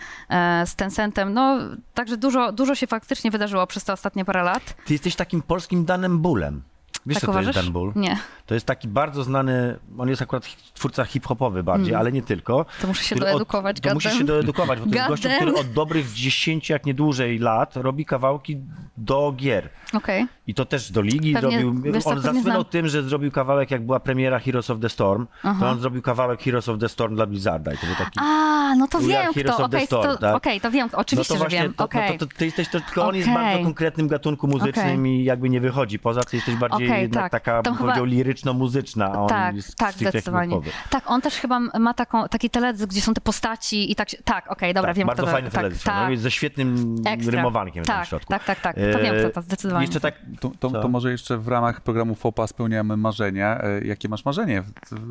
z 0.66 0.74
Tencentem, 0.74 1.34
no 1.34 1.58
także 1.94 2.16
dużo, 2.16 2.52
dużo 2.52 2.74
się 2.74 2.86
faktycznie 2.86 3.30
wydarzyło 3.30 3.66
przez 3.66 3.84
te 3.84 3.92
ostatnie 3.92 4.24
parę 4.24 4.42
lat. 4.42 4.74
Ty 4.86 4.92
jesteś 4.92 5.16
takim 5.16 5.42
polskim 5.42 5.84
Danem 5.84 6.18
Bullem. 6.18 6.62
Wiesz, 7.06 7.14
tak 7.14 7.20
co 7.20 7.26
to 7.26 7.32
uważasz? 7.32 7.56
jest 7.56 7.66
Dan 7.66 7.72
Bull? 7.72 7.92
Nie, 7.96 8.18
To 8.46 8.54
jest 8.54 8.66
taki 8.66 8.88
bardzo 8.88 9.24
znany, 9.24 9.78
on 9.98 10.08
jest 10.08 10.22
akurat 10.22 10.44
twórca 10.74 11.04
hip-hopowy 11.04 11.62
bardziej, 11.62 11.94
ale 11.94 12.12
nie 12.12 12.22
tylko. 12.22 12.54
Mm. 12.54 12.66
to 12.80 12.86
muszę 12.86 13.04
się 13.04 13.16
doedukować. 13.16 13.76
Od, 13.76 13.82
to 13.82 13.94
musisz 13.94 14.18
się 14.18 14.24
doedukować, 14.24 14.80
bo 14.80 14.86
to 14.86 14.96
jest 14.96 15.08
gościu, 15.08 15.28
który 15.36 15.54
od 15.54 15.72
dobrych 15.72 16.12
10, 16.12 16.70
jak 16.70 16.86
nie 16.86 16.94
dłużej 16.94 17.38
lat 17.38 17.76
robi 17.76 18.04
kawałki 18.06 18.58
do 18.96 19.32
gier. 19.36 19.68
Okej, 19.92 20.26
I 20.46 20.54
to 20.54 20.64
też 20.64 20.92
do 20.92 21.00
ligi 21.00 21.32
Pewnie, 21.32 21.50
zrobił. 21.50 21.92
wiesz 21.92 22.06
on 22.06 22.20
zasłynął 22.20 22.64
tym, 22.64 22.88
że 22.88 23.02
zrobił 23.02 23.30
kawałek, 23.30 23.70
jak 23.70 23.86
była 23.86 24.00
premiera 24.00 24.38
Heroes 24.38 24.70
of 24.70 24.80
the 24.80 24.88
Storm. 24.88 25.26
To 25.60 25.68
on 25.68 25.80
zrobił 25.80 26.02
kawałek 26.02 26.42
Heroes 26.42 26.68
of 26.68 26.78
the 26.78 26.88
Storm 26.88 27.14
dla 27.14 27.26
Blizzarda. 27.26 27.72
I 27.74 27.78
to 27.78 27.86
był 27.86 27.94
taki. 27.96 28.18
A, 28.22 28.74
no 28.78 28.88
to 28.88 29.00
wiem 29.00 29.32
Heroes 29.34 29.56
kto, 29.56 29.80
Storm, 29.86 30.06
to, 30.06 30.16
tak? 30.16 30.36
okej, 30.36 30.60
to 30.60 30.70
wiem, 30.70 30.88
oczywiście, 30.92 31.34
no 31.34 31.44
to 31.44 31.50
że 31.50 31.56
wiem, 31.56 31.74
to, 31.74 31.84
okej. 31.84 32.12
no 32.12 32.18
to, 32.18 32.26
to 32.26 32.32
ty 32.36 32.44
jesteś 32.44 32.68
to, 32.68 32.80
tylko 32.80 33.08
on 33.08 33.14
jest 33.14 33.28
bardzo 33.28 33.64
konkretnym 33.64 34.08
gatunku 34.08 34.48
muzycznym 34.48 35.06
i 35.06 35.24
jakby 35.24 35.50
nie 35.50 35.60
wychodzi 35.60 35.98
poza, 35.98 36.24
ty 36.24 36.36
jesteś 36.36 36.54
bardziej 36.54 36.88
Jednak 37.02 37.22
tak. 37.32 37.32
taka, 37.42 37.62
To 37.62 37.70
bym 37.70 37.78
chyba- 37.78 37.84
powiedział, 37.92 38.04
liryczno-muzyczna, 38.04 39.06
a 39.14 39.20
on 39.20 39.28
tak, 39.28 39.56
jest 39.56 39.76
tak, 39.76 39.94
zdecydowanie. 39.94 40.56
Tak, 40.90 41.10
on 41.10 41.20
też 41.20 41.34
chyba 41.34 41.60
ma 41.60 41.94
taką, 41.94 42.28
taki 42.28 42.50
teledysk, 42.50 42.90
gdzie 42.90 43.00
są 43.00 43.14
te 43.14 43.20
postaci 43.20 43.92
i 43.92 43.94
tak, 43.94 44.08
się- 44.10 44.16
tak, 44.24 44.52
okej, 44.52 44.74
dobra, 44.74 44.90
tak, 44.90 44.96
wiem 44.96 45.06
bardzo 45.06 45.22
kto 45.22 45.26
to 45.26 45.32
fajny 45.32 45.50
tak, 45.50 45.60
teledysk, 45.60 45.84
tak, 45.84 45.94
no, 46.04 46.10
jest 46.10 46.22
ze 46.22 46.30
świetnym 46.30 46.96
Ekstra. 47.06 47.32
rymowankiem 47.36 47.84
tam 47.84 47.96
tak, 47.96 48.06
w 48.06 48.08
środku. 48.08 48.28
Tak, 48.30 48.44
tak, 48.44 48.60
tak, 48.60 48.76
to 48.76 48.98
wiem 48.98 49.14
kto 49.18 49.30
to, 49.30 49.40
E, 49.40 49.42
zdecydowanie. 49.42 49.84
Jeszcze 49.86 50.00
tak, 50.00 50.14
To, 50.40 50.50
to, 50.60 50.70
Co? 50.70 50.82
to 50.82 50.88
może 50.88 51.10
jeszcze 51.10 51.38
w 51.38 51.48
ramach 51.48 51.80
programu 51.80 52.14
FOPA 52.14 52.46
spełniamy 52.46 52.96
marzenia. 52.96 53.58
E, 53.62 53.84
Jakie 53.84 54.08
masz 54.08 54.24
marzenie 54.24 54.62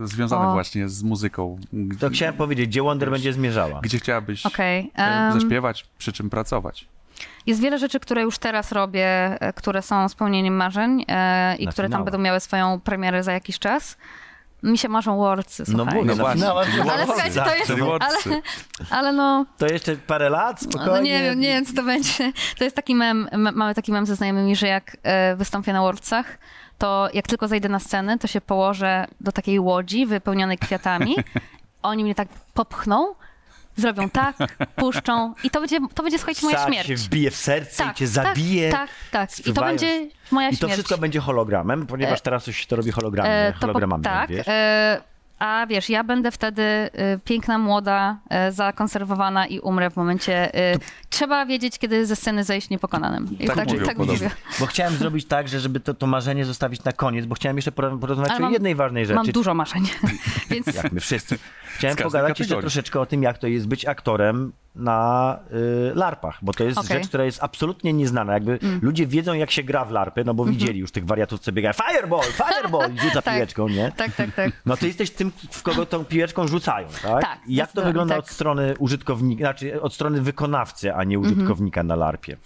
związane 0.03 0.47
O. 0.47 0.53
właśnie 0.53 0.89
z 0.89 1.03
muzyką? 1.03 1.59
To 1.99 2.09
chciałem 2.09 2.35
powiedzieć, 2.35 2.67
gdzie 2.67 2.83
Wonder 2.83 3.11
będzie 3.11 3.33
zmierzała. 3.33 3.79
Gdzie 3.81 3.97
chciałabyś 3.99 4.45
Okej, 4.45 4.91
e, 4.97 4.99
em, 4.99 5.33
zaśpiewać, 5.39 5.85
przy 5.97 6.13
czym 6.13 6.29
pracować? 6.29 6.87
Jest 7.45 7.61
wiele 7.61 7.77
rzeczy, 7.79 7.99
które 7.99 8.21
już 8.21 8.37
teraz 8.37 8.71
robię, 8.71 9.07
e, 9.41 9.53
które 9.53 9.81
są 9.81 10.09
spełnieniem 10.09 10.55
marzeń 10.55 11.05
e, 11.07 11.55
i 11.55 11.65
Na 11.65 11.71
które 11.71 11.89
tam 11.89 12.03
będą 12.03 12.17
miały 12.19 12.39
swoją 12.39 12.79
premierę 12.79 13.23
za 13.23 13.31
jakiś 13.31 13.59
czas. 13.59 13.97
Mi 14.63 14.77
się 14.77 14.89
marzą 14.89 15.17
Worldsy, 15.17 15.63
No 15.67 15.85
mówię, 15.85 16.03
No 16.05 16.15
właśnie. 16.15 16.47
Ale 16.91 17.05
słuchajcie, 17.05 17.41
to 17.41 17.55
jest- 17.55 17.71
ale- 17.71 17.79
Wordsy. 17.83 18.41
Ale 18.89 19.13
no, 19.13 19.45
To 19.57 19.67
jeszcze 19.67 19.95
parę 19.95 20.29
lat, 20.29 20.61
spokojnie. 20.61 20.91
no 20.93 21.01
nie 21.01 21.23
wiem, 21.23 21.39
nie 21.39 21.47
wiem, 21.47 21.65
co 21.65 21.73
to 21.73 21.83
będzie. 21.83 22.31
To 22.57 22.63
jest 22.63 22.75
taki 22.75 22.95
mem, 22.95 23.27
mamy 23.53 23.75
taki 23.75 23.91
mem 23.91 24.05
ze 24.05 24.15
znajomymi, 24.15 24.55
że 24.55 24.67
jak 24.67 24.97
e, 25.03 25.35
wystąpię 25.35 25.73
na 25.73 25.81
Worldsach, 25.81 26.37
to 26.77 27.09
jak 27.13 27.27
tylko 27.27 27.47
zejdę 27.47 27.69
na 27.69 27.79
scenę, 27.79 28.19
to 28.19 28.27
się 28.27 28.41
położę 28.41 29.07
do 29.21 29.31
takiej 29.31 29.59
łodzi 29.59 30.05
wypełnionej 30.05 30.57
kwiatami. 30.57 31.15
Oni 31.83 32.03
mnie 32.03 32.15
tak 32.15 32.27
popchną, 32.53 33.15
zrobią 33.75 34.09
tak, 34.09 34.35
puszczą 34.75 35.33
i 35.43 35.49
to 35.49 35.59
będzie, 35.59 35.77
to 35.95 36.03
będzie 36.03 36.17
słuchajcie, 36.17 36.45
moja 36.45 36.65
śmierć. 36.65 36.87
się 36.87 36.95
wbije 36.95 37.31
w 37.31 37.35
serce 37.35 37.83
i 37.83 37.87
cię 37.87 38.05
tak, 38.05 38.07
zabije. 38.07 38.71
Tak, 38.71 38.89
tak. 39.11 39.47
I 39.47 39.53
to 39.53 39.61
będzie 39.61 40.07
moja 40.31 40.49
I 40.49 40.51
to 40.51 40.57
śmierć. 40.57 40.73
wszystko 40.73 40.97
będzie 40.97 41.19
hologramem, 41.19 41.87
ponieważ 41.87 42.21
teraz 42.21 42.47
już 42.47 42.57
się 42.57 42.67
to 42.67 42.75
robi 42.75 42.91
hologramem, 42.91 43.31
E, 43.31 43.53
to 43.53 43.59
po- 43.59 43.67
hologramami, 43.67 44.03
tak, 44.03 44.29
wiesz? 44.29 44.47
e, 44.47 45.01
a 45.39 45.65
wiesz, 45.69 45.89
ja 45.89 46.03
będę 46.03 46.31
wtedy 46.31 46.61
e, 46.63 46.89
piękna, 47.25 47.57
młoda, 47.57 48.17
e, 48.29 48.51
zakonserwowana 48.51 49.47
i 49.47 49.59
umrę 49.59 49.89
w 49.89 49.95
momencie. 49.95 50.55
e, 50.55 50.75
Trzeba 51.09 51.45
wiedzieć, 51.45 51.79
kiedy 51.79 52.05
ze 52.05 52.15
sceny 52.15 52.43
zejść 52.43 52.69
niepokonanym. 52.69 53.27
I 53.39 53.47
Tak 53.47 53.55
mówią 53.67 53.85
tak 53.85 53.97
podobno. 53.97 54.13
mówię. 54.13 54.29
Bo 54.59 54.65
chciałem 54.65 54.93
zrobić 54.93 55.25
tak, 55.25 55.47
że 55.47 55.59
żeby 55.59 55.79
to, 55.79 55.93
to 55.93 56.07
marzenie 56.07 56.45
zostawić 56.45 56.83
na 56.83 56.91
koniec, 56.91 57.25
bo 57.25 57.35
chciałem 57.35 57.57
jeszcze 57.57 57.71
poro- 57.71 57.99
porozmawiać 57.99 58.41
o 58.41 58.49
jednej 58.49 58.75
ważnej 58.75 59.05
rzeczy. 59.05 59.15
Mam 59.15 59.25
dużo 59.25 59.53
marzeń. 59.53 59.83
Więc 60.49 60.67
Jak 60.75 60.91
my 60.91 60.99
wszyscy. 60.99 61.37
Chciałem 61.77 61.97
pogadać 61.97 62.29
jeszcze 62.29 62.43
kategorii. 62.43 62.61
troszeczkę 62.61 62.99
o 62.99 63.05
tym, 63.05 63.23
jak 63.23 63.37
to 63.37 63.47
jest 63.47 63.67
być 63.67 63.85
aktorem 63.85 64.51
na 64.75 65.39
y, 65.91 65.95
larpach, 65.95 66.37
bo 66.41 66.53
to 66.53 66.63
jest 66.63 66.77
Okej. 66.77 66.97
rzecz, 66.97 67.07
która 67.07 67.23
jest 67.25 67.43
absolutnie 67.43 67.93
nieznana. 67.93 68.33
Jakby 68.33 68.59
Mm. 68.63 68.79
ludzie 68.83 69.07
wiedzą, 69.07 69.33
jak 69.33 69.51
się 69.51 69.63
gra 69.63 69.85
w 69.85 69.91
larpy, 69.91 70.23
no 70.25 70.33
bo 70.33 70.45
widzieli 70.45 70.79
już 70.79 70.91
tych 70.91 71.05
wariatów, 71.05 71.39
co 71.39 71.51
biegają 71.51 71.73
fireball, 71.73 72.23
fireball 72.23 72.93
i 72.93 72.99
rzuca. 72.99 73.21
Tak. 73.23 73.35
piłeczką, 73.35 73.67
nie? 73.67 73.91
tak, 73.97 74.15
tak, 74.15 74.35
tak. 74.35 74.51
No 74.65 74.77
ty 74.77 74.87
jesteś 74.87 75.11
tym, 75.11 75.31
w 75.51 75.63
kogo 75.63 75.85
tą 75.85 76.05
piłeczką 76.05 76.47
rzucają, 76.47 76.87
tak? 77.03 77.21
Tak, 77.21 77.39
I 77.47 77.55
jak 77.55 77.71
to 77.71 77.81
wygląda 77.81 78.15
tak. 78.15 78.23
od 78.23 78.29
strony 78.29 78.75
użytkownika, 78.79 79.39
znaczy 79.43 79.81
od 79.81 79.93
strony 79.93 80.21
wykonawcy, 80.21 80.93
a 80.93 81.03
nie 81.03 81.17
Mhm. 81.17 81.33
użytkownika 81.35 81.83
na 81.83 81.95
larpie? 81.95 82.37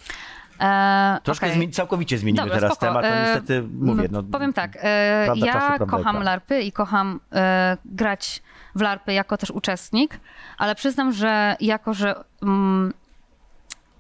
E, 0.62 1.20
Troszkę 1.24 1.50
zmi- 1.50 1.72
całkowicie 1.74 2.18
zmienimy 2.18 2.44
Dobra, 2.46 2.56
teraz 2.56 2.72
spoko. 2.72 2.86
temat, 2.86 3.02
to 3.04 3.10
E, 3.10 3.24
niestety 3.24 3.64
mówię, 3.80 4.08
no, 4.12 4.24
Powiem 4.24 4.54
tak, 4.54 4.78
e, 4.82 5.22
prawda 5.26 5.46
ja 5.46 5.54
czasu, 5.54 5.68
prawda 5.68 5.86
kocham 5.98 6.24
larpy 6.24 6.62
i 6.62 6.72
kocham 6.72 7.20
e, 7.34 7.78
grać 7.86 8.42
w 8.76 8.82
larpy 8.82 9.14
jako 9.14 9.38
też 9.38 9.52
uczestnik, 9.52 10.20
ale 10.58 10.76
przyznam, 10.76 11.14
że 11.14 11.56
jako, 11.60 11.94
że 11.94 12.16
mm, 12.44 12.94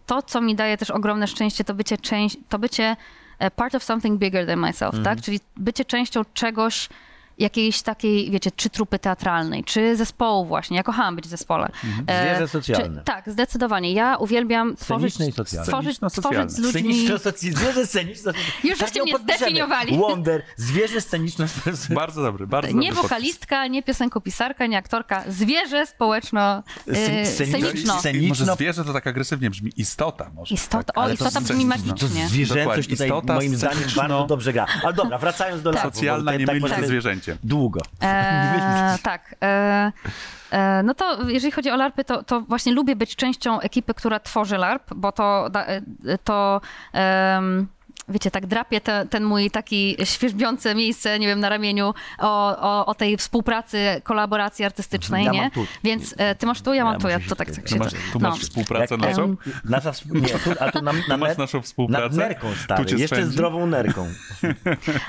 to, 0.06 0.22
co 0.22 0.42
mi 0.42 0.56
daje 0.56 0.78
też 0.78 0.92
ogromne 0.92 1.28
szczęście, 1.28 1.64
to 1.64 1.74
bycie 1.74 1.98
część, 1.98 2.38
to 2.50 2.60
bycie 2.60 2.96
e, 3.40 3.52
part 3.52 3.76
of 3.76 3.84
something 3.84 4.20
bigger 4.20 4.48
than 4.48 4.60
myself, 4.60 4.96
Mhm. 4.96 5.04
tak? 5.04 5.26
Czyli 5.26 5.40
bycie 5.58 5.86
częścią 5.86 6.22
czegoś, 6.34 6.90
jakiejś 7.38 7.82
takiej, 7.82 8.32
wiecie, 8.32 8.52
czy 8.56 8.70
trupy 8.70 9.00
teatralnej, 9.00 9.64
czy 9.64 9.96
zespołu 9.96 10.46
właśnie. 10.46 10.78
Ja 10.78 10.84
kochałam 10.84 11.16
być 11.16 11.26
w 11.26 11.30
zespole. 11.30 11.66
E, 11.68 11.88
Mhm. 11.88 12.28
Zwierzę 12.28 12.48
socjalne. 12.48 12.98
Czy, 13.00 13.06
tak, 13.06 13.30
zdecydowanie. 13.30 13.94
Ja 13.94 14.18
uwielbiam 14.18 14.76
tworzyć, 14.76 15.14
tworzyć, 15.14 15.36
Sceniczno-socjalne. 15.36 15.68
tworzyć 15.68 16.52
z 16.52 16.58
ludźmi... 16.60 17.08
Zwierzę 17.56 17.86
sceniczne. 17.88 18.34
Już 18.64 18.78
Tak 18.80 18.88
żeście 18.88 19.02
mnie 19.04 19.18
zdefiniowali. 19.18 19.98
Wonder, 19.98 20.42
zwierzę 20.56 21.02
sceniczne. 21.02 21.48
Bardzo 21.90 22.22
dobry, 22.24 22.48
bardzo 22.48 22.68
Nie 22.68 22.74
dobry 22.74 22.88
podpis. 22.88 23.02
wokalistka, 23.10 23.68
nie 23.68 23.84
piosenkopisarka, 23.84 24.68
nie 24.68 24.78
aktorka. 24.78 25.24
Zwierzę 25.28 25.88
społeczno 25.88 26.64
e, 26.88 27.26
sceniczno- 27.26 28.28
może 28.30 28.46
zwierzę 28.46 28.84
to 28.86 28.94
tak 28.94 29.08
agresywnie 29.08 29.50
brzmi. 29.50 29.72
Istota 29.78 30.32
może. 30.36 30.56
Istota, 30.56 30.84
tak, 30.94 30.98
o, 30.98 31.10
istota 31.10 31.42
brzmi 31.42 31.66
magicznie. 31.66 31.94
To 32.24 32.28
zwierzęcość 32.28 32.90
tutaj 32.90 33.08
Istota 33.08 33.34
moim 33.36 33.56
zdaniem 33.56 33.84
bardzo 33.96 34.26
dobrze 34.28 34.54
gra. 34.54 34.66
Ale 34.84 34.94
dobra, 34.94 35.18
wracając 35.18 35.62
do 35.62 35.74
Tak. 35.74 35.84
bo 35.84 35.92
Socjalna, 35.96 36.36
nie 36.36 36.46
tak 36.46 36.60
możemy- 36.60 36.82
ze 36.82 36.88
zwierzęciem. 36.88 37.27
Życie. 37.28 37.38
Długo. 37.44 37.80
E, 38.04 38.98
tak. 39.04 39.36
E, 39.44 39.92
e, 40.52 40.84
no 40.84 40.94
to 40.94 41.30
jeżeli 41.30 41.52
chodzi 41.52 41.72
o 41.72 41.76
LARPy, 41.76 42.04
to, 42.04 42.24
to 42.24 42.42
właśnie 42.42 42.74
lubię 42.74 42.96
być 42.96 43.16
częścią 43.16 43.60
ekipy, 43.60 43.94
która 43.94 44.20
tworzy 44.20 44.58
LARP, 44.58 44.94
bo 44.96 45.12
to, 45.12 45.50
e, 45.56 45.82
to 46.24 46.62
wiecie, 48.10 48.32
tak 48.32 48.46
drapie 48.46 48.82
te, 48.82 49.06
ten 49.06 49.24
mój 49.24 49.52
taki 49.52 49.98
świeżbiące 50.04 50.76
miejsce, 50.76 51.20
nie 51.20 51.28
wiem, 51.28 51.40
na 51.40 51.50
ramieniu 51.50 51.94
o, 52.20 52.58
o, 52.62 52.86
o 52.86 52.94
tej 52.96 53.18
współpracy, 53.18 54.02
kolaboracji 54.04 54.66
artystycznej, 54.66 55.26
Ja 55.26 55.32
nie? 55.32 55.42
mam 55.42 55.52
tu. 55.52 55.66
Więc 55.84 56.16
e, 56.18 56.36
ty 56.36 56.46
masz 56.46 56.62
tu, 56.62 56.74
ja 56.74 56.84
mam 56.84 56.94
Ja 56.94 57.00
tu, 57.00 57.08
ja 57.08 57.18
to 57.20 57.24
się 57.24 57.36
tak, 57.36 57.48
tutaj- 57.48 57.56
tak 57.56 57.64
Tu 57.66 57.70
się... 57.74 57.80
masz, 57.80 57.94
tu 58.14 58.20
no. 58.20 58.30
masz 58.30 58.40
współpracę 58.40 58.96
Jak- 58.96 59.02
naszą? 59.02 59.36
Nasza. 59.66 59.92
Nie, 60.12 60.28
tu, 60.28 60.52
a 60.60 60.72
tu 60.72 60.82
na, 60.82 60.94
na, 60.94 61.02
Tu 61.04 61.18
masz 61.18 61.38
naszą 61.38 61.58
nad 61.58 61.66
współpracę? 61.66 62.16
nerką, 62.18 62.48
stary. 62.64 62.84
Jeszcze 62.98 63.16
spędzi? 63.16 63.32
zdrową 63.32 63.68
nerką. 63.68 64.08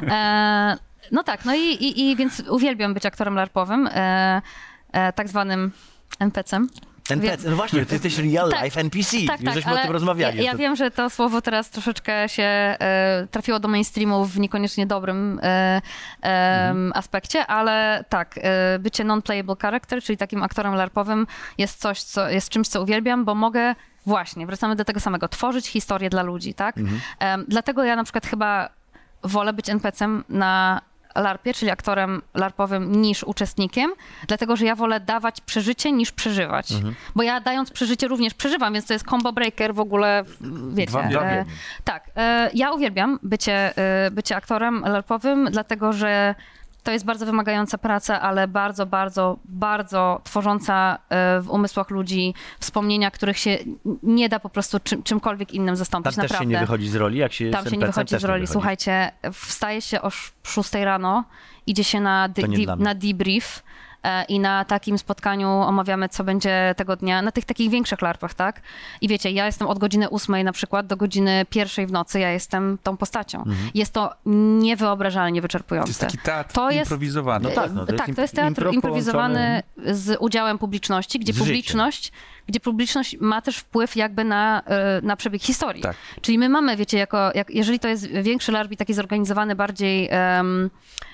E, 0.09 0.77
no 1.13 1.23
tak, 1.23 1.45
no 1.45 1.55
i, 1.55 1.61
i, 1.61 2.11
i 2.11 2.17
więc 2.17 2.41
uwielbiam 2.41 2.95
być 2.95 3.07
aktorem 3.07 3.35
larpowym, 3.35 3.87
e, 3.95 4.43
e, 4.93 5.13
tak 5.13 5.29
zwanym 5.29 5.73
NPC-em. 6.19 6.69
NPC, 7.11 7.51
no 7.51 7.57
właśnie, 7.57 7.87
ty 7.87 7.95
jesteś 7.95 8.19
real 8.19 8.51
Tak, 8.51 8.65
life 8.65 8.81
NPC. 8.81 9.17
Tak, 9.27 9.41
Już 9.41 9.45
tak, 9.45 9.55
żeśmy 9.55 9.73
o 9.73 9.75
ale 9.75 9.83
tym 9.83 9.93
rozmawiali. 9.93 10.39
Ja, 10.39 10.45
ja 10.45 10.55
wiem, 10.55 10.77
że 10.77 10.91
to 10.91 11.11
słowo 11.11 11.43
teraz 11.43 11.71
troszeczkę 11.71 12.29
się 12.29 12.43
e, 12.43 13.27
trafiło 13.31 13.61
do 13.61 13.69
mainstreamu 13.69 14.25
w 14.25 14.39
niekoniecznie 14.39 14.87
dobrym 14.87 15.41
e, 15.43 15.81
Mhm. 16.23 16.93
aspekcie, 16.95 17.47
ale 17.47 18.05
tak, 18.09 18.39
e, 18.43 18.79
bycie 18.79 19.05
non-playable 19.05 19.57
character, 19.63 20.03
czyli 20.03 20.17
takim 20.17 20.43
aktorem 20.43 20.75
larpowym 20.75 21.27
jest 21.59 21.81
coś, 21.81 22.03
co 22.03 22.29
jest 22.29 22.49
czymś, 22.49 22.69
co 22.69 22.83
uwielbiam, 22.83 23.25
bo 23.25 23.35
mogę 23.35 23.75
właśnie, 24.07 24.47
wracamy 24.47 24.77
do 24.77 24.85
tego 24.85 25.01
samego, 25.01 25.29
tworzyć 25.29 25.67
historię 25.67 26.11
dla 26.11 26.23
ludzi, 26.23 26.55
tak? 26.55 26.77
Mhm. 26.79 27.45
Dlatego 27.49 27.85
ja 27.85 27.97
na 27.97 28.05
przykład 28.05 28.27
chyba 28.27 28.69
wolę 29.23 29.53
być 29.53 29.69
NPC-em 29.71 30.25
na 30.29 30.81
larpie, 31.15 31.55
czyli 31.55 31.71
aktorem 31.71 32.23
larpowym 32.35 33.03
niż 33.03 33.25
uczestnikiem, 33.25 33.91
dlatego 34.27 34.57
że 34.57 34.65
ja 34.65 34.75
wolę 34.75 35.01
dawać 35.01 35.41
przeżycie 35.41 35.93
niż 35.93 36.13
przeżywać. 36.13 36.73
Mhm. 36.73 36.95
Bo 37.17 37.23
ja 37.23 37.41
dając 37.41 37.71
przeżycie 37.71 38.09
również 38.09 38.35
przeżywam, 38.35 38.73
więc 38.73 38.87
to 38.87 38.93
jest 38.93 39.07
combo 39.07 39.33
breaker 39.33 39.75
w 39.75 39.81
ogóle, 39.81 40.25
wiecie. 40.71 40.91
Dwa 40.91 41.03
w 41.03 41.17
e, 41.17 41.45
tak, 41.85 42.11
e, 42.17 42.51
ja 42.55 42.73
uwielbiam 42.73 43.19
bycie, 43.23 43.77
e, 43.77 44.11
bycie 44.11 44.37
aktorem 44.37 44.81
larpowym, 44.81 45.49
dlatego 45.51 45.93
że 45.93 46.35
to 46.89 46.93
jest 46.93 47.05
bardzo 47.05 47.27
wymagająca 47.27 47.79
praca, 47.79 48.21
ale 48.21 48.49
bardzo, 48.49 48.87
bardzo, 48.87 49.39
bardzo 49.45 50.21
tworząca 50.25 50.99
e, 51.09 51.41
w 51.41 51.51
umysłach 51.51 51.91
ludzi 51.91 52.35
wspomnienia, 52.61 53.11
których 53.11 53.39
się 53.39 53.59
nie 54.03 54.29
da 54.29 54.41
po 54.41 54.49
prostu 54.49 54.81
czym, 54.81 55.03
czymkolwiek 55.03 55.55
innym 55.55 55.67
Tam 55.69 55.77
zastąpić. 55.77 56.15
też 56.15 56.29
się 56.29 56.33
naprawdę. 56.33 56.55
nie 56.55 56.61
wychodzi 56.61 56.89
z 56.89 56.95
roli, 56.95 57.19
jak 57.19 57.33
się 57.33 57.51
Tam 57.51 57.65
się 57.65 57.77
nie 57.77 57.87
wychodzi 57.87 58.19
z 58.19 58.25
roli. 58.25 58.41
wychodzi. 58.41 58.53
Słuchajcie, 58.53 59.11
wstaje 59.33 59.83
się 59.83 60.03
o 60.03 60.11
6 60.43 60.73
rano, 60.75 61.25
idzie 61.67 61.85
się 61.85 62.01
na, 62.01 62.29
de- 62.29 62.77
na 62.79 62.95
debrief 62.95 63.63
i 64.29 64.41
na 64.41 64.65
takim 64.65 64.99
spotkaniu 64.99 65.49
omawiamy, 65.49 66.09
co 66.09 66.25
będzie 66.25 66.75
tego 66.77 66.97
dnia, 66.97 67.23
na 67.23 67.33
tych 67.33 67.45
takich 67.45 67.71
większych 67.71 68.03
larpach, 68.03 68.35
tak? 68.35 68.61
I 69.01 69.09
wiecie, 69.09 69.31
ja 69.31 69.47
jestem 69.47 69.69
od 69.69 69.79
godziny 69.79 70.11
8 70.11 70.43
na 70.45 70.53
przykład 70.53 70.87
do 70.87 70.97
godziny 70.97 71.47
pierwszej 71.51 71.87
w 71.87 71.93
nocy, 71.93 72.21
ja 72.21 72.31
jestem 72.31 72.79
tą 72.83 72.97
postacią. 72.97 73.39
Mhm. 73.39 73.57
Jest 73.75 73.93
to 73.93 74.15
niewyobrażalnie 74.27 75.43
wyczerpujące. 75.43 75.87
To 75.87 75.91
jest 75.91 76.01
taki 76.01 76.19
teatr 76.19 76.53
To 76.55 76.71
jest- 76.71 76.81
improwizowany. 76.91 77.49
No 77.49 77.55
tak, 77.55 77.73
no, 77.73 77.87
to 77.87 77.93
jest 77.93 77.99
tak, 78.05 78.09
imp- 78.09 78.15
to 78.17 78.23
jest 78.23 78.35
teatr 78.35 78.49
impro 78.49 78.71
improwizowany 78.71 79.63
z 79.87 80.17
udziałem 80.21 80.59
publiczności, 80.59 81.19
gdzie 81.19 81.33
życiem. 81.33 81.47
publiczność, 81.47 82.13
gdzie 82.47 82.61
publiczność 82.61 83.17
ma 83.21 83.43
też 83.43 83.57
wpływ 83.59 83.97
jakby 83.97 84.25
na, 84.25 84.63
e, 84.67 85.01
na 85.03 85.17
przebieg 85.17 85.43
historii. 85.43 85.83
Tak. 85.83 85.97
Czyli 86.21 86.39
my 86.39 86.49
mamy, 86.49 86.77
wiecie, 86.77 86.99
jako, 86.99 87.31
jak, 87.35 87.51
jeżeli 87.51 87.79
to 87.79 87.89
jest 87.89 88.07
większy 88.07 88.53
larbi, 88.53 88.77
taki 88.77 88.95
zorganizowany 88.95 89.55
bardziej 89.55 90.09
em, 90.11 90.71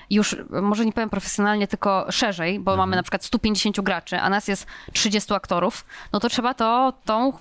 już, 0.09 0.35
może 0.61 0.85
nie 0.85 0.93
powiem 0.93 1.09
profesjonalnie, 1.09 1.67
tylko 1.67 2.05
szerzej, 2.09 2.59
bo 2.59 2.71
Mhm. 2.71 2.89
mamy 2.89 2.95
na 2.95 3.03
przykład 3.03 3.25
150 3.25 3.81
graczy, 3.81 4.19
a 4.19 4.29
nas 4.29 4.47
jest 4.47 4.67
30 4.93 5.33
aktorów, 5.33 5.85
no 6.13 6.19
to 6.19 6.29
trzeba 6.29 6.53
to, 6.53 6.93
tą 7.05 7.33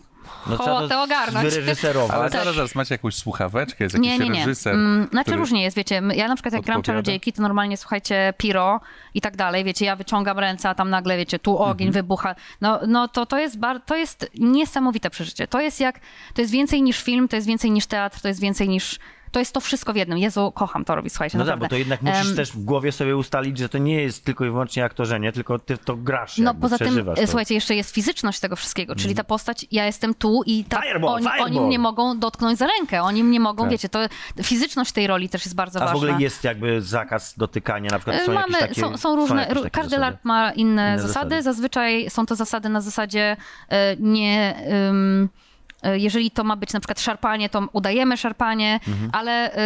No, 0.47 0.57
hołotę 0.57 0.89
to 0.89 1.03
ogarnąć. 1.03 1.49
Wyreżyserować. 1.55 2.11
Ale 2.17 2.31
Tak. 2.31 2.41
zaraz, 2.41 2.55
zaraz 2.57 2.75
macie 2.75 2.95
jakąś 2.95 3.15
słuchaweczkę, 3.15 3.85
jest 3.85 3.95
jakiś 3.95 4.11
Nie, 4.11 4.19
nie, 4.19 4.29
nie. 4.31 4.39
reżyser. 4.47 4.75
Mm, 4.75 5.09
Znaczy 5.11 5.25
który- 5.25 5.37
różnie 5.37 5.63
jest, 5.63 5.77
wiecie, 5.77 6.03
ja 6.15 6.29
na 6.29 6.35
przykład 6.35 6.55
jak 6.55 6.63
gram 6.63 6.83
czarodziejki, 6.83 7.33
to 7.33 7.43
normalnie 7.43 7.77
słuchajcie 7.77 8.35
piro 8.39 8.81
i 9.15 9.21
tak 9.21 9.37
dalej, 9.37 9.65
wiecie, 9.65 9.85
ja 9.85 9.97
wyciągam 9.97 10.39
ręce, 10.39 10.69
a 10.69 10.75
tam 10.75 10.91
nagle, 10.91 11.17
wiecie, 11.17 11.39
tu 11.39 11.59
ogień 11.59 11.89
Mhm. 11.89 11.93
wybucha. 12.05 12.35
No, 12.61 12.81
no 12.87 13.09
to, 13.09 13.27
to, 13.27 13.39
jest 13.39 13.59
bar- 13.59 13.81
to 13.87 13.97
jest 13.97 14.31
niesamowite 14.39 15.11
przeżycie. 15.11 15.47
To 15.49 15.61
jest 15.61 15.81
jak, 15.81 16.01
to 16.35 16.41
jest 16.41 16.53
więcej 16.53 16.83
niż 16.83 17.03
film, 17.03 17.29
to 17.29 17.37
jest 17.37 17.49
więcej 17.49 17.71
niż 17.71 17.87
teatr, 17.87 18.21
to 18.21 18.29
jest 18.29 18.41
więcej 18.41 18.69
niż, 18.69 18.99
to 19.35 19.39
jest 19.41 19.53
to 19.53 19.61
wszystko 19.61 19.93
w 19.93 19.97
jednym. 19.97 20.19
Jezu, 20.19 20.53
kocham 20.55 20.85
to 20.85 20.95
robić, 20.95 21.13
słuchajcie, 21.13 21.39
No 21.39 21.45
tak, 21.45 21.59
bo 21.59 21.69
to 21.69 21.77
jednak 21.77 22.03
musisz 22.03 22.31
Em, 22.31 22.37
też 22.37 22.53
w 22.53 22.65
głowie 22.65 22.93
sobie 22.93 23.17
ustalić, 23.17 23.59
że 23.59 23.69
to 23.69 23.79
nie 23.79 24.03
jest 24.03 24.25
tylko 24.25 24.45
i 24.45 24.49
wyłącznie 24.51 24.85
aktorzenie, 24.85 25.33
tylko 25.33 25.59
ty 25.59 25.77
w 25.77 25.85
to 25.85 25.97
grasz, 25.97 26.39
No 26.39 26.55
poza 26.55 26.79
tym, 26.79 27.05
to. 27.05 27.27
słuchajcie, 27.27 27.55
jeszcze 27.55 27.75
jest 27.75 27.91
fizyczność 27.91 28.41
tego 28.41 28.57
wszystkiego, 28.57 28.95
czyli 28.97 29.15
ta 29.15 29.25
postać, 29.25 29.67
ja 29.71 29.87
jestem 29.87 30.15
tu 30.15 30.43
i 30.47 30.65
tak, 30.65 30.83
Fireball, 30.85 31.15
oni, 31.15 31.27
oni 31.27 31.39
fireball. 31.45 31.67
mnie 31.67 31.79
mogą 31.79 32.19
dotknąć 32.19 32.59
za 32.59 32.67
rękę, 32.67 33.03
oni 33.03 33.25
mnie 33.25 33.41
mogą, 33.41 33.63
Tak. 33.63 33.73
wiecie, 33.73 33.89
to 33.89 33.99
fizyczność 34.43 34.93
tej 34.93 35.07
roli 35.07 35.29
też 35.29 35.45
jest 35.45 35.55
bardzo 35.55 35.79
A 35.79 35.83
w 35.83 35.85
ważna. 35.93 35.97
ogóle 36.09 36.23
jest 36.23 36.45
jakby 36.45 36.83
zakaz 36.83 37.35
dotykania, 37.39 37.91
na 37.91 37.99
przykład 37.99 38.23
są 38.23 38.33
Mamy, 38.33 38.53
jakieś 38.61 38.69
takie... 38.69 38.81
są, 38.81 38.97
są 38.97 39.17
różne, 39.17 39.47
takie 39.47 39.71
każdy 39.71 39.91
zasady? 39.91 40.01
LARP 40.01 40.25
ma 40.25 40.53
inne, 40.53 40.73
Inne 40.73 40.99
zasady. 40.99 41.13
zasady. 41.13 41.43
Zazwyczaj 41.43 42.11
są 42.11 42.27
to 42.27 42.37
zasady 42.37 42.69
na 42.69 42.81
zasadzie 42.81 43.37
e, 43.69 43.97
nie... 43.97 44.55
e, 44.57 45.44
jeżeli 45.93 46.31
to 46.31 46.45
ma 46.45 46.57
być 46.57 46.73
na 46.73 46.81
przykład 46.81 47.01
szarpanie, 47.01 47.49
to 47.49 47.69
udajemy 47.73 48.17
szarpanie, 48.17 48.81
Mhm. 48.89 49.11
ale 49.13 49.57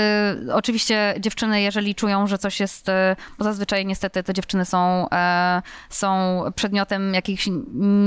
y, 0.46 0.54
oczywiście 0.54 1.14
dziewczyny, 1.20 1.62
jeżeli 1.62 1.94
czują, 1.94 2.26
że 2.26 2.38
coś 2.38 2.60
jest, 2.60 2.88
y, 2.88 2.92
bo 3.38 3.44
zazwyczaj 3.44 3.86
niestety 3.86 4.22
te 4.22 4.34
dziewczyny 4.34 4.64
są, 4.64 5.08
e, 5.10 5.62
są 5.90 6.40
przedmiotem 6.54 7.14
jakichś 7.14 7.48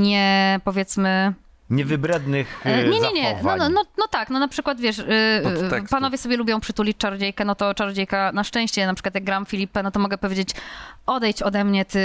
nie, 0.01 0.59
powiedzmy, 0.63 1.33
Niewybrednych 1.69 2.61
E, 2.65 2.75
e, 2.75 2.87
Nie, 2.89 2.99
nie, 2.99 3.13
nie. 3.13 3.39
No, 3.43 3.55
no, 3.57 3.69
no, 3.69 3.83
no 3.97 4.07
tak, 4.11 4.29
no 4.29 4.39
na 4.39 4.47
przykład 4.47 4.79
wiesz, 4.79 5.01
panowie 5.89 6.17
sobie 6.17 6.37
lubią 6.37 6.59
przytulić 6.59 6.97
czarodziejkę, 6.97 7.45
no 7.45 7.55
to 7.55 7.73
czarodziejka 7.73 8.31
na 8.31 8.43
szczęście, 8.43 8.85
na 8.85 8.93
przykład 8.93 9.15
jak 9.15 9.23
gram 9.23 9.45
Filipę, 9.45 9.83
no 9.83 9.91
to 9.91 9.99
mogę 9.99 10.17
powiedzieć, 10.17 10.49
odejdź 11.05 11.41
ode 11.41 11.63
mnie, 11.63 11.85
ty 11.85 11.99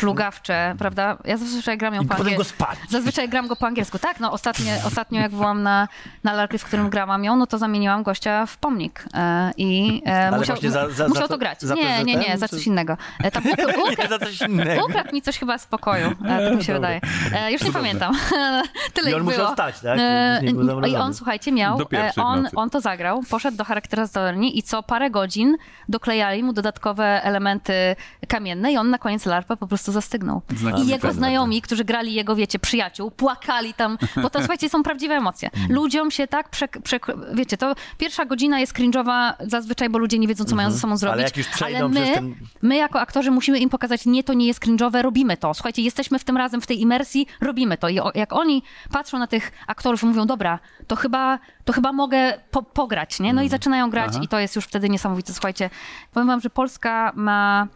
plugawcze, 0.00 0.74
prawda? 0.78 1.16
Ja 1.24 1.36
zazwyczaj 1.36 1.78
gram 1.78 1.94
ją 1.94 2.02
I 2.02 2.06
po 2.06 2.14
angielsku. 2.16 2.64
Zazwyczaj 2.90 3.28
gram 3.28 3.48
go 3.48 3.56
po 3.56 3.66
angielsku. 3.66 3.98
Tak, 3.98 4.20
no 4.20 4.32
ostatnio, 4.32 4.72
ostatnio 4.86 5.20
jak 5.20 5.30
byłam 5.30 5.62
na, 5.62 5.88
na 6.24 6.32
larpie, 6.32 6.58
w 6.58 6.64
którym 6.64 6.90
grałam 6.90 7.24
ją, 7.24 7.36
no 7.36 7.46
to 7.46 7.58
zamieniłam 7.58 8.02
gościa 8.02 8.46
w 8.46 8.56
pomnik 8.56 9.04
e, 9.14 9.50
i 9.56 10.02
e, 10.06 10.30
musiał, 10.38 10.56
za- 10.60 10.70
za- 10.90 11.08
musiał 11.08 11.14
za 11.14 11.20
to 11.22 11.28
to- 11.28 11.38
grać. 11.38 11.60
za 11.60 11.74
nie, 11.74 12.04
nie, 12.04 12.16
nie, 12.16 12.24
ten, 12.24 12.38
za 12.38 12.48
czy- 12.48 12.56
coś 12.56 12.66
innego. 12.66 12.96
E, 13.22 13.30
tam 13.30 13.42
ukra- 13.52 13.76
Nie, 13.76 13.92
ukradł, 13.92 14.08
za 14.10 14.18
coś 14.18 14.40
innego. 14.40 14.86
ukradł 14.86 15.12
mi 15.14 15.22
coś 15.22 15.38
chyba 15.38 15.58
z 15.58 15.66
pokoju, 15.66 16.06
e, 16.24 16.48
tak 16.48 16.56
mi 16.56 16.64
się 16.64 16.72
wydaje. 16.78 17.00
E, 17.34 17.52
już 17.52 17.62
nie 17.62 17.72
pamiętam. 17.72 18.14
Tyle 18.94 19.10
I 19.10 19.14
on 19.14 19.22
musiał 19.22 19.40
było. 19.40 19.52
stać, 19.52 19.80
tak? 19.80 19.98
E, 20.00 20.40
I 20.88 20.96
on, 20.96 21.14
słuchajcie, 21.14 21.52
miał, 21.52 21.78
e, 21.92 22.12
on, 22.16 22.48
on 22.56 22.70
to 22.70 22.80
zagrał, 22.80 23.22
poszedł 23.30 23.56
do 23.56 23.64
charakteryzatorni 23.64 24.58
i 24.58 24.62
co 24.62 24.82
parę 24.82 25.10
godzin 25.10 25.56
doklejali 25.88 26.42
mu 26.42 26.52
dodatkowe 26.52 27.22
elementy 27.24 27.96
kamienne 28.28 28.72
i 28.72 28.76
on 28.76 28.90
na 28.90 28.98
koniec 28.98 29.26
larpę 29.26 29.56
po 29.56 29.66
prostu 29.66 29.83
zastygnął. 29.92 30.42
Znaczy, 30.56 30.82
I 30.82 30.86
jego 30.86 31.12
znajomi, 31.12 31.62
którzy 31.62 31.84
grali 31.84 32.14
jego, 32.14 32.36
wiecie, 32.36 32.58
przyjaciół, 32.58 33.10
płakali 33.10 33.74
tam, 33.74 33.98
bo 34.22 34.30
to, 34.30 34.38
słuchajcie, 34.44 34.68
są 34.68 34.82
prawdziwe 34.82 35.14
emocje. 35.14 35.50
Ludziom 35.68 36.10
się 36.10 36.26
tak, 36.26 36.50
przek- 36.50 36.80
przek- 36.80 37.34
wiecie, 37.34 37.56
to 37.56 37.74
pierwsza 37.98 38.24
godzina 38.24 38.60
jest 38.60 38.72
cringe'owa 38.72 39.32
zazwyczaj, 39.46 39.88
bo 39.88 39.98
ludzie 39.98 40.18
nie 40.18 40.28
wiedzą, 40.28 40.44
co 40.44 40.56
mają 40.56 40.70
ze 40.70 40.78
sobą 40.78 40.96
zrobić. 40.96 41.22
jak 41.22 41.36
już 41.36 41.46
przejdą 41.48 41.78
ale 41.78 41.88
my, 41.88 42.14
ten- 42.14 42.34
my 42.62 42.76
jako 42.76 43.00
aktorzy 43.00 43.30
musimy 43.30 43.58
im 43.58 43.68
pokazać, 43.68 44.06
nie, 44.06 44.24
to 44.24 44.32
nie 44.32 44.46
jest 44.46 44.60
cringe'owe, 44.60 45.02
robimy 45.02 45.36
to. 45.36 45.54
Słuchajcie, 45.54 45.82
jesteśmy 45.82 46.18
w 46.18 46.24
tym 46.24 46.36
razem, 46.36 46.60
w 46.60 46.66
tej 46.66 46.80
imersji, 46.80 47.26
robimy 47.40 47.78
to. 47.78 47.88
I 47.88 47.98
jak 48.14 48.32
oni 48.32 48.62
patrzą 48.92 49.18
na 49.18 49.26
tych 49.26 49.52
aktorów 49.66 50.02
i 50.02 50.06
mówią, 50.06 50.26
dobra, 50.26 50.58
to 50.86 50.96
chyba, 50.96 51.38
to 51.64 51.72
chyba 51.72 51.92
mogę 51.92 52.38
po, 52.50 52.62
pograć, 52.62 53.20
nie? 53.20 53.32
No 53.32 53.42
i 53.42 53.48
zaczynają 53.48 53.90
grać 53.90 54.10
Aha. 54.10 54.20
i 54.22 54.28
to 54.28 54.38
jest 54.38 54.56
już 54.56 54.64
wtedy 54.64 54.88
niesamowite. 54.88 55.32
Słuchajcie, 55.32 55.70
powiem 56.12 56.26
wam, 56.26 56.40
że 56.40 56.50
Polska 56.50 57.12
ma 57.14 57.68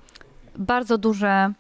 bardzo 0.59 0.99
duże 0.99 1.53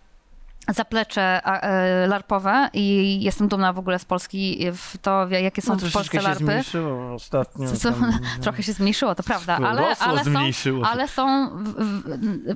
zaplecze 0.68 1.40
e, 1.44 2.06
larpowe 2.06 2.70
i 2.72 3.18
jestem 3.22 3.48
dumna 3.48 3.72
w 3.72 3.78
ogóle 3.78 3.98
z 3.98 4.04
Polski 4.04 4.66
w 4.72 4.98
to, 4.98 5.28
jakie 5.28 5.62
są 5.62 5.72
No, 5.82 5.88
w 5.88 5.92
Polsce 5.92 6.16
się 6.18 6.22
larpy. 6.22 6.44
zmniejszyło 6.44 7.14
ostatnio. 7.14 7.72
Co, 7.72 7.90
tam- 7.92 8.18
trochę 8.42 8.62
się 8.62 8.72
zmniejszyło, 8.72 9.14
to 9.14 9.22
prawda, 9.22 9.56
ale, 9.56 9.96
ale, 9.98 10.24
są, 10.24 10.52
się. 10.52 10.80
ale 10.84 11.08
są, 11.08 11.50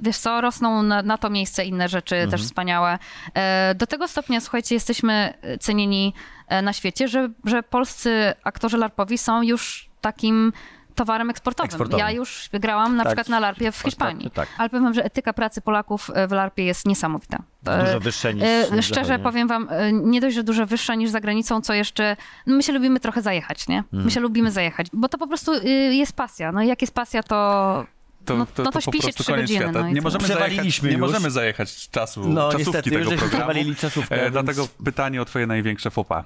wiesz 0.02 0.16
co, 0.18 0.40
rosną 0.40 0.82
na, 0.82 1.02
na 1.02 1.18
to 1.18 1.30
miejsce 1.30 1.64
inne 1.64 1.88
rzeczy 1.88 2.14
Mhm. 2.16 2.30
też 2.30 2.42
wspaniałe. 2.42 2.98
E, 3.34 3.74
Do 3.74 3.86
tego 3.86 4.08
stopnia, 4.08 4.40
słuchajcie, 4.40 4.74
jesteśmy 4.74 5.34
cenieni 5.60 6.14
e, 6.48 6.62
na 6.62 6.72
świecie, 6.72 7.08
że, 7.08 7.28
że 7.44 7.62
polscy 7.62 8.32
aktorzy 8.44 8.76
larpowi 8.78 9.18
są 9.18 9.42
już 9.42 9.90
takim 10.00 10.52
towarem 10.94 11.30
eksportowym. 11.30 11.66
Eksportowym. 11.66 12.06
Ja 12.06 12.10
już 12.12 12.48
grałam 12.52 12.96
na 12.96 13.04
Tak. 13.04 13.10
przykład 13.12 13.28
na 13.28 13.40
larpie 13.40 13.72
w 13.72 13.74
Ostatnio 13.74 13.90
Hiszpanii, 13.90 14.30
tak. 14.30 14.48
ale 14.58 14.68
powiem 14.70 14.84
wam, 14.84 14.94
że 14.94 15.04
etyka 15.04 15.32
pracy 15.32 15.60
Polaków 15.60 16.10
e, 16.14 16.28
w 16.28 16.32
larpie 16.32 16.64
jest 16.64 16.86
niesamowita. 16.86 17.38
E, 17.66 17.84
Dużo 17.84 18.00
wyższe 18.00 18.34
niż 18.34 18.44
E, 18.44 18.82
Szczerze 18.82 19.04
zachodnie. 19.04 19.18
powiem 19.18 19.48
wam, 19.48 19.68
e, 19.70 19.92
nie 19.92 20.20
dość, 20.20 20.34
że 20.36 20.42
dużo 20.44 20.66
wyższa 20.66 20.94
niż 20.94 21.10
za 21.10 21.20
granicą, 21.20 21.60
co 21.60 21.74
jeszcze, 21.74 22.16
no 22.46 22.56
my 22.56 22.62
się 22.62 22.72
lubimy 22.72 23.00
trochę 23.00 23.22
zajechać, 23.22 23.68
nie? 23.68 23.76
My 23.92 23.98
Mhm. 23.98 24.10
się 24.10 24.20
lubimy 24.20 24.50
zajechać, 24.50 24.86
bo 24.92 25.08
to 25.08 25.18
po 25.18 25.26
prostu 25.26 25.52
jest 25.90 26.12
pasja. 26.12 26.52
No 26.52 26.62
i 26.62 26.68
jak 26.68 26.80
jest 26.80 26.94
pasja, 26.94 27.22
to 27.22 27.86
to, 28.24 28.36
No- 28.36 28.46
to, 28.46 28.62
no 28.62 28.70
to 28.70 28.72
po 28.72 28.80
śpi 28.80 28.98
się 28.98 29.02
prostu 29.02 29.22
trzy 29.22 29.32
koniec 29.32 29.44
godziny, 29.50 29.64
świata. 29.64 29.80
no 29.82 29.88
nie 29.88 30.02
możemy 30.02 30.26
zajechać, 30.28 30.82
nie 30.82 30.98
możemy 30.98 31.30
zajechać 31.30 31.70
z 31.70 31.90
czasu, 31.90 32.28
No, 32.28 32.40
czasówki 32.52 32.58
niestety, 32.58 32.90
tego 32.90 32.98
już 32.98 33.08
programu. 33.08 33.30
przewalili 33.30 33.76
czasówkę, 33.76 34.16
E, 34.16 34.20
więc- 34.20 34.32
Dlatego 34.32 34.68
pytanie 34.84 35.22
o 35.22 35.24
twoje 35.24 35.46
największe 35.46 35.90
fopa. 35.90 36.24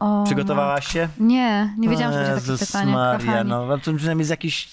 O, 0.00 0.24
Przygotowałaś 0.24 0.86
się? 0.86 1.08
Nie, 1.20 1.74
nie 1.78 1.88
wiedziałam, 1.88 2.12
że 2.12 2.18
będzie 2.18 2.34
Jezus 2.34 2.60
takie 2.60 2.66
pytanie. 2.72 2.92
Maria, 2.92 3.26
kochani. 3.26 3.50
no 3.50 3.66
a 3.74 3.78
to 3.78 3.92
przynajmniej 3.94 4.24
z 4.24 4.28
jakiejś 4.28 4.68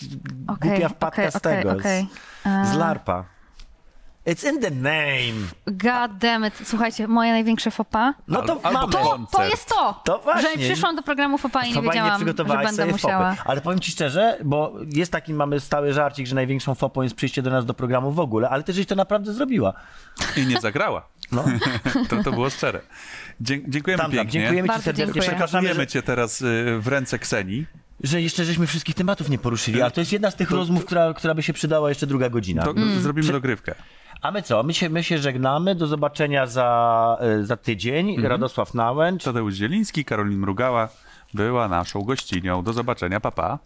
Okej, 0.47 0.69
głupia 0.71 0.89
wpadka 0.89 1.21
okej, 1.21 1.31
z 1.31 1.41
tego, 1.41 1.71
okej. 1.71 2.07
z, 2.65 2.69
z 2.69 2.73
E, 2.75 2.77
larpa. 2.77 3.23
It's 4.27 4.49
in 4.53 4.61
the 4.61 4.71
name. 4.71 5.47
God 5.67 6.17
damn 6.17 6.45
it. 6.45 6.53
Słuchajcie, 6.63 7.07
moje 7.07 7.31
największe 7.31 7.71
fopa. 7.71 8.13
No 8.27 8.41
to 8.41 8.59
Albo 8.63 8.79
mamy. 8.79 8.93
to- 8.93 9.19
To, 9.31 9.45
jest 9.45 9.69
to, 9.69 10.01
To 10.05 10.19
właśnie. 10.19 10.49
że 10.51 10.57
przyszłam 10.57 10.95
do 10.95 11.01
programu 11.03 11.37
fopa 11.37 11.63
i 11.65 11.67
nie 11.69 11.73
Fopa 11.75 11.87
wiedziałam, 11.87 12.11
że 12.11 12.15
przygotowałaś 12.15 12.65
będę 12.65 12.81
sobie 12.81 12.91
musiała. 12.91 13.35
Fopy. 13.35 13.49
Ale 13.49 13.61
powiem 13.61 13.79
ci 13.79 13.91
szczerze, 13.91 14.37
bo 14.45 14.73
jest 14.95 15.11
taki, 15.11 15.33
mamy 15.33 15.59
stały 15.59 15.93
żarcik, 15.93 16.27
że 16.27 16.35
największą 16.35 16.75
fopą 16.75 17.01
jest 17.01 17.15
przyjście 17.15 17.41
do 17.41 17.49
nas 17.51 17.65
do 17.65 17.73
programu 17.73 18.11
w 18.11 18.19
ogóle, 18.19 18.49
ale 18.49 18.63
ty 18.63 18.73
żeś 18.73 18.85
to 18.85 18.95
naprawdę 18.95 19.33
zrobiła. 19.33 19.73
I 20.37 20.45
nie 20.45 20.59
zagrała. 20.61 21.07
No. 21.31 21.45
To, 22.09 22.23
to 22.23 22.31
było 22.31 22.49
szczere. 22.49 22.79
Dzie 23.41 23.59
dziękujemy 23.67 24.03
Tam, 24.03 24.11
pięknie. 24.11 24.31
dziękujemy 24.31 24.67
ci 24.69 24.73
serdecznie. 24.75 25.05
dziękuję. 25.05 25.21
Przekazujemy, 25.21 25.45
Przekazujemy 25.67 25.79
że, 25.81 25.87
cię 25.87 26.01
teraz 26.03 26.41
y, 26.41 26.77
w 26.79 26.87
ręce 26.87 27.19
Kseni. 27.19 27.65
że 28.03 28.21
jeszcze 28.21 28.45
żeśmy 28.45 28.67
wszystkich 28.67 28.95
tematów 28.95 29.29
nie 29.29 29.37
poruszyli, 29.37 29.81
ale 29.81 29.91
to 29.91 30.01
jest 30.01 30.11
jedna 30.11 30.31
z 30.31 30.35
tych 30.35 30.51
rozmów, 30.51 30.85
która, 30.85 31.13
która 31.13 31.33
by 31.33 31.43
się 31.43 31.53
przydała 31.53 31.89
jeszcze 31.89 32.07
druga 32.07 32.29
godzina. 32.29 32.63
To 32.63 32.71
Mm. 32.71 33.01
zrobimy 33.01 33.31
dogrywkę. 33.31 33.75
A 34.21 34.31
my 34.31 34.41
co? 34.41 34.63
My 34.63 34.73
się, 34.73 34.89
my 34.89 35.03
się 35.03 35.17
żegnamy. 35.17 35.75
Do 35.75 35.87
zobaczenia 35.87 36.47
za, 36.47 37.17
y, 37.41 37.45
za 37.45 37.57
tydzień. 37.57 38.09
Mhm. 38.09 38.27
Radosław 38.27 38.73
Nałęcz. 38.73 39.23
Tadeusz 39.23 39.53
Zieliński, 39.53 40.05
Karolin 40.05 40.39
Mrugała 40.39 40.89
była 41.33 41.67
naszą 41.67 42.01
gościnią. 42.01 42.63
Do 42.63 42.73
zobaczenia, 42.73 43.19
papa. 43.19 43.59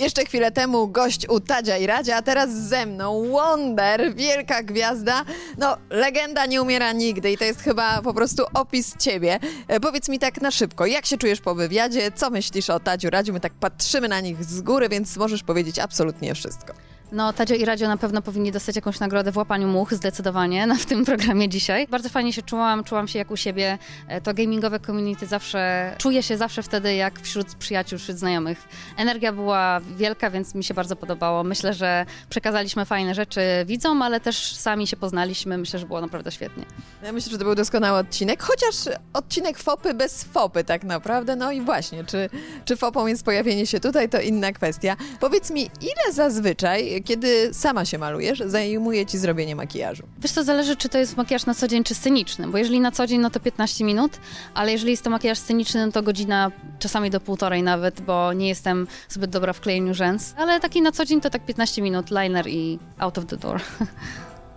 Jeszcze 0.00 0.24
chwilę 0.24 0.50
temu 0.50 0.88
gość 0.88 1.28
u 1.28 1.40
Tadzia 1.40 1.76
i 1.76 1.86
Radzia, 1.86 2.16
a 2.16 2.22
teraz 2.22 2.50
ze 2.50 2.86
mną 2.86 3.30
Wonder, 3.30 4.14
wielka 4.14 4.62
gwiazda. 4.62 5.24
No, 5.58 5.76
legenda 5.90 6.46
nie 6.46 6.62
umiera 6.62 6.92
nigdy 6.92 7.32
i 7.32 7.38
to 7.38 7.44
jest 7.44 7.60
chyba 7.60 8.02
po 8.02 8.14
prostu 8.14 8.44
opis 8.54 8.96
ciebie. 8.96 9.38
E, 9.68 9.80
powiedz 9.80 10.08
mi 10.08 10.18
tak 10.18 10.40
na 10.40 10.50
szybko, 10.50 10.86
jak 10.86 11.06
się 11.06 11.18
czujesz 11.18 11.40
po 11.40 11.54
wywiadzie? 11.54 12.12
Co 12.12 12.30
myślisz 12.30 12.70
o 12.70 12.80
Tadziu, 12.80 13.10
Radziu? 13.10 13.32
My 13.32 13.40
tak 13.40 13.52
patrzymy 13.52 14.08
na 14.08 14.20
nich 14.20 14.44
z 14.44 14.60
góry, 14.60 14.88
więc 14.88 15.16
możesz 15.16 15.42
powiedzieć 15.42 15.78
absolutnie 15.78 16.34
wszystko. 16.34 16.89
No, 17.12 17.32
Tadzio 17.32 17.54
i 17.54 17.64
Radio 17.64 17.88
na 17.88 17.96
pewno 17.96 18.22
powinni 18.22 18.52
dostać 18.52 18.76
jakąś 18.76 19.00
nagrodę 19.00 19.32
w 19.32 19.36
łapaniu 19.36 19.68
much, 19.68 19.92
zdecydowanie, 19.92 20.66
na 20.66 20.74
w 20.74 20.86
tym 20.86 21.04
programie 21.04 21.48
dzisiaj. 21.48 21.86
Bardzo 21.88 22.08
fajnie 22.08 22.32
się 22.32 22.42
czułam, 22.42 22.84
czułam 22.84 23.08
się 23.08 23.18
jak 23.18 23.30
u 23.30 23.36
siebie. 23.36 23.78
E, 24.08 24.20
To 24.20 24.34
gamingowe 24.34 24.80
community 24.80 25.26
zawsze, 25.26 25.94
czuję 25.98 26.22
się 26.22 26.36
zawsze 26.36 26.62
wtedy 26.62 26.94
jak 26.94 27.20
wśród 27.20 27.54
przyjaciół, 27.54 27.98
wśród 27.98 28.18
znajomych. 28.18 28.68
Energia 28.96 29.32
była 29.32 29.80
wielka, 29.96 30.30
więc 30.30 30.54
mi 30.54 30.64
się 30.64 30.74
bardzo 30.74 30.96
podobało. 30.96 31.44
Myślę, 31.44 31.74
że 31.74 32.06
przekazaliśmy 32.28 32.84
fajne 32.84 33.14
rzeczy 33.14 33.40
widzom, 33.66 34.02
ale 34.02 34.20
też 34.20 34.56
sami 34.56 34.86
się 34.86 34.96
poznaliśmy. 34.96 35.58
Myślę, 35.58 35.78
że 35.78 35.86
było 35.86 36.00
naprawdę 36.00 36.32
świetnie. 36.32 36.64
Ja 37.02 37.12
myślę, 37.12 37.32
że 37.32 37.38
to 37.38 37.44
był 37.44 37.54
doskonały 37.54 37.98
odcinek, 37.98 38.42
chociaż 38.42 38.74
odcinek 39.12 39.58
Fopy 39.58 39.94
bez 39.94 40.24
Fopy 40.24 40.64
tak 40.64 40.84
naprawdę. 40.84 41.36
No 41.36 41.52
i 41.52 41.60
właśnie, 41.60 42.04
czy, 42.04 42.28
czy 42.64 42.76
Fopą 42.76 43.06
jest 43.06 43.24
pojawienie 43.24 43.66
się 43.66 43.80
tutaj, 43.80 44.08
to 44.08 44.20
inna 44.20 44.52
kwestia. 44.52 44.96
Powiedz 45.20 45.50
mi, 45.50 45.62
ile 45.62 46.12
zazwyczaj, 46.12 46.99
kiedy 47.04 47.54
sama 47.54 47.84
się 47.84 47.98
malujesz, 47.98 48.42
zajmuje 48.46 49.06
ci 49.06 49.18
zrobienie 49.18 49.56
makijażu? 49.56 50.02
Wiesz 50.18 50.32
co, 50.32 50.44
zależy 50.44 50.76
czy 50.76 50.88
to 50.88 50.98
jest 50.98 51.16
makijaż 51.16 51.46
na 51.46 51.54
co 51.54 51.68
dzień, 51.68 51.84
czy 51.84 51.94
sceniczny, 51.94 52.48
bo 52.48 52.58
jeżeli 52.58 52.80
na 52.80 52.92
co 52.92 53.06
dzień, 53.06 53.20
no 53.20 53.30
to 53.30 53.40
15 53.40 53.84
minut, 53.84 54.12
ale 54.54 54.72
jeżeli 54.72 54.90
jest 54.90 55.04
to 55.04 55.10
makijaż 55.10 55.38
sceniczny, 55.38 55.86
no 55.86 55.92
to 55.92 56.02
godzina, 56.02 56.50
czasami 56.78 57.10
do 57.10 57.20
półtorej 57.20 57.62
nawet, 57.62 58.00
bo 58.00 58.32
nie 58.32 58.48
jestem 58.48 58.86
zbyt 59.08 59.30
dobra 59.30 59.52
w 59.52 59.60
klejeniu 59.60 59.94
rzęs, 59.94 60.34
ale 60.36 60.60
taki 60.60 60.82
na 60.82 60.92
co 60.92 61.04
dzień 61.04 61.20
to 61.20 61.30
tak 61.30 61.44
15 61.44 61.82
minut, 61.82 62.10
liner 62.10 62.48
i 62.48 62.78
out 62.98 63.18
of 63.18 63.26
the 63.26 63.36
door. 63.36 63.60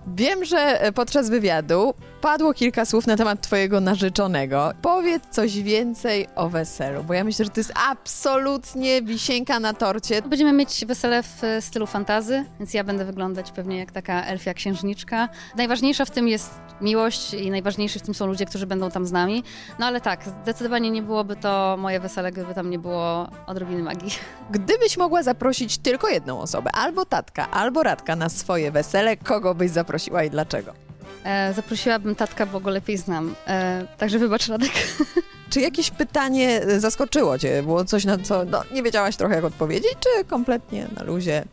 Wiem, 0.07 0.45
że 0.45 0.91
podczas 0.95 1.29
wywiadu 1.29 1.93
padło 2.23 2.53
kilka 2.53 2.85
słów 2.85 3.07
na 3.07 3.17
temat 3.17 3.41
twojego 3.41 3.81
narzeczonego. 3.81 4.71
Powiedz 4.81 5.23
coś 5.29 5.61
więcej 5.61 6.27
o 6.35 6.49
weselu, 6.49 7.03
bo 7.03 7.13
ja 7.13 7.23
myślę, 7.23 7.45
że 7.45 7.51
to 7.51 7.59
jest 7.59 7.73
absolutnie 7.89 9.01
wisienka 9.01 9.59
na 9.59 9.73
torcie. 9.73 10.21
Będziemy 10.21 10.53
mieć 10.53 10.85
wesele 10.85 11.23
w 11.23 11.43
e, 11.43 11.61
stylu 11.61 11.87
fantazy, 11.87 12.45
więc 12.59 12.73
ja 12.73 12.83
będę 12.83 13.05
wyglądać 13.05 13.51
pewnie 13.51 13.77
jak 13.77 13.91
taka 13.91 14.25
elfia 14.25 14.53
księżniczka. 14.53 15.29
Najważniejsza 15.55 16.05
w 16.05 16.11
tym 16.11 16.27
jest 16.27 16.51
miłość 16.81 17.33
i 17.33 17.51
najważniejsi 17.51 17.99
w 17.99 18.01
tym 18.01 18.13
są 18.13 18.27
ludzie, 18.27 18.45
którzy 18.45 18.67
będą 18.67 18.91
tam 18.91 19.05
z 19.05 19.11
nami. 19.11 19.43
No 19.79 19.85
ale 19.85 20.01
tak, 20.01 20.23
zdecydowanie 20.43 20.91
nie 20.91 21.01
byłoby 21.01 21.35
to 21.35 21.75
moje 21.79 21.99
wesele, 21.99 22.31
gdyby 22.31 22.53
tam 22.53 22.69
nie 22.69 22.79
było 22.79 23.27
odrobiny 23.47 23.83
magii. 23.83 24.11
Gdybyś 24.51 24.97
mogła 24.97 25.23
zaprosić 25.23 25.77
tylko 25.77 26.09
jedną 26.09 26.41
osobę, 26.41 26.69
albo 26.73 27.05
tatka, 27.05 27.51
albo 27.51 27.83
radka 27.83 28.15
na 28.15 28.29
swoje 28.29 28.71
wesele, 28.71 29.17
kogo 29.17 29.55
byś 29.55 29.71
zaprosiła 29.71 30.23
i 30.23 30.29
dlaczego? 30.29 30.92
E, 31.23 31.53
zaprosiłabym 31.53 32.15
tatka, 32.15 32.45
bo 32.45 32.59
go 32.59 32.69
lepiej 32.69 32.97
znam. 32.97 33.35
E, 33.47 33.85
także 33.97 34.19
wybacz 34.19 34.47
Radek. 34.47 34.71
Czy 35.49 35.61
jakieś 35.61 35.91
pytanie 35.91 36.61
e, 36.61 36.79
zaskoczyło 36.79 37.37
cię? 37.37 37.63
Było 37.63 37.85
coś, 37.85 38.05
na 38.05 38.17
co 38.17 38.45
no, 38.45 38.63
nie 38.71 38.83
wiedziałaś 38.83 39.15
trochę 39.15 39.35
jak 39.35 39.43
odpowiedzieć, 39.43 39.93
czy 39.99 40.25
kompletnie 40.25 40.87
na 40.95 41.03
luzie? 41.03 41.43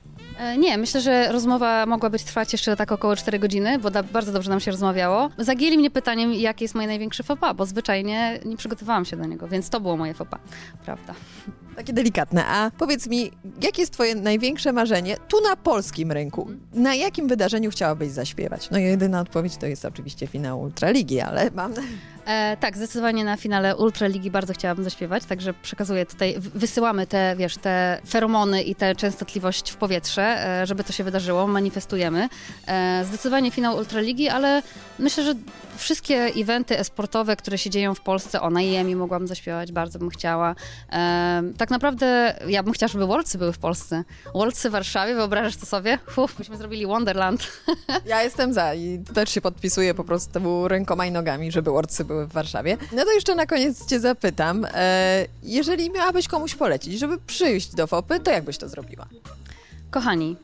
Nie, 0.59 0.79
myślę, 0.79 1.01
że 1.01 1.33
rozmowa 1.33 1.87
mogłaby 1.87 2.19
trwać 2.19 2.53
jeszcze 2.53 2.77
tak 2.77 2.93
około 2.93 3.17
4 3.17 3.39
godziny, 3.39 3.79
bo 3.79 3.91
da, 3.91 4.03
bardzo 4.03 4.33
dobrze 4.33 4.51
nam 4.51 4.61
się 4.61 4.71
rozmawiało. 4.71 5.31
Zagięli 5.39 5.79
mnie 5.79 5.91
pytaniem, 5.91 6.35
jakie 6.35 6.65
jest 6.65 6.75
moje 6.75 6.87
największe 6.87 7.23
fopa, 7.23 7.55
bo 7.55 7.67
zwyczajnie 7.67 8.41
nie 8.45 8.57
przygotowałam 8.57 9.05
się 9.05 9.17
do 9.17 9.25
niego, 9.25 9.49
więc 9.49 9.71
to 9.71 9.81
było 9.81 9.97
moje 9.97 10.15
fopa, 10.15 10.39
prawda. 10.85 11.15
Takie 11.81 11.93
delikatne. 11.93 12.47
A 12.47 12.71
powiedz 12.79 13.07
mi, 13.07 13.31
jakie 13.63 13.83
jest 13.83 13.93
twoje 13.93 14.15
największe 14.15 14.73
marzenie 14.73 15.17
tu 15.29 15.41
na 15.41 15.57
polskim 15.57 16.13
rynku? 16.13 16.51
Na 16.75 16.95
jakim 16.95 17.29
wydarzeniu 17.29 17.71
chciałabyś 17.71 18.11
zaśpiewać? 18.11 18.71
No 18.71 18.79
i 18.79 18.83
jedyna 18.83 19.21
odpowiedź 19.21 19.57
to 19.57 19.67
jest 19.67 19.85
oczywiście 19.85 20.27
finał 20.27 20.61
Ultraligi, 20.61 21.21
ale 21.21 21.51
mam... 21.51 21.75
E, 22.31 22.57
tak, 22.57 22.77
zdecydowanie 22.77 23.25
na 23.25 23.37
finale 23.37 23.77
Ultraligi 23.77 24.31
bardzo 24.31 24.53
chciałabym 24.53 24.85
zaśpiewać, 24.85 25.25
także 25.25 25.55
przekazuję 25.55 26.07
tutaj, 26.07 26.35
wysyłamy 26.39 27.07
te, 27.07 27.35
wiesz, 27.37 27.57
te 27.57 28.01
feromony 28.09 28.63
i 28.63 28.75
tę 28.75 28.95
częstotliwość 28.95 29.71
w 29.71 29.77
powietrze, 29.77 30.23
e, 30.23 30.67
żeby 30.67 30.85
to 30.85 30.93
się 30.93 31.05
wydarzyło, 31.05 31.47
manifestujemy. 31.47 32.29
E, 32.67 33.05
zdecydowanie 33.05 33.51
finał 33.51 33.77
Ultraligi, 33.77 34.29
ale 34.29 34.63
myślę, 34.99 35.25
że 35.25 35.35
wszystkie 35.77 36.17
eventy 36.37 36.79
esportowe, 36.79 37.37
które 37.37 37.59
się 37.59 37.71
dzieją 37.71 37.95
w 37.95 38.01
Polsce, 38.01 38.41
o 38.41 38.51
na 38.51 38.63
IEM 38.63 38.99
mogłam 38.99 39.27
zaśpiewać, 39.27 39.73
bardzo 39.73 39.99
bym 39.99 40.11
chciała. 40.11 40.55
E, 40.93 41.43
tak 41.57 41.71
naprawdę 41.71 42.39
ja 42.49 42.63
bym 42.63 42.73
chciała, 42.73 42.89
żeby 42.89 43.07
Worldsy 43.07 43.39
były 43.39 43.53
w 43.53 43.59
Polsce. 43.59 44.05
Worldsy 44.35 44.69
w 44.69 44.73
Warszawie, 44.73 45.15
wyobrażasz 45.15 45.57
to 45.57 45.67
sobie? 45.67 45.99
Uf, 46.17 46.37
byśmy 46.39 46.57
zrobili 46.57 46.87
Wonderland. 46.87 47.47
Ja 48.07 48.23
jestem 48.23 48.53
za 48.53 48.75
i 48.75 48.99
też 49.15 49.31
się 49.31 49.41
podpisuję 49.41 49.95
po 49.95 50.05
prostu 50.05 50.69
rękoma 50.69 51.07
i 51.07 51.13
nogami, 51.13 51.53
żeby 51.53 51.71
Wordsy 51.71 52.05
były 52.05 52.20
w 52.27 52.33
Warszawie. 52.33 52.77
No 52.93 53.05
to 53.05 53.13
jeszcze 53.13 53.35
na 53.35 53.47
koniec 53.47 53.87
cię 53.87 54.01
zapytam, 54.01 54.67
e, 54.75 55.27
jeżeli 55.43 55.91
miałabyś 55.91 56.29
komuś 56.29 56.55
polecić, 56.55 56.99
żeby 56.99 57.19
przyjść 57.19 57.75
do 57.75 57.87
FOPy, 57.87 58.21
to 58.21 58.31
jak 58.31 58.45
byś 58.45 58.59
to 58.59 58.69
zrobiła? 58.69 59.07
Kochani, 59.91 60.37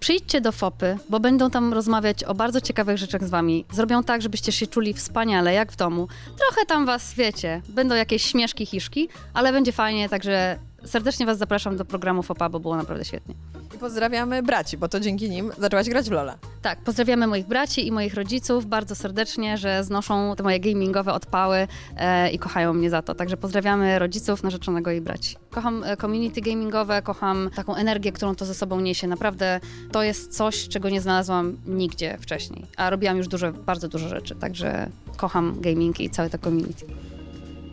przyjdźcie 0.00 0.40
do 0.40 0.52
FOPy, 0.52 0.98
bo 1.08 1.20
będą 1.20 1.50
tam 1.50 1.72
rozmawiać 1.72 2.24
o 2.24 2.34
bardzo 2.34 2.60
ciekawych 2.60 2.98
rzeczach 2.98 3.24
z 3.24 3.30
wami. 3.30 3.64
Zrobią 3.72 4.04
tak, 4.04 4.22
żebyście 4.22 4.52
się 4.52 4.66
czuli 4.66 4.94
wspaniale, 4.94 5.54
jak 5.54 5.72
w 5.72 5.76
domu. 5.76 6.08
Trochę 6.38 6.66
tam 6.66 6.86
was, 6.86 7.14
wiecie, 7.14 7.62
będą 7.68 7.94
jakieś 7.94 8.22
śmieszki, 8.22 8.66
hiszki, 8.66 9.08
ale 9.34 9.52
będzie 9.52 9.72
fajnie, 9.72 10.08
także 10.08 10.58
serdecznie 10.84 11.26
was 11.26 11.38
zapraszam 11.38 11.76
do 11.76 11.84
programu 11.84 12.22
FOPA, 12.22 12.48
bo 12.48 12.60
było 12.60 12.76
naprawdę 12.76 13.04
świetnie. 13.04 13.34
I 13.74 13.78
pozdrawiamy 13.78 14.42
braci, 14.42 14.78
bo 14.78 14.88
to 14.88 15.00
dzięki 15.00 15.30
nim 15.30 15.50
zaczęłaś 15.58 15.88
grać 15.88 16.08
w 16.08 16.12
Lola. 16.12 16.38
Tak, 16.62 16.78
pozdrawiamy 16.78 17.26
moich 17.26 17.46
braci 17.46 17.86
i 17.86 17.92
moich 17.92 18.14
rodziców 18.14 18.66
bardzo 18.66 18.94
serdecznie, 18.94 19.58
że 19.58 19.84
znoszą 19.84 20.36
te 20.36 20.42
moje 20.42 20.60
gamingowe 20.60 21.12
odpały 21.12 21.68
e, 21.96 22.30
i 22.30 22.38
kochają 22.38 22.72
mnie 22.74 22.90
za 22.90 23.02
to. 23.02 23.14
Także 23.14 23.36
pozdrawiamy 23.36 23.98
rodziców, 23.98 24.42
narzeczonego 24.42 24.90
i 24.90 25.00
braci. 25.00 25.36
Kocham 25.50 25.84
e, 25.84 25.96
community 25.96 26.40
gamingowe, 26.40 27.02
kocham 27.02 27.50
taką 27.54 27.74
energię, 27.74 28.12
którą 28.12 28.34
to 28.34 28.44
ze 28.44 28.54
sobą 28.54 28.80
niesie. 28.80 29.06
Naprawdę 29.06 29.60
to 29.92 30.02
jest 30.02 30.36
coś, 30.36 30.68
czego 30.68 30.88
nie 30.88 31.00
znalazłam 31.00 31.56
nigdzie 31.66 32.18
wcześniej. 32.20 32.66
A 32.76 32.90
robiłam 32.90 33.16
już 33.16 33.28
dużo, 33.28 33.52
bardzo 33.52 33.88
dużo 33.88 34.08
rzeczy, 34.08 34.34
także 34.34 34.88
kocham 35.16 35.60
gaming 35.60 36.00
i 36.00 36.10
całe 36.10 36.30
to 36.30 36.38
community. 36.38 36.86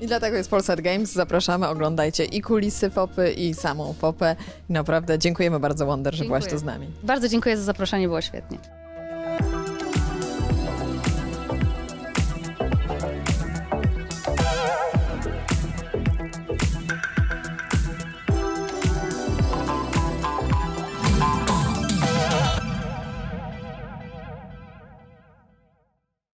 I 0.01 0.07
dlatego 0.07 0.37
jest 0.37 0.49
Polsat 0.49 0.81
Games. 0.81 1.13
Zapraszamy, 1.13 1.67
oglądajcie 1.67 2.25
i 2.25 2.41
kulisy 2.41 2.89
FOPy, 2.89 3.31
i 3.31 3.53
samą 3.53 3.93
FOPę. 3.93 4.35
I 4.69 4.73
naprawdę 4.73 5.19
dziękujemy 5.19 5.59
bardzo, 5.59 5.85
Wonder, 5.85 6.15
że 6.15 6.25
byłaś 6.25 6.43
Dziękuję. 6.43 6.59
tu 6.59 6.63
z 6.63 6.65
nami. 6.65 6.87
Bardzo 7.03 7.29
dziękuję 7.29 7.57
za 7.57 7.63
zaproszenie, 7.63 8.07
było 8.07 8.21
świetnie. 8.21 8.57